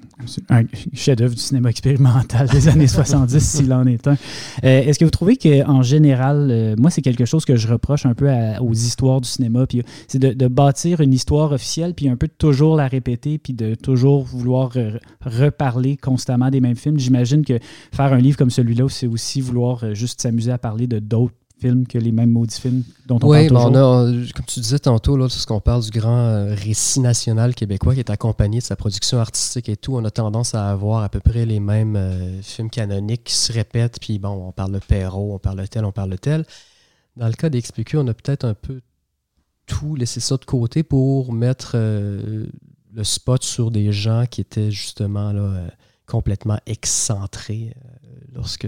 Un 0.50 0.66
chef-d'œuvre 0.94 1.34
du 1.34 1.42
cinéma 1.42 1.72
expérimental 1.72 2.48
des 2.48 2.68
années 2.68 2.86
70, 2.86 3.40
s'il 3.40 3.74
en 3.74 3.88
est 3.88 4.08
un. 4.08 4.16
Euh, 4.64 4.82
est-ce 4.84 5.00
que 5.00 5.06
vous 5.06 5.10
trouvez 5.10 5.36
qu'en 5.36 5.82
général, 5.82 6.50
euh, 6.52 6.76
moi, 6.78 6.92
c'est 6.92 7.02
quelque 7.02 7.26
chose 7.26 7.44
que 7.44 7.56
je 7.56 7.68
reproche 7.68 8.06
un 8.06 8.14
peu 8.14 8.30
aux 8.62 8.74
histoires 8.74 9.20
du 9.20 9.28
cinéma, 9.28 9.66
puis 9.66 9.82
c'est 10.08 10.20
de, 10.20 10.48
bâtir 10.48 11.02
une 11.02 11.12
histoire 11.12 11.52
officielle, 11.52 11.96
puis 11.96 12.08
un 12.08 12.18
peu 12.18 12.28
de 12.28 12.34
toujours 12.38 12.76
la 12.76 12.88
répéter, 12.88 13.40
puis 13.40 13.54
de 13.54 13.74
toujours 13.74 14.24
vouloir 14.24 14.74
reparler 15.22 15.98
constamment 15.98 16.52
des 16.52 16.62
mêmes 16.62 16.76
films. 16.76 17.00
J'imagine 17.00 17.44
que 17.44 17.58
faire 17.92 18.14
un 18.14 18.20
livre 18.20 18.38
comme 18.38 18.52
celui-là, 18.52 18.88
c'est 18.90 19.08
aussi 19.08 19.42
vouloir 19.42 19.84
euh, 19.84 19.94
juste 19.96 20.22
s'amuser 20.22 20.52
à 20.52 20.60
parler 20.60 20.86
de 20.86 21.00
d'autres 21.00 21.34
films 21.60 21.88
que 21.88 21.98
les 21.98 22.12
mêmes 22.12 22.32
maudits 22.32 22.60
films 22.60 22.84
dont 23.08 23.16
on 23.16 23.20
parle 23.20 23.48
toujours. 23.48 23.66
Oui, 23.68 24.32
comme 24.34 24.46
tu 24.46 24.60
disais 24.60 24.80
tantôt, 24.80 25.18
lorsqu'on 25.18 25.60
parle 25.60 25.84
du 25.84 25.92
grand 25.92 26.18
euh, 26.18 26.56
récit 26.56 27.00
national 27.00 27.56
québécois 27.56 27.94
qui 27.94 28.00
est 28.00 28.10
accompagné 28.10 28.60
de 28.60 28.64
sa 28.64 28.76
production 28.76 29.20
artistique 29.20 29.70
et 29.70 29.78
tout, 29.78 29.96
on 29.96 30.04
a 30.06 30.12
tendance 30.12 30.56
à 30.56 30.70
avoir 30.70 31.04
à 31.04 31.10
peu 31.10 31.20
près 31.20 31.46
les 31.46 31.60
mêmes 31.60 31.96
euh, 31.96 32.42
films 32.42 32.70
canoniques 32.70 33.26
qui 33.26 33.34
se 33.34 33.54
répètent, 33.54 34.00
puis 34.00 34.20
bon, 34.20 34.48
on 34.48 34.52
parle 34.52 34.74
de 34.74 34.80
Perrault, 34.80 35.34
on 35.34 35.40
parle 35.40 35.62
de 35.62 35.66
tel, 35.66 35.86
on 35.86 35.92
parle 35.92 36.12
de 36.12 36.18
tel. 36.18 36.46
Dans 37.16 37.28
le 37.28 37.34
cas 37.34 37.50
d'XPQ, 37.50 37.98
on 37.98 38.08
a 38.08 38.14
peut-être 38.14 38.46
un 38.46 38.54
peu 38.54 38.82
tout 39.66 39.96
laissé 39.96 40.20
ça 40.20 40.38
de 40.38 40.46
côté 40.46 40.84
pour 40.84 41.34
mettre 41.34 41.72
euh, 41.76 42.46
le 42.94 43.04
spot 43.04 43.44
sur 43.44 43.72
des 43.72 43.92
gens 43.92 44.26
qui 44.30 44.42
étaient 44.42 44.72
justement 44.72 45.32
là, 45.32 45.68
complètement 46.06 46.60
excentrés 46.66 47.74
lorsque 48.34 48.68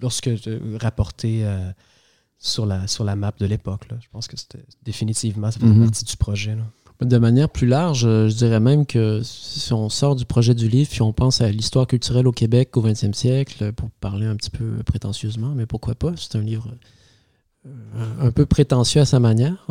lorsque 0.00 0.30
rapporté 0.80 1.44
euh, 1.44 1.70
sur, 2.38 2.66
la, 2.66 2.86
sur 2.86 3.04
la 3.04 3.16
map 3.16 3.32
de 3.38 3.46
l'époque. 3.46 3.86
Je 4.00 4.08
pense 4.10 4.28
que 4.28 4.36
c'était 4.36 4.64
définitivement, 4.82 5.50
ça 5.50 5.60
fait 5.60 5.66
mhm. 5.66 5.84
partie 5.84 6.04
du 6.04 6.16
projet. 6.16 6.56
De 7.00 7.18
manière 7.18 7.48
plus 7.48 7.66
large, 7.66 8.04
euh, 8.04 8.28
je 8.28 8.36
dirais 8.36 8.60
même 8.60 8.84
que 8.84 9.22
si 9.22 9.72
on 9.72 9.88
sort 9.88 10.16
du 10.16 10.26
projet 10.26 10.54
du 10.54 10.68
livre, 10.68 10.90
puis 10.90 11.02
on 11.02 11.12
pense 11.12 11.40
à 11.40 11.50
l'histoire 11.50 11.86
culturelle 11.86 12.26
au 12.26 12.32
Québec 12.32 12.76
au 12.76 12.82
20e 12.82 13.14
siècle, 13.14 13.72
pour 13.72 13.90
parler 14.00 14.26
un 14.26 14.36
petit 14.36 14.50
peu 14.50 14.82
prétentieusement, 14.84 15.52
mais 15.54 15.66
pourquoi 15.66 15.94
pas? 15.94 16.12
C'est 16.16 16.36
un 16.36 16.42
livre 16.42 16.68
euh, 17.66 17.70
un 18.20 18.30
peu 18.30 18.44
prétentieux 18.44 19.00
à 19.00 19.06
sa 19.06 19.18
manière 19.18 19.66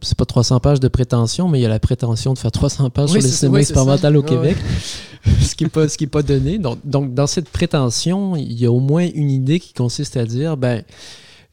c'est 0.00 0.16
pas 0.16 0.24
300 0.24 0.60
pages 0.60 0.80
de 0.80 0.88
prétention, 0.88 1.48
mais 1.48 1.58
il 1.58 1.62
y 1.62 1.66
a 1.66 1.70
la 1.70 1.78
prétention 1.78 2.34
de 2.34 2.38
faire 2.38 2.52
300 2.52 2.90
pages 2.90 3.10
sur 3.10 3.20
le 3.20 3.26
cinéma 3.26 3.60
expérimental 3.60 4.16
au 4.16 4.22
Québec, 4.22 4.56
ce 5.40 5.54
qui 5.54 5.64
n'est 5.64 5.70
pas, 5.70 5.86
pas 6.10 6.22
donné. 6.22 6.58
Donc, 6.58 6.78
donc, 6.84 7.14
dans 7.14 7.26
cette 7.26 7.48
prétention, 7.48 8.36
il 8.36 8.52
y 8.52 8.66
a 8.66 8.72
au 8.72 8.80
moins 8.80 9.06
une 9.14 9.30
idée 9.30 9.60
qui 9.60 9.72
consiste 9.72 10.16
à 10.16 10.24
dire, 10.24 10.56
ben, 10.56 10.82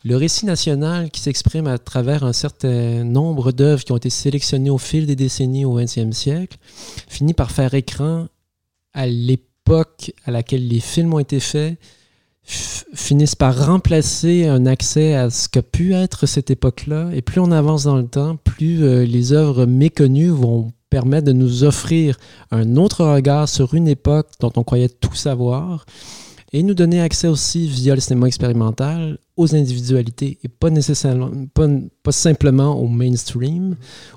le 0.06 0.18
récit 0.18 0.46
national 0.46 1.10
qui 1.12 1.22
s'exprime 1.22 1.68
à 1.68 1.78
travers 1.78 2.24
un 2.24 2.34
certain 2.34 3.04
nombre 3.04 3.52
d'œuvres 3.52 3.84
qui 3.84 3.92
ont 3.94 3.98
été 3.98 4.10
sélectionnées 4.10 4.70
au 4.70 4.78
fil 4.78 5.06
des 5.06 5.16
décennies 5.16 5.64
au 5.64 5.80
20e 5.80 6.12
siècle 6.12 6.58
finit 7.08 7.34
par 7.34 7.52
faire 7.52 7.74
écran 7.74 8.28
à 8.94 9.08
l'époque 9.08 10.12
à 10.26 10.32
laquelle 10.32 10.68
les 10.68 10.82
films 10.82 11.14
ont 11.14 11.20
été 11.20 11.40
faits, 11.40 11.78
finissent 12.46 13.36
par 13.36 13.68
remplacer 13.68 14.48
un 14.48 14.66
accès 14.66 15.16
à 15.16 15.30
ce 15.30 15.48
qu'a 15.50 15.62
pu 15.62 15.94
être 15.94 16.26
cette 16.26 16.52
époque-là. 16.52 17.10
Et 17.14 17.22
plus 17.22 17.40
on 17.40 17.52
avance 17.52 17.84
dans 17.84 17.98
le 17.98 18.08
temps, 18.08 18.38
plus 18.38 18.84
euh, 18.84 19.06
les 19.06 19.34
œuvres 19.34 19.66
méconnues 19.66 20.30
vont 20.30 20.72
permettre 20.90 21.26
de 21.26 21.34
nous 21.34 21.64
offrir 21.64 22.18
un 22.52 22.78
autre 22.78 23.04
regard 23.04 23.50
sur 23.50 23.74
une 23.74 23.88
époque 23.88 24.28
dont 24.40 24.52
on 24.56 24.64
croyait 24.64 24.90
tout 24.90 25.16
savoir 25.16 25.86
et 26.52 26.62
nous 26.62 26.76
donner 26.76 27.02
accès 27.02 27.28
aussi 27.28 27.68
via 27.68 27.96
le 27.96 28.02
cinéma 28.02 28.28
expérimental 28.28 29.18
aux 29.36 29.56
individualités 29.56 30.38
et 30.44 30.48
pas 30.48 30.70
nécessairement 30.70 31.32
pas, 31.54 32.12
simplement 32.12 32.80
au 32.80 32.88
mainstream 32.88 33.76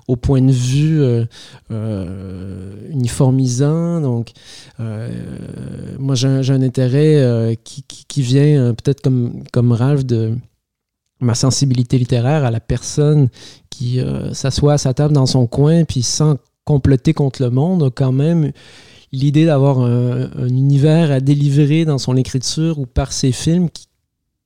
au 0.09 0.16
point 0.16 0.42
de 0.42 0.52
vue 0.52 1.00
euh, 1.00 1.24
euh, 1.70 2.90
uniformisant. 2.90 4.00
Donc 4.02 4.33
euh, 4.81 5.09
moi 5.98 6.14
j'ai 6.14 6.29
un, 6.29 6.62
intérêt 6.62 7.59
qui, 7.64 8.22
vient 8.22 8.74
peut-être 8.74 9.00
comme, 9.00 9.44
comme 9.52 9.72
Ralph 9.72 10.05
de 10.05 10.35
ma 11.20 11.35
sensibilité 11.35 11.96
littéraire 11.96 12.44
à 12.44 12.50
la 12.50 12.61
personne 12.61 13.29
qui 13.70 14.00
s'assoit 14.33 14.74
à 14.74 14.79
sa 14.79 14.92
table 14.94 15.14
dans 15.14 15.26
son 15.26 15.46
coin 15.46 15.85
puis 15.85 16.02
sans 16.02 16.37
comploter 16.64 17.14
contre 17.14 17.42
le 17.42 17.50
monde 17.50 17.90
quand 17.94 18.12
même 18.12 18.52
l'idée 19.12 19.46
d'avoir 19.46 19.81
un, 19.81 20.48
univers 20.48 21.11
à 21.11 21.20
délivrer 21.20 21.85
dans 21.85 21.98
son 21.98 22.16
écriture 22.16 22.79
ou 22.79 22.87
par 22.87 23.12
ses 23.12 23.33
films 23.33 23.70
qui, 23.70 23.87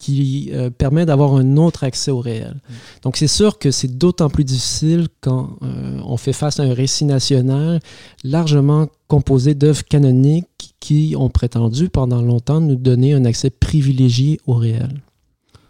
euh, 0.08 0.70
permet 0.70 1.06
d'avoir 1.06 1.34
un 1.34 1.56
autre 1.56 1.84
accès 1.84 2.10
au 2.10 2.20
réel. 2.20 2.54
Mm. 2.54 2.72
Donc 3.02 3.16
c'est 3.16 3.28
sûr 3.28 3.58
que 3.58 3.70
c'est 3.70 3.98
d'autant 3.98 4.30
plus 4.30 4.44
difficile 4.44 5.08
quand 5.20 5.56
euh, 5.62 6.00
on 6.04 6.16
fait 6.16 6.32
face 6.32 6.60
à 6.60 6.64
un 6.64 6.74
récit 6.74 7.04
national 7.04 7.80
largement 8.24 8.88
composé 9.08 9.54
d'œuvres 9.54 9.84
canoniques 9.84 10.74
qui 10.80 11.14
ont 11.18 11.28
prétendu 11.28 11.88
pendant 11.88 12.22
longtemps 12.22 12.60
nous 12.60 12.76
donner 12.76 13.12
un 13.12 13.24
accès 13.24 13.50
privilégié 13.50 14.40
au 14.46 14.54
réel. 14.54 15.00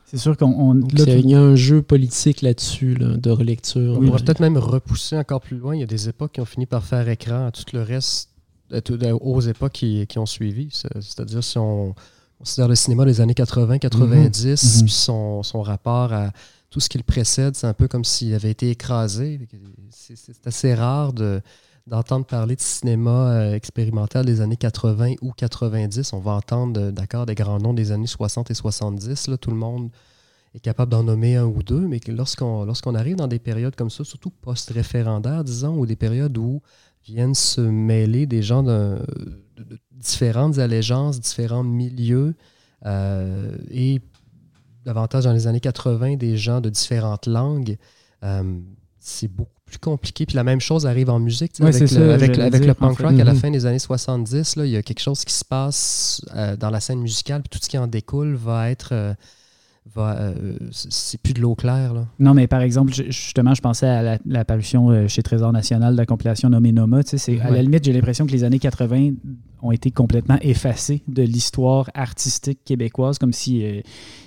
C'est 0.07 0.19
sûr 0.19 0.37
qu'on. 0.37 0.81
Il 0.93 1.31
y 1.31 1.35
a 1.35 1.41
un 1.41 1.55
jeu 1.55 1.83
politique 1.83 2.43
là-dessus, 2.43 2.95
de 2.95 3.31
relecture. 3.31 3.97
On 3.97 4.05
pourrait 4.05 4.23
peut-être 4.23 4.41
même 4.41 4.59
repousser 4.59 5.17
encore 5.17 5.41
plus 5.41 5.57
loin. 5.57 5.77
Il 5.77 5.81
y 5.81 5.85
a 5.85 5.87
des 5.87 6.09
époques 6.09 6.33
qui 6.33 6.41
ont 6.41 6.47
fini 6.47 6.67
par 6.67 6.85
faire 6.85 7.09
écran 7.09 7.47
à 7.47 7.53
tout 7.53 7.65
le 7.73 7.83
reste 7.83 8.31
aux 9.21 9.41
époques 9.41 9.73
qui, 9.73 10.19
ont 10.19 10.27
suivi. 10.27 10.69
C'est-à-dire 10.73 11.45
si 11.45 11.59
on 11.59 11.95
considère 12.41 12.69
le 12.69 12.75
cinéma 12.75 13.05
des 13.05 13.21
années 13.21 13.35
80-90, 13.35 13.99
mhm. 13.99 14.83
mhm. 14.83 14.89
son, 14.89 15.43
son, 15.43 15.61
rapport 15.61 16.13
à 16.13 16.33
tout 16.71 16.81
ce 16.81 16.89
qui 16.89 16.97
le 16.97 17.05
précède, 17.05 17.55
c'est 17.55 17.67
un 17.67 17.75
peu 17.75 17.87
comme 17.87 18.05
s'il 18.05 18.35
avait 18.35 18.51
été 18.51 18.71
écrasé. 18.71 19.39
C'est 19.91 20.47
assez 20.47 20.75
rare 20.75 21.13
de 21.13 21.41
d'entendre 21.87 22.25
parler 22.25 22.55
de 22.55 22.61
cinéma 22.61 23.33
euh, 23.33 23.55
expérimental 23.55 24.25
des 24.25 24.41
années 24.41 24.57
80 24.57 25.15
ou 25.23 25.33
90. 25.33 26.13
On 26.13 26.21
va 26.21 26.33
entendre, 26.33 26.93
d'accord, 26.93 27.27
des 27.27 27.35
grands 27.35 27.59
noms 27.59 27.75
des 27.75 27.91
années 27.91 28.07
60 28.07 28.51
et 28.51 28.55
70. 28.55 29.27
Là, 29.27 29.37
tout 29.37 29.51
le 29.51 29.57
monde 29.57 29.91
est 30.55 30.61
capable 30.61 30.93
d'en 30.93 31.03
nommer 31.03 31.37
un 31.37 31.47
ou 31.47 31.65
deux, 31.65 31.89
mais 31.89 31.99
lorsqu'on 32.07 32.65
lorsqu'on 32.65 32.95
arrive 32.95 33.17
dans 33.17 33.27
des 33.27 33.41
périodes 33.41 33.75
comme 33.75 33.91
ça, 33.91 34.05
surtout 34.05 34.31
post-référendaires, 34.31 35.43
disons, 35.43 35.77
ou 35.79 35.87
des 35.87 35.97
périodes 35.97 36.39
où 36.39 36.63
viennent 37.05 37.35
se 37.35 37.61
mêler 37.61 38.27
des 38.27 38.43
gens 38.43 38.63
de, 38.63 38.99
différentes 40.01 40.59
allégeances, 40.59 41.21
différents 41.21 41.63
milieux, 41.63 42.35
euh, 42.87 43.57
et 43.71 44.01
davantage 44.85 45.25
dans 45.25 45.33
les 45.33 45.47
années 45.47 45.61
80, 45.61 46.17
des 46.17 46.37
gens 46.37 46.61
de 46.61 46.71
différentes 46.71 47.27
langues. 47.27 47.77
Euh, 48.25 48.59
c'est 48.99 49.29
beaucoup 49.29 49.51
plus 49.65 49.79
compliqué. 49.79 50.27
Puis 50.27 50.37
la 50.37 50.45
même 50.45 50.61
chose 50.61 50.87
arrive 50.87 51.11
en 51.11 51.19
musique. 51.19 51.53
avec, 51.61 51.91
le, 51.91 52.13
avec, 52.13 52.65
le, 52.65 52.75
punk 52.75 52.99
rock 52.99 53.19
à 53.19 53.25
la 53.25 53.35
mhm. 53.35 53.39
fin 53.39 53.51
des 53.51 53.67
années 53.67 53.79
70, 53.79 54.57
là, 54.57 54.67
il 54.67 54.73
y 54.73 54.77
a 54.77 54.83
quelque 54.83 55.01
chose 55.01 55.25
qui 55.25 55.35
se 55.35 55.45
passe 55.45 56.23
euh, 56.35 56.57
dans 56.57 56.71
la 56.71 56.81
scène 56.81 57.01
musicale, 57.01 57.43
puis 57.43 57.51
tout 57.51 57.65
ce 57.65 57.69
qui 57.69 57.79
en 57.79 57.87
découle 57.87 58.35
va 58.35 58.71
être 58.71 59.17
euh, 59.97 60.35
c'est 60.71 61.21
plus 61.21 61.35
de 61.35 61.41
l'eau 61.41 61.55
claire. 61.55 61.95
Là. 61.95 62.07
Non, 62.19 62.35
mais 62.35 62.47
par 62.47 62.61
exemple, 62.61 62.93
justement, 62.93 63.55
je 63.55 63.61
pensais 63.61 63.89
à 63.89 64.19
l'apparition 64.25 64.91
euh, 64.91 65.09
chez 65.09 65.23
Trésor 65.23 65.53
National 65.53 65.95
de 65.95 65.99
la 65.99 66.07
compilation 66.07 66.49
nommée 66.49 66.73
Noma. 66.73 67.01
À 67.01 67.51
la 67.51 67.63
limite, 67.63 67.85
j'ai 67.85 67.93
l'impression 67.93 68.27
que 68.27 68.33
les 68.33 68.45
années 68.45 68.59
80 68.59 69.13
ont 69.63 69.73
été 69.73 69.91
complètement 69.91 70.39
effacés 70.43 71.03
de 71.09 71.23
l'histoire 71.23 71.91
artistique 71.95 72.61
québécoise, 72.65 73.19
comme 73.19 73.33
si 73.33 73.65
euh, 73.65 73.81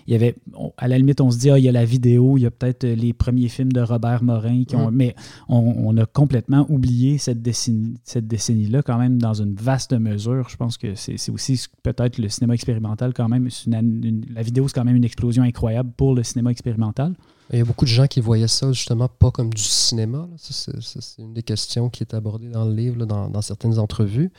il 0.07 0.13
y 0.13 0.15
avait, 0.15 0.35
à 0.77 0.87
la 0.87 0.97
limite, 0.97 1.21
on 1.21 1.31
se 1.31 1.37
dit, 1.37 1.49
ah, 1.49 1.57
il 1.57 1.65
y 1.65 1.69
a 1.69 1.71
la 1.71 1.85
vidéo, 1.85 2.37
il 2.37 2.41
y 2.41 2.45
a 2.45 2.51
peut-être 2.51 2.83
euh, 2.83 2.95
les 2.95 3.13
premiers 3.13 3.49
films 3.49 3.71
de 3.71 3.81
Robert 3.81 4.23
Morin, 4.23 4.63
qui 4.65 4.75
ont, 4.75 4.91
mm. 4.91 4.95
mais 4.95 5.15
on, 5.47 5.95
a 5.97 6.05
complètement 6.05 6.65
oublié 6.69 7.17
cette 7.17 7.41
décennie, 7.41 7.95
cette 8.03 8.27
décennie-là, 8.27 8.81
quand 8.81 8.97
même, 8.97 9.19
dans 9.19 9.33
une 9.33 9.55
vaste 9.55 9.93
mesure. 9.93 10.49
Je 10.49 10.57
pense 10.57 10.77
que 10.77 10.95
c'est 10.95 11.29
aussi 11.29 11.63
peut-être 11.83 12.17
le 12.17 12.29
cinéma 12.29 12.53
expérimental, 12.53 13.13
quand 13.13 13.29
même. 13.29 13.49
la 13.67 14.41
vidéo, 14.41 14.67
c'est 14.67 14.73
quand 14.73 14.85
même 14.85 14.95
une 14.95 15.05
explosion 15.05 15.43
incroyable 15.43 15.91
pour 15.95 16.15
le 16.15 16.23
cinéma 16.23 16.51
expérimental. 16.51 17.13
Il 17.51 17.59
y 17.59 17.61
a 17.61 17.65
beaucoup 17.65 17.85
de 17.85 17.89
gens 17.89 18.07
qui 18.07 18.21
voyaient 18.21 18.47
ça 18.47 18.71
justement 18.71 19.07
pas 19.07 19.31
comme 19.31 19.53
du 19.53 19.61
cinéma. 19.61 20.27
C'est 20.37 21.21
une 21.21 21.33
des 21.33 21.43
questions 21.43 21.89
qui 21.89 22.03
est 22.03 22.13
abordée 22.13 22.49
dans 22.49 22.65
le 22.65 22.73
livre, 22.73 23.05
dans, 23.05 23.41
certaines 23.41 23.79
entrevues. 23.79 24.31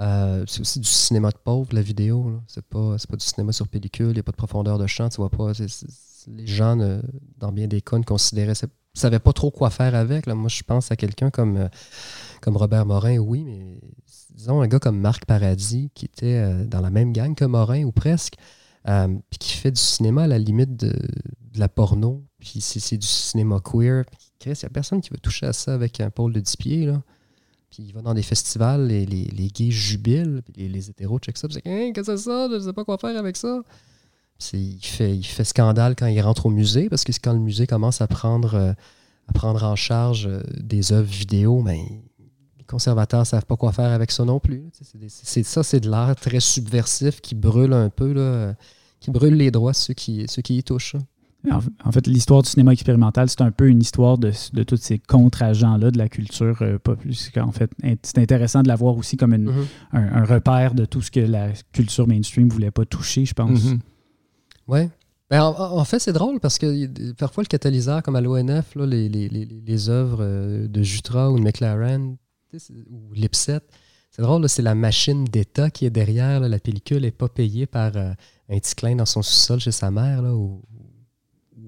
Euh, 0.00 0.44
c'est 0.46 0.60
aussi 0.60 0.80
du 0.80 0.88
cinéma 0.88 1.30
de 1.30 1.38
pauvre, 1.42 1.68
la 1.72 1.82
vidéo. 1.82 2.40
C'est 2.46 2.64
pas, 2.64 2.96
pas 3.08 3.16
du 3.16 3.24
cinéma 3.24 3.52
sur 3.52 3.68
pellicule, 3.68 4.08
il 4.08 4.14
n'y 4.14 4.20
a 4.20 4.22
pas 4.22 4.32
de 4.32 4.36
profondeur 4.36 4.78
de 4.78 4.86
champ, 4.86 5.08
tu 5.08 5.16
vois 5.16 5.30
pas. 5.30 5.52
les 6.28 6.46
gens, 6.46 6.76
dans 7.38 7.52
bien 7.52 7.66
des 7.66 7.80
cas, 7.80 7.98
ne 7.98 8.04
considéraient, 8.04 8.54
savaient 8.96 9.18
pas 9.18 9.32
trop 9.32 9.50
quoi 9.50 9.70
faire 9.70 9.94
avec. 9.94 10.26
Là. 10.26 10.34
Moi, 10.34 10.48
je 10.48 10.62
pense 10.62 10.90
à 10.90 10.96
quelqu'un 10.96 11.30
comme, 11.30 11.56
euh, 11.56 11.68
comme 12.40 12.56
Robert 12.56 12.86
Morin, 12.86 13.18
oui, 13.18 13.44
mais 13.44 13.80
disons 14.34 14.60
un 14.60 14.68
gars 14.68 14.78
comme 14.78 14.98
Marc 14.98 15.24
Paradis, 15.26 15.90
qui 15.94 16.06
était 16.06 16.36
euh, 16.36 16.64
dans 16.64 16.80
la 16.80 16.90
même 16.90 17.12
gang 17.12 17.34
que 17.34 17.44
Morin, 17.44 17.84
ou 17.84 17.92
presque, 17.92 18.34
puis 18.84 19.38
qui 19.38 19.52
fait 19.54 19.72
du 19.72 19.80
cinéma 19.80 20.24
à 20.24 20.26
la 20.28 20.38
limite 20.38 20.76
de, 20.76 20.92
la 21.56 21.68
porno, 21.68 22.24
puis 22.38 22.60
c'est 22.60 22.98
du 22.98 23.06
cinéma 23.06 23.60
queer. 23.60 24.04
Il 24.44 24.52
n'y 24.52 24.58
a 24.62 24.68
personne 24.68 25.00
qui 25.00 25.10
veut 25.10 25.18
toucher 25.18 25.46
à 25.46 25.52
ça 25.52 25.74
avec 25.74 26.00
un 26.00 26.10
pôle 26.10 26.32
de 26.32 26.38
10 26.40 26.56
pieds. 26.56 26.86
Là. 26.86 27.02
Puis 27.70 27.82
il 27.82 27.92
va 27.92 28.00
dans 28.00 28.14
des 28.14 28.22
festivals, 28.22 28.86
les, 28.86 29.06
les, 29.06 29.24
les 29.24 29.48
gays 29.48 29.70
jubilent, 29.70 30.42
puis 30.42 30.68
les, 30.68 30.90
hétéros 30.90 31.18
check 31.18 31.36
ça, 31.36 31.48
puis 31.48 31.60
c'est 31.62 31.68
hein, 31.70 31.92
qu'est-ce 31.92 32.10
que 32.10 32.16
c'est 32.16 32.24
ça? 32.24 32.48
Je 32.52 32.60
sais 32.60 32.72
pas 32.72 32.84
quoi 32.84 32.98
faire 32.98 33.16
avec 33.18 33.36
ça. 33.36 33.62
Il 34.52 34.78
fait, 34.82 35.16
il 35.16 35.24
fait 35.24 35.44
scandale 35.44 35.96
quand 35.96 36.06
il 36.06 36.20
rentre 36.20 36.46
au 36.46 36.50
musée, 36.50 36.88
parce 36.88 37.04
que 37.04 37.12
quand 37.22 37.32
le 37.32 37.38
musée 37.38 37.66
commence 37.66 38.00
à 38.00 38.06
prendre, 38.06 38.54
euh, 38.54 38.72
à 39.28 39.32
prendre 39.32 39.64
en 39.64 39.76
charge 39.76 40.26
euh, 40.26 40.42
des 40.56 40.92
œuvres 40.92 41.10
vidéo, 41.10 41.62
ben, 41.62 41.78
les 42.58 42.64
conservateurs 42.64 43.20
ne 43.20 43.24
savent 43.24 43.46
pas 43.46 43.56
quoi 43.56 43.72
faire 43.72 43.90
avec 43.90 44.10
ça 44.12 44.24
non 44.24 44.38
plus. 44.38 44.70
C'est 45.08 45.42
ça, 45.42 45.62
c'est 45.62 45.80
de 45.80 45.90
l'art 45.90 46.14
très 46.16 46.40
subversif 46.40 47.20
qui 47.20 47.34
brûle 47.34 47.72
un 47.72 47.88
peu, 47.88 48.12
là, 48.12 48.54
qui 49.00 49.10
brûle 49.10 49.34
les 49.34 49.50
droits 49.50 49.74
ceux 49.74 49.94
qui, 49.94 50.26
ceux 50.28 50.42
qui 50.42 50.58
y 50.58 50.62
touchent. 50.62 50.96
En 51.84 51.92
fait, 51.92 52.06
l'histoire 52.06 52.42
du 52.42 52.48
cinéma 52.48 52.72
expérimental, 52.72 53.28
c'est 53.28 53.42
un 53.42 53.50
peu 53.50 53.68
une 53.68 53.80
histoire 53.80 54.18
de, 54.18 54.32
tous 54.64 54.76
ces 54.76 54.98
contre-agents-là 54.98 55.90
de 55.90 55.98
la 55.98 56.08
culture 56.08 56.58
euh, 56.62 56.78
En 57.36 57.52
fait, 57.52 57.70
c'est 58.02 58.18
intéressant 58.18 58.62
de 58.62 58.68
la 58.68 58.76
voir 58.76 58.96
aussi 58.96 59.16
comme 59.16 59.34
mm-hmm. 59.34 59.66
un, 59.92 60.24
repère 60.24 60.74
de 60.74 60.84
tout 60.84 61.02
ce 61.02 61.10
que 61.10 61.20
la 61.20 61.50
culture 61.72 62.06
mainstream 62.06 62.48
ne 62.48 62.52
voulait 62.52 62.70
pas 62.70 62.84
toucher, 62.84 63.24
je 63.24 63.34
pense. 63.34 63.60
Mm-hmm. 63.60 63.78
Oui. 64.68 64.80
Ben, 65.28 65.42
en, 65.42 65.84
fait, 65.84 65.98
c'est 65.98 66.12
drôle 66.12 66.38
parce 66.38 66.56
que 66.56 67.12
parfois, 67.12 67.42
le 67.42 67.48
catalyseur, 67.48 68.02
comme 68.02 68.14
à 68.14 68.20
l'ONF, 68.20 68.76
les, 68.76 69.08
les, 69.08 69.28
les, 69.28 69.90
œuvres 69.90 70.18
euh, 70.20 70.68
de 70.68 70.82
Jutra 70.82 71.32
ou 71.32 71.38
de 71.38 71.42
McLaren 71.42 72.16
ou 72.90 73.12
Lipset, 73.12 73.60
c'est 74.16 74.22
drôle, 74.22 74.48
c'est 74.48 74.62
la 74.62 74.74
machine 74.74 75.24
d'État 75.24 75.68
qui 75.68 75.84
est 75.84 75.90
derrière. 75.90 76.40
la 76.40 76.58
pellicule 76.58 77.02
n'est 77.02 77.10
pas 77.10 77.28
payée 77.28 77.66
par 77.66 77.96
euh, 77.96 78.12
un 78.48 78.58
petit 78.58 78.74
clin 78.74 78.96
dans 78.96 79.04
son 79.04 79.20
sous-sol 79.20 79.60
chez 79.60 79.72
sa 79.72 79.90
mère 79.90 80.22
là, 80.22 80.32
ou, 80.32 80.62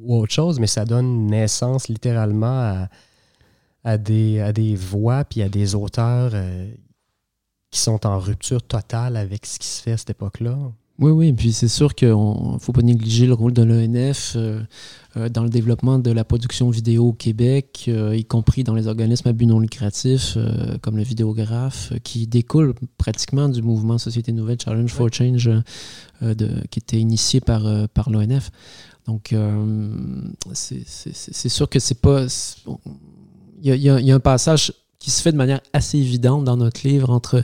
ou 0.02 0.16
autre 0.16 0.32
chose, 0.32 0.60
mais 0.60 0.66
ça 0.66 0.84
donne 0.84 1.26
naissance 1.26 1.88
littéralement 1.88 2.88
à, 3.84 3.98
des, 3.98 4.40
à 4.40 4.52
des 4.52 4.74
voix 4.74 5.24
puis 5.24 5.42
à 5.42 5.48
des 5.48 5.74
auteurs 5.74 6.32
euh, 6.34 6.70
qui 7.70 7.80
sont 7.80 8.06
en 8.06 8.18
rupture 8.18 8.62
totale 8.62 9.16
avec 9.16 9.46
ce 9.46 9.58
qui 9.58 9.66
se 9.66 9.82
fait 9.82 9.92
à 9.92 9.96
cette 9.96 10.10
époque-là. 10.10 10.56
Oui, 11.00 11.12
oui, 11.12 11.32
puis 11.32 11.52
c'est 11.52 11.68
sûr 11.68 11.94
qu'il 11.94 12.08
ne 12.08 12.58
faut 12.58 12.72
pas 12.72 12.82
négliger 12.82 13.26
le 13.26 13.34
rôle 13.34 13.52
de 13.52 13.62
l'ENF 13.62 14.32
euh, 14.34 14.60
euh, 15.16 15.28
dans 15.28 15.44
le 15.44 15.48
développement 15.48 16.00
de 16.00 16.10
la 16.10 16.24
production 16.24 16.70
vidéo 16.70 17.10
au 17.10 17.12
Québec, 17.12 17.88
y 17.88 18.24
compris 18.24 18.64
dans 18.64 18.74
les 18.74 18.88
organismes 18.88 19.28
à 19.28 19.32
but 19.32 19.46
non 19.46 19.60
lucratif, 19.60 20.36
comme 20.82 20.96
le 20.96 21.04
vidéographe, 21.04 21.92
qui 22.02 22.26
découle 22.26 22.74
pratiquement 22.96 23.48
du 23.48 23.62
mouvement 23.62 23.96
Société 23.96 24.32
Nouvelle 24.32 24.58
Challenge 24.60 24.90
for 24.90 25.08
Change, 25.12 25.48
de, 26.20 26.66
qui 26.68 26.80
était 26.80 26.98
initié 26.98 27.40
par, 27.40 27.88
par 27.90 28.10
l'ONF. 28.10 28.50
Donc, 29.08 29.32
euh, 29.32 29.64
c'est 30.52 31.48
sûr 31.48 31.66
que 31.70 31.78
c'est 31.78 31.98
pas. 31.98 32.26
Il 33.62 33.74
y, 33.74 33.88
a 33.88 34.14
un 34.14 34.20
passage 34.20 34.74
qui 34.98 35.10
se 35.10 35.22
fait 35.22 35.32
de 35.32 35.38
manière 35.38 35.62
assez 35.72 35.96
évidente 35.96 36.44
dans 36.44 36.58
notre 36.58 36.86
livre 36.86 37.08
entre 37.08 37.42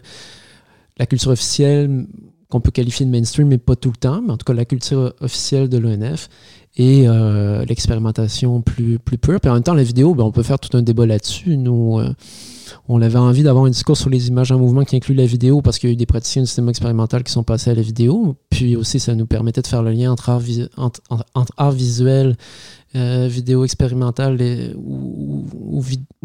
la 0.99 1.07
culture 1.07 1.31
officielle, 1.31 2.07
qu'on 2.51 2.61
peut 2.61 2.71
qualifier 2.71 3.07
de 3.07 3.11
mainstream, 3.11 3.49
mais 3.49 3.57
pas 3.57 3.77
tout 3.77 3.89
le 3.89 3.97
temps, 3.97 4.21
mais 4.21 4.31
en 4.31 4.37
tout 4.37 4.45
cas 4.45 4.53
la 4.53 4.67
culture 4.67 5.15
officielle 5.23 5.71
de 5.71 5.79
l'ONF 5.79 6.29
et 6.77 7.09
euh, 7.09 7.65
l'expérimentation 7.65 8.61
plus, 8.61 8.99
plus 8.99 9.17
pure. 9.17 9.41
Puis 9.41 9.51
en 9.51 9.55
même 9.55 9.63
temps, 9.63 9.73
la 9.73 9.85
vidéo, 9.85 10.15
ben, 10.15 10.25
on 10.25 10.33
peut 10.33 10.43
faire 10.43 10.59
tout 10.59 10.77
un 10.77 10.83
débat 10.83 11.07
là-dessus. 11.07 11.57
Nous, 11.57 11.99
euh, 11.99 12.13
on 12.89 13.01
avait 13.01 13.19
envie 13.19 13.43
d'avoir 13.43 13.65
un 13.65 13.71
discours 13.71 13.97
sur 13.97 14.11
les 14.11 14.29
images 14.29 14.53
en 14.53 14.59
mouvement 14.59 14.85
qui 14.85 14.97
inclut 14.97 15.15
la 15.15 15.25
vidéo 15.25 15.63
parce 15.63 15.79
qu'il 15.79 15.89
y 15.89 15.93
a 15.93 15.95
eu 15.95 15.97
des 15.97 16.07
praticiens 16.07 16.43
du 16.43 16.49
cinéma 16.49 16.71
expérimental 16.71 17.23
qui 17.25 17.33
sont 17.33 17.43
passés 17.43 17.71
à 17.71 17.75
la 17.75 17.83
vidéo. 17.83 18.37
Puis 18.51 18.77
aussi, 18.77 19.01
ça 19.01 19.15
nous 19.15 19.27
permettait 19.27 19.63
de 19.63 19.67
faire 19.67 19.83
le 19.83 19.93
lien 19.93 20.13
entre 20.13 20.29
art, 21.57 21.73
visuel, 21.73 22.37
euh, 22.95 23.27
vidéo 23.27 23.65
expérimentale 23.65 24.39
ou, 24.77 25.83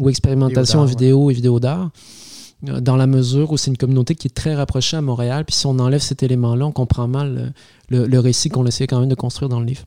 expérimentation 0.08 0.80
en 0.80 0.84
vidéo 0.84 1.30
et 1.30 1.34
vidéo 1.34 1.60
d'art. 1.60 1.90
Euh, 2.68 2.80
dans 2.80 2.96
la 2.96 3.06
mesure 3.06 3.52
où 3.52 3.56
c'est 3.56 3.70
une 3.70 3.78
communauté 3.78 4.14
qui 4.14 4.26
est 4.26 4.34
très 4.34 4.54
rapprochée 4.54 4.98
à 4.98 5.00
Montréal. 5.00 5.46
Puis 5.46 5.56
si 5.56 5.66
on 5.66 5.78
enlève 5.78 6.02
cet 6.02 6.22
élément-là, 6.22 6.66
on 6.66 6.72
comprend 6.72 7.08
mal 7.08 7.54
le, 7.88 8.18
récit 8.18 8.50
qu'on 8.50 8.66
essayait 8.66 8.86
quand 8.86 9.00
même 9.00 9.08
de 9.08 9.14
construire 9.14 9.48
dans 9.48 9.60
le 9.60 9.66
livre. 9.66 9.84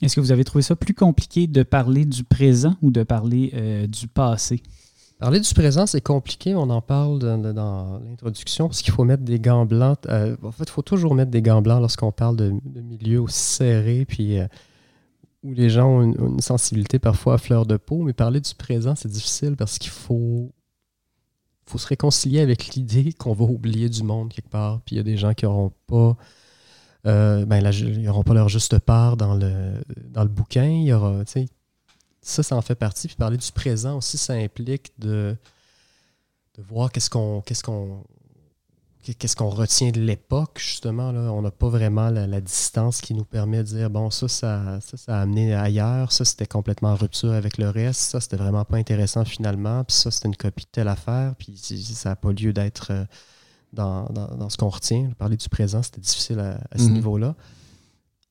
Est-ce 0.00 0.16
que 0.16 0.20
vous 0.20 0.32
avez 0.32 0.44
trouvé 0.44 0.62
ça 0.62 0.74
plus 0.74 0.94
compliqué 0.94 1.46
de 1.46 1.62
parler 1.62 2.06
du 2.06 2.24
présent 2.24 2.76
ou 2.80 2.90
de 2.90 3.02
parler 3.02 3.50
euh, 3.54 3.86
du 3.86 4.06
passé? 4.06 4.62
Parler 5.18 5.40
du 5.40 5.52
présent, 5.52 5.86
c'est 5.86 6.00
compliqué. 6.00 6.54
On 6.54 6.70
en 6.70 6.80
parle 6.80 7.18
dans, 7.18 8.00
l'introduction 8.04 8.68
parce 8.68 8.82
qu'il 8.82 8.92
faut 8.92 9.02
mettre 9.02 9.24
des 9.24 9.40
gants 9.40 9.66
blancs. 9.66 9.98
Euh, 10.08 10.36
en 10.44 10.52
fait, 10.52 10.64
il 10.64 10.70
faut 10.70 10.82
toujours 10.82 11.16
mettre 11.16 11.32
des 11.32 11.42
gants 11.42 11.60
blancs 11.60 11.80
lorsqu'on 11.80 12.12
parle 12.12 12.36
de, 12.36 12.54
milieux 12.64 13.20
aussi 13.20 13.40
serrés 13.40 14.04
puis 14.04 14.38
euh, 14.38 14.46
où 15.42 15.52
les 15.52 15.70
gens 15.70 15.88
ont 15.88 16.02
une, 16.02 16.40
sensibilité 16.40 17.00
parfois 17.00 17.34
à 17.34 17.38
fleur 17.38 17.66
de 17.66 17.76
peau. 17.76 18.02
Mais 18.02 18.12
parler 18.12 18.40
du 18.40 18.54
présent, 18.54 18.94
c'est 18.94 19.10
difficile 19.10 19.56
parce 19.56 19.78
qu'il 19.78 19.90
faut, 19.90 20.52
faut 21.66 21.78
se 21.78 21.88
réconcilier 21.88 22.38
avec 22.40 22.76
l'idée 22.76 23.12
qu'on 23.12 23.32
va 23.32 23.44
oublier 23.44 23.88
du 23.88 24.04
monde 24.04 24.32
quelque 24.32 24.50
part. 24.50 24.82
Puis 24.82 24.94
il 24.94 24.98
y 24.98 25.00
a 25.00 25.04
des 25.04 25.16
gens 25.16 25.34
qui 25.34 25.46
n'auront 25.46 25.72
pas. 25.88 26.16
Euh, 27.06 27.44
ben, 27.44 27.62
pas 28.24 28.34
leur 28.34 28.48
juste 28.48 28.78
part 28.78 29.16
dans 29.16 29.34
le, 29.34 29.82
dans 30.10 30.22
le 30.22 30.28
bouquin. 30.28 30.66
Il 30.66 30.84
y 30.84 30.92
aura, 30.92 31.24
ça, 32.28 32.42
ça 32.42 32.56
en 32.56 32.62
fait 32.62 32.74
partie. 32.74 33.08
Puis 33.08 33.16
parler 33.16 33.36
du 33.36 33.50
présent 33.52 33.96
aussi, 33.96 34.18
ça 34.18 34.34
implique 34.34 34.92
de, 34.98 35.36
de 36.56 36.62
voir 36.62 36.92
qu'est-ce 36.92 37.10
qu'on 37.10 37.40
qu'est-ce 37.40 37.62
qu'on 37.62 38.04
qu'est-ce 39.02 39.36
qu'on 39.36 39.48
retient 39.48 39.90
de 39.90 40.00
l'époque, 40.00 40.58
justement. 40.58 41.12
Là. 41.12 41.32
On 41.32 41.40
n'a 41.40 41.50
pas 41.50 41.68
vraiment 41.68 42.10
la, 42.10 42.40
distance 42.40 43.00
qui 43.00 43.14
nous 43.14 43.24
permet 43.24 43.58
de 43.58 43.62
dire 43.62 43.90
bon, 43.90 44.10
ça, 44.10 44.28
ça, 44.28 44.80
ça, 44.80 45.18
a 45.18 45.22
amené 45.22 45.54
ailleurs, 45.54 46.12
ça, 46.12 46.24
c'était 46.24 46.46
complètement 46.46 46.90
en 46.90 46.96
rupture 46.96 47.32
avec 47.32 47.58
le 47.58 47.70
reste, 47.70 48.00
ça, 48.00 48.20
c'était 48.20 48.36
vraiment 48.36 48.64
pas 48.64 48.76
intéressant 48.76 49.24
finalement, 49.24 49.84
puis 49.84 49.96
ça, 49.96 50.10
c'était 50.10 50.28
une 50.28 50.36
copie 50.36 50.64
de 50.64 50.70
telle 50.70 50.88
affaire, 50.88 51.34
puis 51.38 51.56
ça 51.56 52.10
n'a 52.10 52.16
pas 52.16 52.32
lieu 52.32 52.52
d'être 52.52 52.88
euh, 52.90 53.04
dans, 53.72 54.04
dans, 54.06 54.48
ce 54.50 54.56
qu'on 54.56 54.68
retient. 54.68 55.10
Parler 55.18 55.36
du 55.36 55.48
présent, 55.48 55.82
c'était 55.82 56.00
difficile 56.00 56.40
à, 56.40 56.58
ce 56.76 56.82
mm-hmm. 56.82 56.92
niveau-là. 56.92 57.34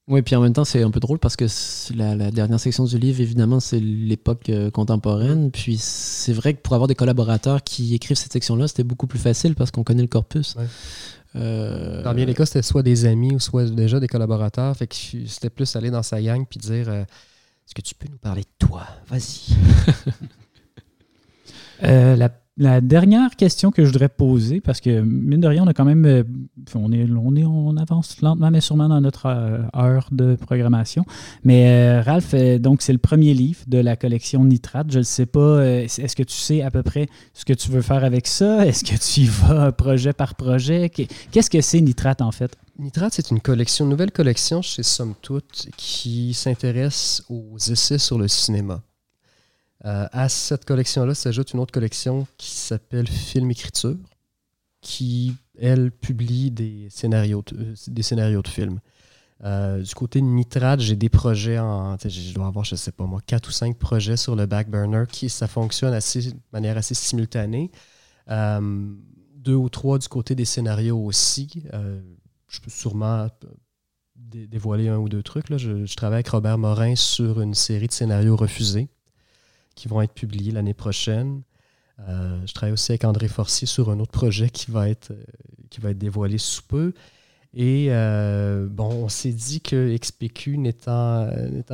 Oui, 0.07 0.21
puis 0.21 0.35
en 0.35 0.41
même 0.41 0.53
temps, 0.53 0.63
c'est 0.63 0.83
un 0.83 0.91
peu 0.91 1.01
drôle 1.01 1.19
parce 1.19 1.35
que 1.35 1.45
la, 1.93 2.31
dernière 2.31 2.61
section 2.61 2.85
du 2.85 2.97
livre, 2.97 3.19
évidemment, 3.19 3.59
c'est 3.59 3.79
l'époque 3.79 4.49
euh, 4.49 4.71
contemporaine. 4.71 5.51
Puis 5.51 5.77
c'est 5.77 6.31
vrai 6.31 6.53
que 6.53 6.61
pour 6.61 6.75
avoir 6.75 6.87
des 6.87 6.95
collaborateurs 6.95 7.61
qui 7.61 7.93
écrivent 7.93 8.15
cette 8.15 8.31
section-là, 8.31 8.69
c'était 8.69 8.85
beaucoup 8.85 9.07
plus 9.07 9.19
facile 9.19 9.53
parce 9.53 9.69
qu'on 9.69 9.83
connaît 9.83 10.03
le 10.03 10.07
corpus. 10.07 10.55
Euh, 11.35 12.03
dans 12.03 12.13
bien 12.13 12.25
des 12.25 12.33
cas, 12.33 12.45
c'était 12.45 12.61
soit 12.61 12.83
des 12.83 13.03
amis 13.03 13.35
ou 13.35 13.41
soit 13.41 13.65
déjà 13.69 13.99
des 13.99 14.07
collaborateurs. 14.07 14.73
Fait 14.77 14.87
que 14.87 14.95
c'était 14.95 15.49
plus 15.49 15.75
aller 15.75 15.91
dans 15.91 16.03
sa 16.03 16.21
gang 16.21 16.45
puis 16.49 16.57
dire 16.57 16.87
euh, 16.87 17.01
Est-ce 17.01 17.75
que 17.75 17.81
tu 17.81 17.93
peux 17.93 18.07
nous 18.09 18.17
parler 18.17 18.43
de 18.43 18.65
toi? 18.65 18.83
Vas-y. 19.09 19.57
la 22.17 22.29
la 22.57 22.81
dernière 22.81 23.35
question 23.35 23.71
que 23.71 23.83
je 23.83 23.87
voudrais 23.91 24.09
poser, 24.09 24.61
parce 24.61 24.81
que 24.81 25.01
mine 25.01 25.39
de 25.39 25.47
rien, 25.47 25.63
on 25.63 25.67
a 25.67 25.73
quand 25.73 25.85
même. 25.85 26.05
Euh, 26.05 26.23
on, 26.73 26.91
est, 26.91 27.05
on, 27.45 27.77
avance 27.77 28.19
lentement, 28.21 28.49
mais 28.49 28.61
sûrement 28.61 28.89
dans 28.89 28.99
notre 28.99 29.27
euh, 29.27 29.59
heure 29.75 30.09
de 30.11 30.35
programmation. 30.35 31.05
Mais 31.43 31.67
euh, 31.67 32.01
Ralph, 32.01 32.33
donc 32.59 32.81
c'est 32.81 32.93
le 32.93 32.97
premier 32.97 33.35
livre 33.35 33.59
de 33.67 33.77
la 33.77 33.95
collection 33.95 34.43
Nitrate. 34.43 34.91
Je 34.91 34.99
ne 34.99 35.03
sais 35.03 35.27
pas, 35.27 35.63
est-ce 35.63 36.15
que 36.15 36.23
tu 36.23 36.35
sais 36.35 36.63
à 36.63 36.71
peu 36.71 36.81
près 36.81 37.07
ce 37.33 37.45
que 37.45 37.53
tu 37.53 37.69
veux 37.69 37.81
faire 37.81 38.03
avec 38.03 38.25
ça? 38.25 38.65
Est-ce 38.65 38.83
que 38.83 38.97
tu 38.97 39.21
y 39.21 39.25
vas 39.25 39.71
projet 39.71 40.13
par 40.13 40.33
projet? 40.33 40.89
Qu'est-ce 40.89 41.49
que 41.49 41.61
c'est 41.61 41.81
Nitrate 41.81 42.21
en 42.21 42.31
fait? 42.31 42.57
Nitrate, 42.79 43.13
c'est 43.13 43.31
une 43.31 43.39
collection, 43.39 43.85
une 43.85 43.91
nouvelle 43.91 44.11
collection 44.11 44.61
chez 44.61 44.83
Somme 44.83 45.13
Toute 45.21 45.67
qui 45.77 46.33
s'intéresse 46.33 47.23
aux 47.29 47.57
essais 47.57 47.97
sur 47.97 48.17
le 48.17 48.27
cinéma. 48.27 48.81
Euh, 49.87 50.05
à 50.11 50.27
cette 50.27 50.65
collection-là 50.65 51.15
s'ajoute 51.15 51.53
une 51.53 51.61
autre 51.61 51.71
collection 51.71 52.27
qui 52.37 52.51
s'appelle 52.51 53.07
Film 53.07 53.49
Écriture, 53.51 53.95
qui 54.81 55.33
elle, 55.57 55.91
publie 55.91 56.51
des 56.51 56.89
scénarios, 56.89 57.43
des 57.87 58.03
scénarios 58.03 58.41
de 58.41 58.49
films. 58.49 58.79
du 59.41 59.95
côté 59.95 60.19
de 60.19 60.25
Nitrate, 60.25 60.81
j'ai 60.81 60.97
des 60.97 61.07
projets 61.07 61.57
en. 61.57 61.95
Je 62.03 62.33
dois 62.33 62.47
avoir, 62.47 62.65
je 62.65 62.75
sais 62.75 62.91
pas 62.91 63.05
moi, 63.05 63.21
quatre 63.25 63.47
ou 63.47 63.51
cinq 63.51 63.77
projets 63.77 64.17
sur 64.17 64.35
le 64.35 64.45
back 64.45 64.69
burner 64.69 65.05
qui 65.09 65.29
ça 65.29 65.47
fonctionne 65.47 65.93
assez, 65.93 66.33
de 66.33 66.39
manière 66.51 66.75
assez 66.75 66.93
simultanée. 66.93 67.71
deux 68.27 69.55
ou 69.55 69.69
trois 69.69 69.99
du 69.99 70.07
côté 70.09 70.35
des 70.35 70.45
scénarios 70.45 70.99
aussi. 71.01 71.63
je 72.49 72.59
peux 72.59 72.69
sûrement 72.69 73.29
dévoiler 74.17 74.89
un 74.89 74.97
ou 74.97 75.07
deux 75.07 75.23
trucs. 75.23 75.55
Je, 75.55 75.95
travaille 75.95 76.17
avec 76.17 76.27
Robert 76.27 76.57
Morin 76.57 76.95
sur 76.95 77.39
une 77.39 77.53
série 77.53 77.87
de 77.87 77.93
scénarios 77.93 78.35
refusés 78.35 78.89
qui 79.77 79.87
vont 79.87 80.01
être 80.01 80.13
publiés 80.13 80.51
l'année 80.51 80.73
prochaine. 80.73 81.43
Euh, 82.09 82.39
je 82.45 82.53
travaille 82.53 82.73
aussi 82.73 82.91
avec 82.91 83.05
André 83.05 83.27
Forcier 83.27 83.67
sur 83.67 83.89
un 83.89 83.99
autre 83.99 84.11
projet 84.11 84.49
qui 84.49 84.71
va 84.71 84.89
être, 84.89 85.11
euh, 85.11 85.23
qui 85.69 85.79
va 85.79 85.91
être 85.91 85.97
dévoilé 85.97 86.37
sous 86.37 86.63
peu. 86.63 86.93
Et 87.53 87.87
euh, 87.89 88.67
bon, 88.69 88.89
on 88.89 89.09
s'est 89.09 89.31
dit 89.31 89.61
que 89.61 89.95
XPQ 89.95 90.57
n'étant 90.57 91.29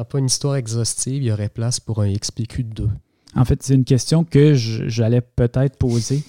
pas 0.10 0.20
une 0.20 0.26
histoire 0.26 0.58
exhaustive, 0.58 1.24
il 1.24 1.28
y 1.28 1.32
aurait 1.32 1.50
place 1.50 1.80
pour 1.80 2.02
un 2.02 2.14
XPQ 2.14 2.64
2. 2.64 2.90
En 3.36 3.46
fait, 3.46 3.64
c'est 3.64 3.74
une 3.74 3.86
question 3.86 4.24
que 4.24 4.54
j'allais 4.54 5.22
peut-être 5.22 5.78
poser. 5.78 6.24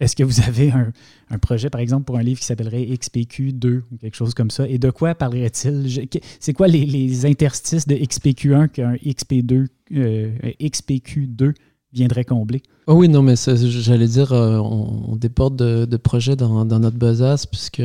Est-ce 0.00 0.14
que 0.14 0.22
vous 0.22 0.40
avez 0.42 0.70
un, 0.70 0.92
projet, 1.40 1.70
par 1.70 1.80
exemple, 1.80 2.04
pour 2.04 2.16
un 2.16 2.22
livre 2.22 2.40
qui 2.40 2.46
s'appellerait 2.46 2.84
XPQ2 2.84 3.82
ou 3.90 3.96
quelque 4.00 4.16
chose 4.16 4.34
comme 4.34 4.50
ça? 4.50 4.68
Et 4.68 4.78
de 4.78 4.90
quoi 4.90 5.14
parlerait-il? 5.14 6.08
C'est 6.40 6.52
quoi 6.52 6.68
les, 6.68 7.26
interstices 7.26 7.86
de 7.86 7.94
XPQ1 7.94 8.68
qu'un 8.68 8.94
XP2, 8.94 9.66
euh, 9.94 10.30
XPQ2 10.60 11.54
viendrait 11.92 12.24
combler? 12.24 12.62
Oh 12.86 12.94
oui, 12.94 13.08
non, 13.08 13.22
mais 13.22 13.34
j'allais 13.36 14.08
dire, 14.08 14.32
euh, 14.32 14.58
on, 14.58 15.16
déporte 15.16 15.56
de, 15.56 15.96
projets 15.96 16.36
dans, 16.36 16.64
notre 16.64 16.98
besace, 16.98 17.46
puisque 17.46 17.82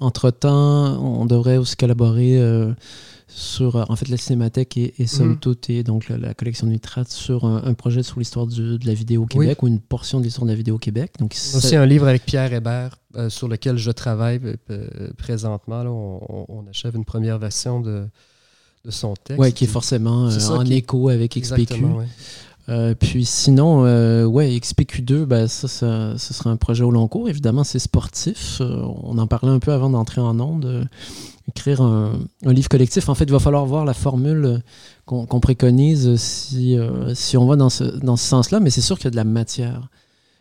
entre-temps, 0.00 1.00
on 1.00 1.26
devrait 1.26 1.56
aussi 1.56 1.76
collaborer 1.76 2.38
euh, 2.38 2.72
sur 3.32 3.76
en 3.90 3.96
fait 3.96 4.08
la 4.08 4.16
cinémathèque 4.16 4.76
et, 4.76 4.94
et 4.98 5.06
somme 5.06 5.30
mhm. 5.30 5.38
toute 5.38 5.70
et 5.70 5.82
donc 5.82 6.08
la, 6.08 6.34
collection 6.34 6.66
de 6.66 6.72
nitrates 6.72 7.10
sur 7.10 7.44
un, 7.44 7.74
projet 7.74 8.02
sur 8.02 8.18
l'histoire 8.18 8.46
de 8.46 8.78
la 8.84 8.94
vidéo 8.94 9.22
au 9.22 9.26
Québec 9.26 9.62
ou 9.62 9.68
une 9.68 9.80
portion 9.80 10.18
de 10.18 10.24
l'histoire 10.24 10.46
de 10.46 10.50
la 10.50 10.56
vidéo 10.56 10.74
au 10.76 10.78
Québec. 10.78 11.12
Donc 11.18 11.34
aussi 11.54 11.76
un 11.76 11.86
livre 11.86 12.06
avec 12.06 12.24
Pierre 12.24 12.52
Hébert 12.52 12.96
euh, 13.16 13.30
sur 13.30 13.48
lequel 13.48 13.76
je 13.76 13.90
travaille 13.90 14.40
euh, 14.70 15.10
présentement. 15.16 15.82
on, 16.48 16.64
achève 16.68 16.96
une 16.96 17.04
première 17.04 17.38
version 17.38 17.80
de, 17.80 18.06
de 18.84 18.90
son 18.90 19.14
texte. 19.14 19.40
Oui, 19.40 19.52
qui 19.52 19.64
est 19.64 19.68
forcément 19.68 20.28
euh, 20.28 20.48
en 20.50 20.64
écho 20.64 21.08
avec 21.08 21.38
XPQ. 21.38 21.84
Puis 22.98 23.24
sinon, 23.24 23.82
ouais, 24.26 24.50
XPQ2, 24.50 25.24
ben, 25.24 25.48
ça, 25.48 25.68
ça, 25.68 26.18
ce 26.18 26.34
sera 26.34 26.50
un 26.50 26.56
projet 26.56 26.84
au 26.84 26.90
long 26.90 27.08
cours. 27.08 27.28
Évidemment, 27.28 27.64
c'est 27.64 27.78
sportif. 27.78 28.60
on 28.60 29.18
en 29.18 29.26
parlait 29.26 29.50
un 29.50 29.58
peu 29.58 29.72
avant 29.72 29.90
d'entrer 29.90 30.20
en 30.20 30.38
onde 30.40 30.88
écrire 31.50 31.82
un, 31.82 32.12
livre 32.44 32.68
collectif. 32.68 33.08
En 33.08 33.14
fait, 33.14 33.24
il 33.24 33.32
va 33.32 33.38
falloir 33.38 33.66
voir 33.66 33.84
la 33.84 33.94
formule 33.94 34.62
qu'on 35.04 35.40
préconise 35.40 36.16
si, 36.16 36.78
euh, 36.78 37.14
si 37.14 37.36
on 37.36 37.46
va 37.46 37.56
dans 37.56 37.70
ce, 37.70 37.84
dans 37.84 38.16
ce 38.16 38.24
sens-là, 38.24 38.60
mais 38.60 38.70
c'est 38.70 38.80
sûr 38.80 38.96
qu'il 38.96 39.06
y 39.06 39.08
a 39.08 39.10
de 39.10 39.16
la 39.16 39.24
matière. 39.24 39.88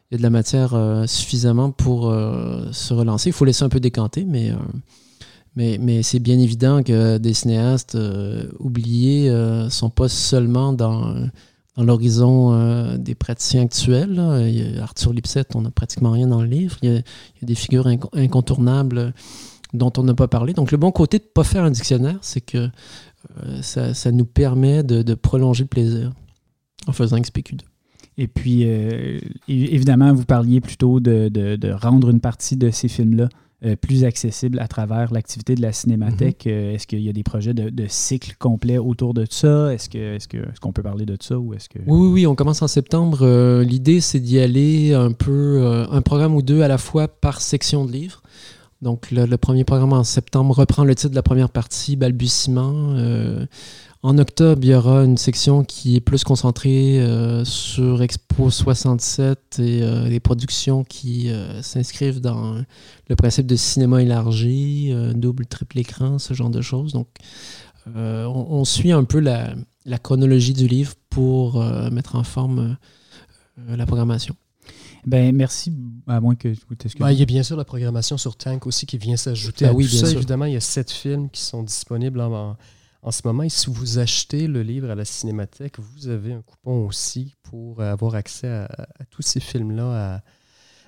Il 0.09 0.13
y 0.13 0.15
a 0.15 0.17
de 0.19 0.23
la 0.23 0.29
matière 0.29 0.73
euh, 0.73 1.05
suffisamment 1.07 1.71
pour 1.71 2.09
euh, 2.09 2.71
se 2.71 2.93
relancer. 2.93 3.29
Il 3.29 3.33
faut 3.33 3.45
laisser 3.45 3.63
un 3.63 3.69
peu 3.69 3.79
décanter, 3.79 4.25
mais, 4.25 4.51
mais, 5.55 5.77
mais 5.79 6.03
c'est 6.03 6.19
bien 6.19 6.37
évident 6.39 6.83
que 6.83 7.17
des 7.17 7.33
cinéastes 7.33 7.97
oubliés 8.59 9.31
ne 9.31 9.69
sont 9.69 9.89
pas 9.89 10.07
seulement 10.07 10.73
dans, 10.73 11.15
dans 11.79 11.85
l'horizon 11.85 12.97
des 12.97 13.15
praticiens 13.15 13.63
actuels. 13.63 14.19
Arthur 14.81 15.13
Lipset, 15.13 15.45
on 15.55 15.61
n'a 15.61 15.71
pratiquement 15.71 16.11
rien 16.11 16.27
dans 16.27 16.41
le 16.41 16.47
livre. 16.47 16.75
Il 16.81 16.93
y 16.93 16.97
a, 16.97 17.01
des 17.41 17.55
figures 17.55 17.87
incontournables 17.87 19.13
dont 19.73 19.91
on 19.97 20.03
n'a 20.03 20.13
pas 20.13 20.27
parlé. 20.27 20.53
Donc 20.53 20.71
le 20.71 20.77
bon 20.77 20.91
côté 20.91 21.19
de 21.19 21.23
ne 21.23 21.29
pas 21.29 21.45
faire 21.45 21.63
un 21.63 21.71
dictionnaire, 21.71 22.17
c'est 22.21 22.41
que 22.41 22.69
euh, 23.43 23.61
ça, 23.61 24.11
nous 24.11 24.25
permet 24.25 24.83
de, 24.83 25.13
prolonger 25.13 25.63
le 25.63 25.67
plaisir 25.67 26.11
en 26.87 26.91
faisant 26.91 27.17
XPQ2. 27.17 27.61
Et 28.17 28.27
puis, 28.27 28.63
euh, 28.65 29.19
évidemment, 29.47 30.13
vous 30.13 30.25
parliez 30.25 30.59
plutôt 30.59 30.99
de, 30.99 31.71
rendre 31.71 32.09
une 32.09 32.19
partie 32.19 32.57
de 32.57 32.71
ces 32.71 32.89
films-là 32.89 33.29
euh, 33.65 33.75
plus 33.75 34.03
accessibles 34.03 34.59
à 34.59 34.67
travers 34.67 35.13
l'activité 35.13 35.55
de 35.55 35.61
la 35.61 35.71
cinémathèque. 35.71 36.45
Mm-hmm. 36.45 36.73
est-ce 36.75 36.87
qu'il 36.87 37.01
y 37.01 37.09
a 37.09 37.13
des 37.13 37.23
projets 37.23 37.53
de, 37.53 37.69
de 37.69 37.85
cycle 37.87 38.35
complet 38.37 38.77
autour 38.77 39.13
de 39.13 39.25
ça? 39.29 39.73
Est-ce 39.73 39.89
qu'on 39.89 39.97
est 39.97 40.59
qu'on 40.59 40.71
peut 40.71 40.83
parler 40.83 41.05
de 41.05 41.17
ça? 41.19 41.37
Ou 41.37 41.51
que... 41.51 41.79
Oui, 41.79 41.83
oui, 41.87 42.07
oui, 42.07 42.27
on 42.27 42.35
commence 42.35 42.61
en 42.61 42.67
septembre. 42.67 43.61
L'idée, 43.61 44.01
c'est 44.01 44.19
d'y 44.19 44.39
aller 44.39 44.93
un 44.93 45.11
peu, 45.11 45.85
un 45.89 46.01
programme 46.01 46.35
ou 46.35 46.41
deux 46.41 46.61
à 46.61 46.67
la 46.67 46.77
fois 46.77 47.07
par 47.07 47.41
section 47.41 47.85
de 47.85 47.91
livres. 47.91 48.21
Donc, 48.81 49.11
le, 49.11 49.35
premier 49.35 49.65
programme 49.65 49.91
en 49.91 50.05
septembre 50.05 50.55
reprend 50.55 50.85
le 50.85 50.95
titre 50.95 51.09
de 51.09 51.15
la 51.15 51.23
première 51.23 51.49
partie, 51.49 51.97
balbutiement. 51.97 52.93
Euh, 52.95 53.45
en 54.01 54.17
octobre, 54.17 54.61
il 54.63 54.69
y 54.69 54.75
aura 54.75 55.03
une 55.03 55.17
section 55.17 55.63
qui 55.63 55.95
est 55.97 55.99
plus 56.01 56.23
concentrée 56.23 57.01
euh, 57.01 57.43
sur 57.43 58.01
Expo 58.01 58.49
67 58.49 59.59
et 59.59 59.81
euh, 59.81 60.07
les 60.07 60.19
productions 60.19 60.83
qui 60.83 61.31
s'inscrivent 61.61 62.21
dans 62.21 62.63
le 63.09 63.15
principe 63.15 63.45
de 63.45 63.55
cinéma 63.55 64.01
élargi, 64.01 64.93
double, 65.15 65.45
triple 65.45 65.79
écran, 65.79 66.19
ce 66.19 66.33
genre 66.33 66.49
de 66.49 66.61
choses. 66.61 66.93
Donc, 66.93 67.07
on, 67.95 68.65
suit 68.65 68.91
un 68.91 69.03
peu 69.03 69.19
la, 69.19 69.53
la, 69.85 69.97
chronologie 69.97 70.53
du 70.53 70.67
livre 70.67 70.93
pour 71.09 71.63
mettre 71.91 72.15
en 72.15 72.23
forme 72.23 72.77
la 73.67 73.85
programmation. 73.85 74.35
Ben, 75.05 75.35
merci, 75.35 75.73
à 76.07 76.19
moins 76.19 76.35
que 76.35 76.49
ben, 76.99 77.11
il 77.11 77.19
y 77.19 77.21
a 77.21 77.25
bien 77.25 77.43
sûr 77.43 77.55
la 77.55 77.65
programmation 77.65 78.17
sur 78.17 78.35
Tank 78.35 78.67
aussi 78.67 78.85
qui 78.85 78.97
vient 78.97 79.17
s'ajouter 79.17 79.65
ah 79.65 79.69
à 79.69 79.73
oui, 79.73 79.85
tout 79.85 79.91
ça. 79.91 80.11
Évidemment, 80.11 80.45
il 80.45 80.53
y 80.53 80.57
a 80.57 80.61
sept 80.61 80.91
films 80.91 81.29
qui 81.29 81.41
sont 81.41 81.63
disponibles 81.63 82.19
en, 82.19 82.51
en, 82.51 82.57
ce 83.11 83.21
moment. 83.25 83.47
Si 83.49 83.69
vous 83.69 83.99
achetez 83.99 84.47
le 84.47 84.61
livre 84.61 84.89
à 84.89 84.95
la 84.95 85.05
Cinémathèque, 85.05 85.79
vous 85.79 86.07
avez 86.07 86.33
un 86.33 86.41
coupon 86.41 86.85
aussi 86.85 87.35
pour 87.43 87.81
avoir 87.81 88.15
accès 88.15 88.47
à, 88.47 88.87
tous 89.09 89.21
ces 89.21 89.39
films-là 89.39 90.21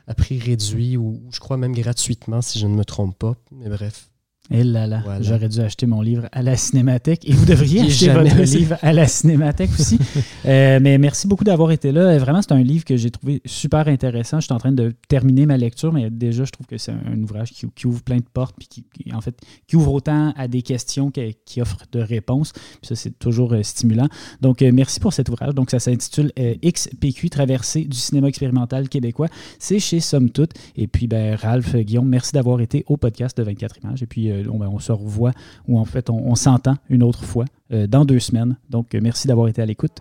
à, 0.08 0.14
prix 0.14 0.40
réduit 0.40 0.98
ou 0.98 1.22
je 1.32 1.40
crois 1.40 1.58
même 1.58 1.74
gratuitement, 1.74 2.42
si 2.42 2.60
je 2.60 2.68
ne 2.68 2.76
me 2.76 2.84
trompe 2.84 3.18
pas. 3.18 3.36
Mais 3.52 3.70
bref, 3.70 4.11
et 4.50 4.62
eh 4.62 4.64
là 4.64 4.88
là, 4.88 5.04
j'aurais 5.22 5.48
dû 5.48 5.60
acheter 5.62 5.86
mon 5.86 6.02
livre 6.02 6.28
à 6.32 6.42
la 6.42 6.58
Cinémathèque. 6.58 7.30
Et 7.30 7.32
vous 7.32 7.46
devriez 7.46 7.82
acheter 7.82 8.10
votre 8.10 8.42
livre 8.42 8.76
à 8.82 8.92
la 8.92 9.08
Cinémathèque 9.08 9.72
aussi. 9.80 10.00
Euh, 10.44 10.80
mais 10.82 10.98
merci 10.98 11.28
beaucoup 11.28 11.44
d'avoir 11.44 11.72
été 11.72 11.92
là. 11.92 12.18
Vraiment, 12.18 12.42
c'est 12.42 12.52
un 12.52 12.64
livre 12.64 12.84
que 12.84 12.98
j'ai 12.98 13.12
trouvé 13.12 13.42
super 13.46 13.88
intéressant. 13.88 14.40
Je 14.40 14.46
suis 14.46 14.54
en 14.54 14.58
train 14.58 14.72
de 14.72 14.92
terminer 15.08 15.46
ma 15.46 15.56
lecture, 15.56 15.94
mais 15.94 16.10
déjà, 16.10 16.46
je 16.46 16.52
trouve 16.52 16.66
que 16.66 16.80
c'est 16.80 16.92
un, 16.92 17.22
ouvrage 17.22 17.52
qui, 17.52 17.88
ouvre 17.88 18.02
plein 18.02 18.18
de 18.18 18.26
portes, 18.34 18.56
puis 18.58 18.68
qui, 18.68 19.14
en 19.14 19.22
fait, 19.22 19.40
qui 19.68 19.76
ouvre 19.76 19.94
autant 19.94 20.34
à 20.36 20.48
des 20.48 20.64
questions 20.64 21.12
qui 21.12 21.62
offre 21.62 21.78
de 21.92 22.00
réponses. 22.00 22.54
Puis 22.54 22.88
ça, 22.88 22.96
c'est 22.96 23.18
toujours 23.20 23.54
euh, 23.54 23.62
stimulant. 23.62 24.08
Donc, 24.42 24.64
euh, 24.64 24.72
merci 24.74 25.00
pour 25.00 25.14
cet 25.14 25.30
ouvrage. 25.30 25.54
Donc, 25.54 25.70
ça 25.70 25.80
s'intitule 25.80 26.32
XPQ, 26.66 27.30
Traversée 27.30 27.84
du 27.84 27.98
cinéma 27.98 28.30
expérimental 28.30 28.90
québécois. 28.90 29.28
C'est 29.60 29.80
chez 29.80 30.00
Somme 30.00 30.32
Toute. 30.32 30.54
Et 30.76 30.88
puis, 30.88 31.08
ben, 31.08 31.36
Ralph, 31.36 31.76
Guillaume, 31.76 32.10
merci 32.10 32.32
d'avoir 32.32 32.62
été 32.62 32.84
au 32.88 32.98
podcast 32.98 33.38
de 33.38 33.44
24 33.44 33.78
images. 33.84 34.02
Et 34.02 34.08
puis, 34.08 34.31
ben, 34.32 34.68
on, 34.68 34.80
se 34.80 34.92
revoit 34.92 35.32
ou 35.68 35.80
en 35.80 35.86
fait 35.86 36.10
on, 36.10 36.36
s'entend 36.36 36.76
une 36.90 37.04
autre 37.04 37.24
fois 37.24 37.46
euh, 37.72 37.88
dans 37.88 38.06
deux 38.06 38.20
semaines. 38.20 38.58
Donc, 38.70 38.94
merci 38.94 39.28
d'avoir 39.28 39.48
été 39.48 39.62
à 39.62 39.66
l'écoute. 39.66 40.00